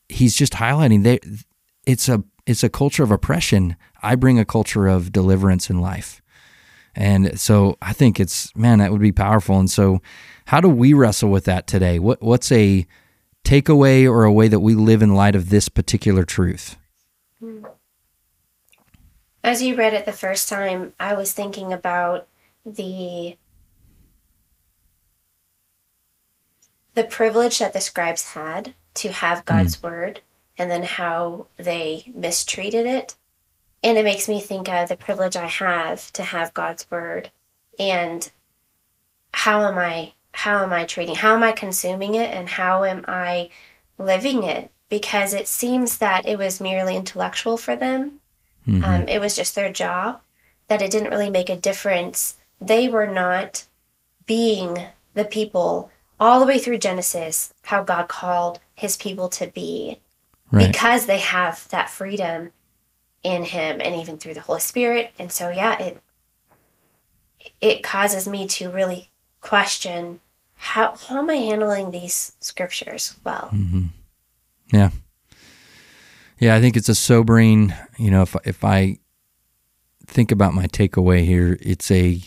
he's 0.09 0.35
just 0.35 0.53
highlighting. 0.53 1.03
They, 1.03 1.19
it's 1.85 2.09
a 2.09 2.23
it's 2.45 2.63
a 2.63 2.69
culture 2.69 3.03
of 3.03 3.11
oppression. 3.11 3.75
I 4.01 4.15
bring 4.15 4.39
a 4.39 4.45
culture 4.45 4.87
of 4.87 5.11
deliverance 5.11 5.69
in 5.69 5.81
life. 5.81 6.21
And 6.95 7.37
so 7.39 7.77
I 7.81 7.91
think 7.93 8.19
it's 8.19 8.55
man, 8.55 8.79
that 8.79 8.91
would 8.91 9.01
be 9.01 9.11
powerful. 9.11 9.59
And 9.59 9.69
so 9.69 10.01
how 10.45 10.61
do 10.61 10.69
we 10.69 10.93
wrestle 10.93 11.29
with 11.29 11.45
that 11.45 11.67
today? 11.67 11.99
What 11.99 12.21
what's 12.21 12.51
a 12.51 12.85
takeaway 13.43 14.09
or 14.09 14.23
a 14.23 14.31
way 14.31 14.47
that 14.47 14.61
we 14.61 14.73
live 14.73 15.01
in 15.01 15.15
light 15.15 15.35
of 15.35 15.49
this 15.49 15.67
particular 15.69 16.23
truth? 16.23 16.77
As 19.43 19.61
you 19.61 19.75
read 19.75 19.93
it 19.93 20.05
the 20.05 20.11
first 20.11 20.49
time, 20.49 20.93
I 20.99 21.13
was 21.13 21.33
thinking 21.33 21.71
about 21.71 22.27
the 22.65 23.37
the 26.95 27.03
privilege 27.03 27.59
that 27.59 27.73
the 27.73 27.79
scribes 27.79 28.33
had 28.33 28.73
to 28.95 29.11
have 29.11 29.45
God's 29.45 29.77
mm. 29.77 29.83
word 29.83 30.21
and 30.57 30.71
then 30.71 30.81
how 30.81 31.45
they 31.55 32.11
mistreated 32.15 32.87
it. 32.87 33.15
And 33.83 33.97
it 33.97 34.03
makes 34.03 34.27
me 34.27 34.41
think 34.41 34.67
of 34.67 34.89
the 34.89 34.97
privilege 34.97 35.35
I 35.35 35.45
have 35.45 36.11
to 36.13 36.23
have 36.23 36.55
God's 36.55 36.89
word 36.89 37.29
and 37.77 38.29
how 39.31 39.67
am 39.67 39.77
I 39.77 40.13
how 40.31 40.63
am 40.63 40.73
I 40.73 40.85
treating 40.85 41.15
how 41.15 41.35
am 41.35 41.43
I 41.43 41.51
consuming 41.51 42.15
it 42.15 42.31
and 42.33 42.49
how 42.49 42.83
am 42.83 43.05
I 43.07 43.49
living 43.97 44.43
it 44.43 44.71
because 44.89 45.33
it 45.33 45.47
seems 45.47 45.97
that 45.97 46.27
it 46.27 46.37
was 46.37 46.61
merely 46.61 46.95
intellectual 46.95 47.57
for 47.57 47.75
them. 47.75 48.19
Mm-hmm. 48.67 48.83
Um, 48.83 49.07
it 49.07 49.19
was 49.19 49.35
just 49.35 49.55
their 49.55 49.71
job, 49.71 50.21
that 50.67 50.81
it 50.81 50.91
didn't 50.91 51.11
really 51.11 51.29
make 51.29 51.49
a 51.49 51.55
difference. 51.57 52.37
They 52.59 52.87
were 52.87 53.07
not 53.07 53.65
being 54.25 54.77
the 55.13 55.25
people 55.25 55.91
all 56.19 56.39
the 56.39 56.45
way 56.45 56.59
through 56.59 56.79
Genesis, 56.79 57.53
how 57.63 57.83
God 57.83 58.07
called 58.07 58.59
his 58.75 58.97
people 58.97 59.29
to 59.29 59.47
be, 59.47 59.99
right. 60.51 60.67
because 60.67 61.05
they 61.05 61.19
have 61.19 61.67
that 61.69 61.89
freedom 61.89 62.51
in 63.23 63.43
him 63.43 63.79
and 63.81 63.95
even 63.95 64.17
through 64.17 64.33
the 64.33 64.41
Holy 64.41 64.59
Spirit. 64.59 65.11
And 65.19 65.31
so, 65.31 65.49
yeah, 65.49 65.77
it 65.79 66.01
it 67.61 67.83
causes 67.83 68.27
me 68.27 68.47
to 68.47 68.69
really 68.69 69.09
question 69.41 70.19
how 70.55 70.95
how 70.95 71.19
am 71.19 71.29
I 71.29 71.35
handling 71.35 71.91
these 71.91 72.33
scriptures 72.39 73.15
well. 73.23 73.49
Mm-hmm. 73.53 73.85
Yeah. 74.71 74.89
Yeah, 76.39 76.55
I 76.55 76.61
think 76.61 76.77
it's 76.77 76.89
a 76.89 76.95
sobering, 76.95 77.73
you 77.97 78.11
know, 78.11 78.21
if 78.21 78.35
if 78.45 78.63
I 78.63 78.99
think 80.05 80.31
about 80.31 80.53
my 80.53 80.67
takeaway 80.67 81.25
here, 81.25 81.57
it's 81.61 81.89
a 81.89 82.21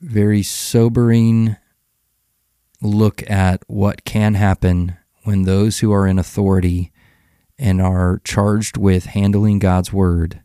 very 0.00 0.42
sobering 0.42 1.56
look 2.80 3.28
at 3.30 3.62
what 3.66 4.04
can 4.04 4.34
happen 4.34 4.96
when 5.24 5.42
those 5.42 5.80
who 5.80 5.92
are 5.92 6.06
in 6.06 6.18
authority 6.18 6.90
and 7.58 7.82
are 7.82 8.22
charged 8.24 8.78
with 8.78 9.06
handling 9.06 9.58
God's 9.58 9.92
word 9.92 10.40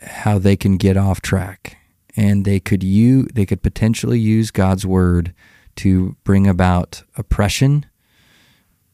how 0.00 0.38
they 0.38 0.56
can 0.56 0.76
get 0.76 0.96
off 0.96 1.20
track 1.20 1.76
and 2.16 2.44
they 2.44 2.60
could 2.60 2.82
you 2.82 3.24
they 3.34 3.44
could 3.44 3.62
potentially 3.62 4.18
use 4.18 4.50
God's 4.50 4.86
word 4.86 5.34
to 5.76 6.16
bring 6.24 6.46
about 6.46 7.02
oppression 7.16 7.86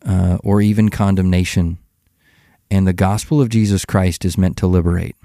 uh, 0.04 0.38
or 0.42 0.60
even 0.60 0.88
condemnation. 0.88 1.78
And 2.70 2.86
the 2.86 2.92
gospel 2.92 3.40
of 3.40 3.48
Jesus 3.48 3.84
Christ 3.84 4.24
is 4.24 4.38
meant 4.38 4.56
to 4.58 4.66
liberate, 4.66 5.16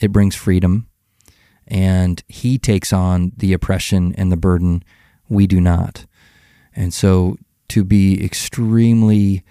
it 0.00 0.12
brings 0.12 0.34
freedom, 0.34 0.88
and 1.66 2.22
He 2.28 2.58
takes 2.58 2.92
on 2.92 3.32
the 3.36 3.52
oppression 3.52 4.14
and 4.16 4.30
the 4.30 4.36
burden. 4.36 4.82
We 5.28 5.46
do 5.46 5.60
not. 5.60 6.06
And 6.76 6.92
so 6.92 7.36
to 7.68 7.84
be 7.84 8.22
extremely 8.22 9.42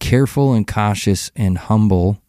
careful 0.00 0.52
and 0.52 0.66
cautious 0.66 1.30
and 1.36 1.56
humble 1.56 2.20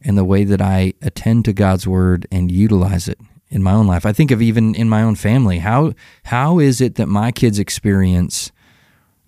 in 0.00 0.16
the 0.16 0.24
way 0.24 0.44
that 0.44 0.60
I 0.60 0.92
attend 1.02 1.44
to 1.46 1.52
God's 1.52 1.86
word 1.86 2.26
and 2.30 2.50
utilize 2.50 3.08
it 3.08 3.18
in 3.48 3.62
my 3.62 3.72
own 3.72 3.86
life. 3.86 4.04
I 4.04 4.12
think 4.12 4.30
of 4.30 4.42
even 4.42 4.74
in 4.74 4.88
my 4.88 5.02
own 5.02 5.14
family. 5.14 5.58
How 5.58 5.92
how 6.24 6.58
is 6.58 6.80
it 6.80 6.96
that 6.96 7.06
my 7.06 7.32
kids 7.32 7.58
experience 7.58 8.52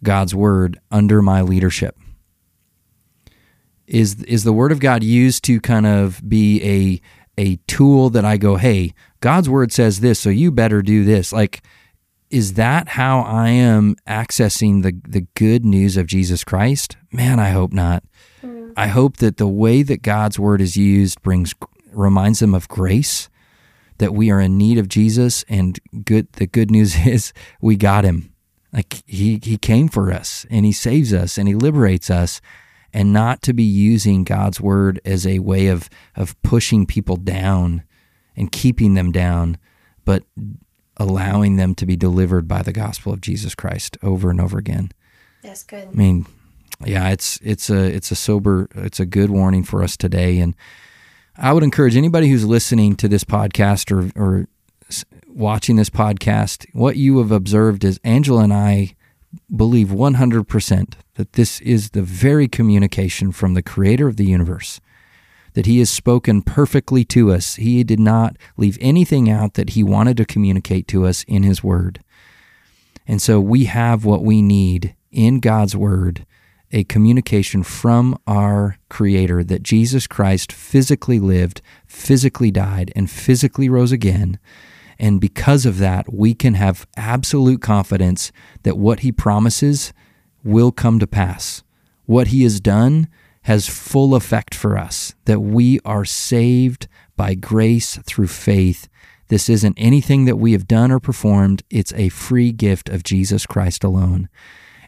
God's 0.03 0.35
word 0.35 0.81
under 0.91 1.23
my 1.23 1.43
leadership? 1.43 1.97
Is 3.87 4.23
is 4.25 4.45
the 4.45 4.53
word 4.53 4.73
of 4.73 4.81
God 4.81 5.03
used 5.03 5.45
to 5.45 5.61
kind 5.61 5.87
of 5.87 6.21
be 6.29 6.63
a 6.63 7.01
a 7.41 7.57
tool 7.67 8.11
that 8.11 8.25
I 8.25 8.37
go, 8.37 8.57
"Hey, 8.57 8.93
God's 9.21 9.49
word 9.49 9.73
says 9.73 10.01
this, 10.01 10.19
so 10.19 10.31
you 10.31 10.51
better 10.51 10.83
do 10.83 11.05
this." 11.05 11.33
Like 11.33 11.63
is 12.31 12.55
that 12.55 12.89
how 12.89 13.21
I 13.21 13.49
am 13.49 13.97
accessing 14.07 14.83
the 14.83 15.01
the 15.09 15.27
good 15.35 15.65
news 15.65 15.97
of 15.97 16.07
Jesus 16.07 16.45
Christ? 16.45 16.97
Man, 17.13 17.39
I 17.39 17.51
hope 17.51 17.73
not. 17.73 18.05
Mm. 18.43 18.73
I 18.77 18.89
hope 18.89 19.17
that 19.19 19.39
the 19.39 19.49
way 19.49 19.83
that 19.83 20.03
God's 20.03 20.39
word 20.39 20.61
is 20.61 20.77
used 20.77 21.23
brings 21.23 21.55
reminds 21.93 22.41
them 22.41 22.55
of 22.55 22.69
grace, 22.69 23.29
that 23.99 24.15
we 24.15 24.31
are 24.31 24.41
in 24.41 24.57
need 24.57 24.79
of 24.79 24.89
Jesus 24.89 25.45
and 25.49 25.79
good 26.05 26.33
the 26.33 26.47
good 26.47 26.71
news 26.71 26.97
is 27.07 27.33
we 27.61 27.77
got 27.77 28.05
him. 28.05 28.33
Like 28.73 29.03
he 29.07 29.41
he 29.43 29.57
came 29.57 29.89
for 29.89 30.13
us 30.13 30.47
and 30.51 30.67
he 30.67 30.73
saves 30.73 31.13
us 31.13 31.39
and 31.39 31.49
he 31.49 31.55
liberates 31.55 32.11
us 32.11 32.41
and 32.93 33.13
not 33.13 33.43
to 33.43 33.53
be 33.53 33.63
using 33.63 34.25
God's 34.25 34.61
word 34.61 35.01
as 35.05 35.27
a 35.27 35.39
way 35.39 35.69
of 35.69 35.89
of 36.17 36.41
pushing 36.43 36.87
people 36.87 37.17
down 37.17 37.83
and 38.37 38.53
keeping 38.53 38.95
them 38.95 39.11
down, 39.11 39.59
but 40.05 40.23
allowing 40.97 41.57
them 41.57 41.75
to 41.77 41.87
be 41.87 41.97
delivered 41.97 42.47
by 42.47 42.63
the 42.63 42.73
gospel 42.73 43.13
of 43.13 43.21
Jesus 43.21 43.55
Christ 43.55 43.97
over 44.03 44.31
and 44.31 44.41
over 44.41 44.59
again. 44.59 44.91
That's 45.43 45.63
good. 45.63 45.89
I 45.89 45.93
mean, 45.93 46.27
yeah, 46.85 47.11
it's 47.11 47.39
it's 47.43 47.71
a 47.71 47.85
it's 47.85 48.11
a 48.11 48.17
sober 48.17 48.69
it's 48.75 49.01
a 49.01 49.07
good 49.07 49.31
warning 49.31 49.65
for 49.65 49.83
us 49.83 49.97
today 49.97 50.39
and 50.39 50.55
I 51.41 51.53
would 51.53 51.63
encourage 51.63 51.97
anybody 51.97 52.29
who's 52.29 52.45
listening 52.45 52.97
to 52.97 53.09
this 53.09 53.23
podcast 53.23 53.93
or 53.93 54.11
or 54.21 54.49
watching 55.29 55.77
this 55.77 55.91
podcast, 55.91 56.67
what 56.73 56.97
you 56.97 57.19
have 57.19 57.31
observed 57.31 57.85
is 57.85 58.01
Angela 58.03 58.43
and 58.43 58.53
I 58.53 58.97
believe 59.55 59.89
100% 59.89 60.95
that 61.15 61.35
this 61.35 61.61
is 61.61 61.91
the 61.91 62.03
very 62.03 62.49
communication 62.49 63.31
from 63.31 63.55
the 63.55 63.63
creator 63.63 64.09
of 64.09 64.17
the 64.17 64.25
universe 64.25 64.81
that 65.55 65.67
he 65.67 65.79
has 65.79 65.91
spoken 65.91 66.43
perfectly 66.43 67.05
to 67.05 67.31
us. 67.33 67.55
He 67.57 67.85
did 67.85 68.01
not 68.01 68.37
leave 68.57 68.79
anything 68.81 69.31
out 69.31 69.55
that 69.55 69.71
he 69.71 69.83
wanted 69.83 70.17
to 70.17 70.25
communicate 70.25 70.89
to 70.89 71.07
us 71.07 71.25
in 71.25 71.43
his 71.43 71.63
word. 71.63 72.03
And 73.07 73.23
so 73.23 73.41
we 73.41 73.65
have 73.65 74.05
what 74.05 74.25
we 74.25 74.43
need 74.43 74.95
in 75.11 75.41
God's 75.41 75.77
word 75.77 76.27
a 76.73 76.85
communication 76.85 77.63
from 77.63 78.19
our 78.27 78.77
Creator 78.89 79.45
that 79.45 79.63
Jesus 79.63 80.07
Christ 80.07 80.53
physically 80.53 81.19
lived, 81.19 81.63
physically 81.87 82.51
died, 82.51 82.93
and 82.95 83.11
physically 83.11 83.69
rose 83.69 83.93
again. 83.93 84.39
And 84.99 85.21
because 85.21 85.65
of 85.65 85.79
that, 85.79 86.13
we 86.13 86.35
can 86.35 86.55
have 86.55 86.87
absolute 86.97 87.63
confidence 87.63 88.33
that 88.65 88.77
what 88.77 89.01
He 89.01 89.13
promises 89.13 89.93
will 90.45 90.73
come 90.73 90.99
to 90.99 91.07
pass. 91.07 91.63
What 92.07 92.29
He 92.29 92.43
has 92.43 92.61
done 92.61 93.09
has 93.43 93.69
full 93.69 94.15
effect 94.15 94.55
for 94.55 94.77
us, 94.77 95.15
that 95.25 95.41
we 95.41 95.81
are 95.85 96.05
saved 96.05 96.87
by 97.17 97.35
grace 97.35 97.97
through 98.05 98.27
faith. 98.27 98.89
This 99.29 99.49
isn't 99.49 99.77
anything 99.79 100.25
that 100.25 100.37
we 100.37 100.53
have 100.53 100.69
done 100.69 100.91
or 100.91 101.01
performed, 101.01 101.63
it's 101.71 101.93
a 101.95 102.09
free 102.11 102.53
gift 102.53 102.89
of 102.89 103.03
Jesus 103.03 103.47
Christ 103.47 103.85
alone. 103.85 104.29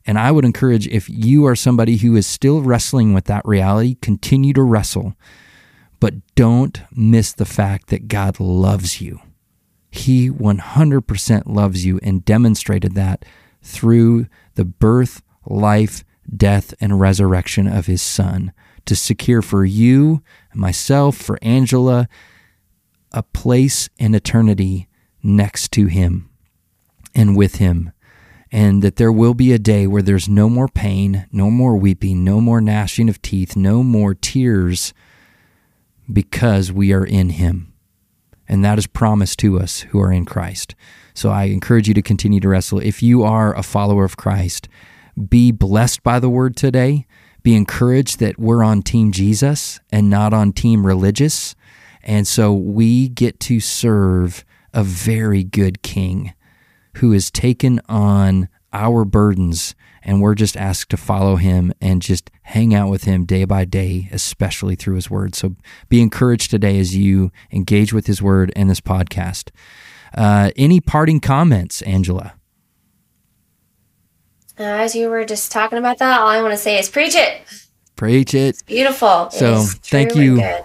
And 0.06 0.18
I 0.18 0.30
would 0.30 0.44
encourage 0.44 0.86
if 0.88 1.08
you 1.08 1.46
are 1.46 1.56
somebody 1.56 1.98
who 1.98 2.16
is 2.16 2.26
still 2.26 2.62
wrestling 2.62 3.12
with 3.12 3.26
that 3.26 3.44
reality, 3.44 3.96
continue 4.00 4.52
to 4.54 4.62
wrestle, 4.62 5.14
but 6.00 6.14
don't 6.34 6.80
miss 6.92 7.32
the 7.32 7.44
fact 7.44 7.88
that 7.88 8.08
God 8.08 8.40
loves 8.40 9.00
you. 9.00 9.20
He 9.90 10.30
100% 10.30 11.42
loves 11.46 11.84
you 11.84 12.00
and 12.02 12.24
demonstrated 12.24 12.94
that 12.94 13.24
through 13.62 14.26
the 14.54 14.64
birth, 14.64 15.22
life, 15.46 16.04
death, 16.34 16.72
and 16.80 17.00
resurrection 17.00 17.66
of 17.66 17.86
his 17.86 18.00
son 18.00 18.52
to 18.86 18.96
secure 18.96 19.42
for 19.42 19.64
you, 19.64 20.22
myself, 20.54 21.16
for 21.16 21.38
Angela, 21.42 22.08
a 23.12 23.22
place 23.22 23.88
in 23.98 24.14
eternity 24.14 24.88
next 25.22 25.72
to 25.72 25.86
him 25.86 26.30
and 27.14 27.36
with 27.36 27.56
him. 27.56 27.92
And 28.52 28.82
that 28.82 28.96
there 28.96 29.12
will 29.12 29.34
be 29.34 29.52
a 29.52 29.58
day 29.58 29.86
where 29.86 30.02
there's 30.02 30.28
no 30.28 30.48
more 30.48 30.68
pain, 30.68 31.26
no 31.30 31.50
more 31.50 31.76
weeping, 31.76 32.24
no 32.24 32.40
more 32.40 32.60
gnashing 32.60 33.08
of 33.08 33.22
teeth, 33.22 33.54
no 33.54 33.82
more 33.84 34.14
tears 34.14 34.92
because 36.12 36.72
we 36.72 36.92
are 36.92 37.04
in 37.04 37.30
him. 37.30 37.72
And 38.48 38.64
that 38.64 38.78
is 38.78 38.88
promised 38.88 39.38
to 39.40 39.60
us 39.60 39.80
who 39.80 40.00
are 40.00 40.10
in 40.10 40.24
Christ. 40.24 40.74
So 41.14 41.30
I 41.30 41.44
encourage 41.44 41.86
you 41.86 41.94
to 41.94 42.02
continue 42.02 42.40
to 42.40 42.48
wrestle. 42.48 42.80
If 42.80 43.02
you 43.02 43.22
are 43.22 43.56
a 43.56 43.62
follower 43.62 44.04
of 44.04 44.16
Christ, 44.16 44.68
be 45.28 45.52
blessed 45.52 46.02
by 46.02 46.18
the 46.18 46.30
word 46.30 46.56
today. 46.56 47.06
Be 47.42 47.54
encouraged 47.54 48.18
that 48.18 48.38
we're 48.38 48.64
on 48.64 48.82
Team 48.82 49.12
Jesus 49.12 49.80
and 49.92 50.10
not 50.10 50.32
on 50.32 50.52
Team 50.52 50.84
Religious. 50.84 51.54
And 52.02 52.26
so 52.26 52.52
we 52.52 53.08
get 53.08 53.38
to 53.40 53.60
serve 53.60 54.44
a 54.72 54.82
very 54.82 55.44
good 55.44 55.82
King 55.82 56.32
who 56.96 57.12
has 57.12 57.30
taken 57.30 57.80
on 57.88 58.48
our 58.72 59.04
burdens 59.04 59.74
and 60.02 60.20
we're 60.20 60.34
just 60.34 60.56
asked 60.56 60.90
to 60.90 60.96
follow 60.96 61.36
him 61.36 61.72
and 61.80 62.00
just 62.00 62.30
hang 62.42 62.74
out 62.74 62.88
with 62.88 63.04
him 63.04 63.24
day 63.24 63.44
by 63.44 63.64
day, 63.64 64.08
especially 64.12 64.74
through 64.74 64.94
his 64.94 65.10
word. 65.10 65.34
So 65.34 65.56
be 65.88 66.00
encouraged 66.00 66.50
today 66.50 66.78
as 66.78 66.96
you 66.96 67.30
engage 67.52 67.92
with 67.92 68.06
his 68.06 68.22
word 68.22 68.52
and 68.56 68.70
this 68.70 68.80
podcast. 68.80 69.50
Uh, 70.16 70.50
any 70.56 70.80
parting 70.80 71.20
comments, 71.20 71.82
Angela? 71.82 72.34
as 74.58 74.94
you 74.94 75.08
were 75.08 75.24
just 75.24 75.50
talking 75.50 75.78
about 75.78 75.98
that, 75.98 76.20
all 76.20 76.28
I 76.28 76.42
want 76.42 76.52
to 76.52 76.58
say 76.58 76.78
is 76.78 76.88
preach 76.88 77.14
it. 77.14 77.42
Preach 77.96 78.34
it. 78.34 78.48
It's 78.48 78.62
beautiful. 78.62 79.30
So 79.30 79.64
thank 79.64 80.14
you. 80.14 80.36
Good. 80.36 80.64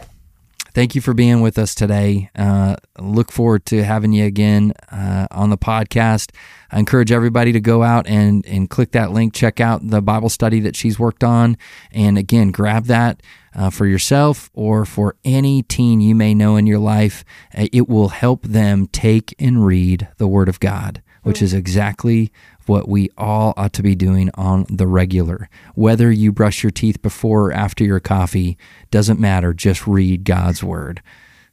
Thank 0.76 0.94
you 0.94 1.00
for 1.00 1.14
being 1.14 1.40
with 1.40 1.58
us 1.58 1.74
today. 1.74 2.30
Uh, 2.36 2.76
look 3.00 3.32
forward 3.32 3.66
to 3.68 3.86
having 3.86 4.12
you 4.12 4.26
again 4.26 4.74
uh, 4.92 5.26
on 5.32 5.50
the 5.50 5.58
podcast. 5.58 6.36
I 6.70 6.80
encourage 6.80 7.14
everybody 7.14 7.54
to 7.54 7.62
go 7.62 7.82
out 7.82 8.06
and, 8.08 8.46
and 8.46 8.70
click 8.70 8.92
that 8.92 9.12
link, 9.12 9.34
check 9.34 9.62
out 9.62 9.88
the 9.88 10.02
Bible 10.02 10.28
study 10.28 10.60
that 10.60 10.76
she's 10.76 11.00
worked 11.00 11.24
on. 11.24 11.56
And 11.94 12.18
again, 12.18 12.52
grab 12.52 12.88
that 12.88 13.24
uh, 13.56 13.70
for 13.70 13.86
yourself 13.86 14.50
or 14.54 14.84
for 14.84 15.16
any 15.24 15.64
teen 15.64 16.02
you 16.02 16.14
may 16.14 16.34
know 16.34 16.58
in 16.58 16.68
your 16.68 16.80
life. 16.80 17.24
Uh, 17.58 17.68
it 17.72 17.88
will 17.88 18.10
help 18.10 18.44
them 18.44 18.88
take 18.88 19.34
and 19.40 19.66
read 19.66 20.10
the 20.18 20.28
Word 20.28 20.50
of 20.50 20.60
God, 20.60 21.02
which 21.24 21.38
mm-hmm. 21.38 21.46
is 21.46 21.54
exactly 21.54 22.34
what 22.68 22.88
we 22.88 23.10
all 23.18 23.54
ought 23.58 23.74
to 23.74 23.84
be 23.84 23.96
doing 23.96 24.30
on 24.36 24.66
the 24.70 24.88
regular. 24.88 25.50
Whether 25.76 26.12
you 26.12 26.32
brush 26.32 26.64
your 26.64 26.72
teeth 26.72 27.02
before 27.02 27.48
or 27.48 27.54
after 27.54 27.84
your 27.84 28.00
coffee 28.00 28.58
doesn't 28.92 29.20
matter, 29.20 29.54
just 29.54 29.88
read 29.88 30.24
God's 30.24 30.64
word. 30.64 31.02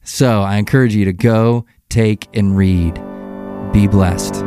So 0.02 0.42
I 0.42 0.56
encourage 0.56 0.94
you 0.94 1.04
to 1.04 1.12
go, 1.12 1.66
take, 1.88 2.28
and 2.34 2.56
read. 2.56 2.94
Be 3.72 3.86
blessed. 3.86 4.44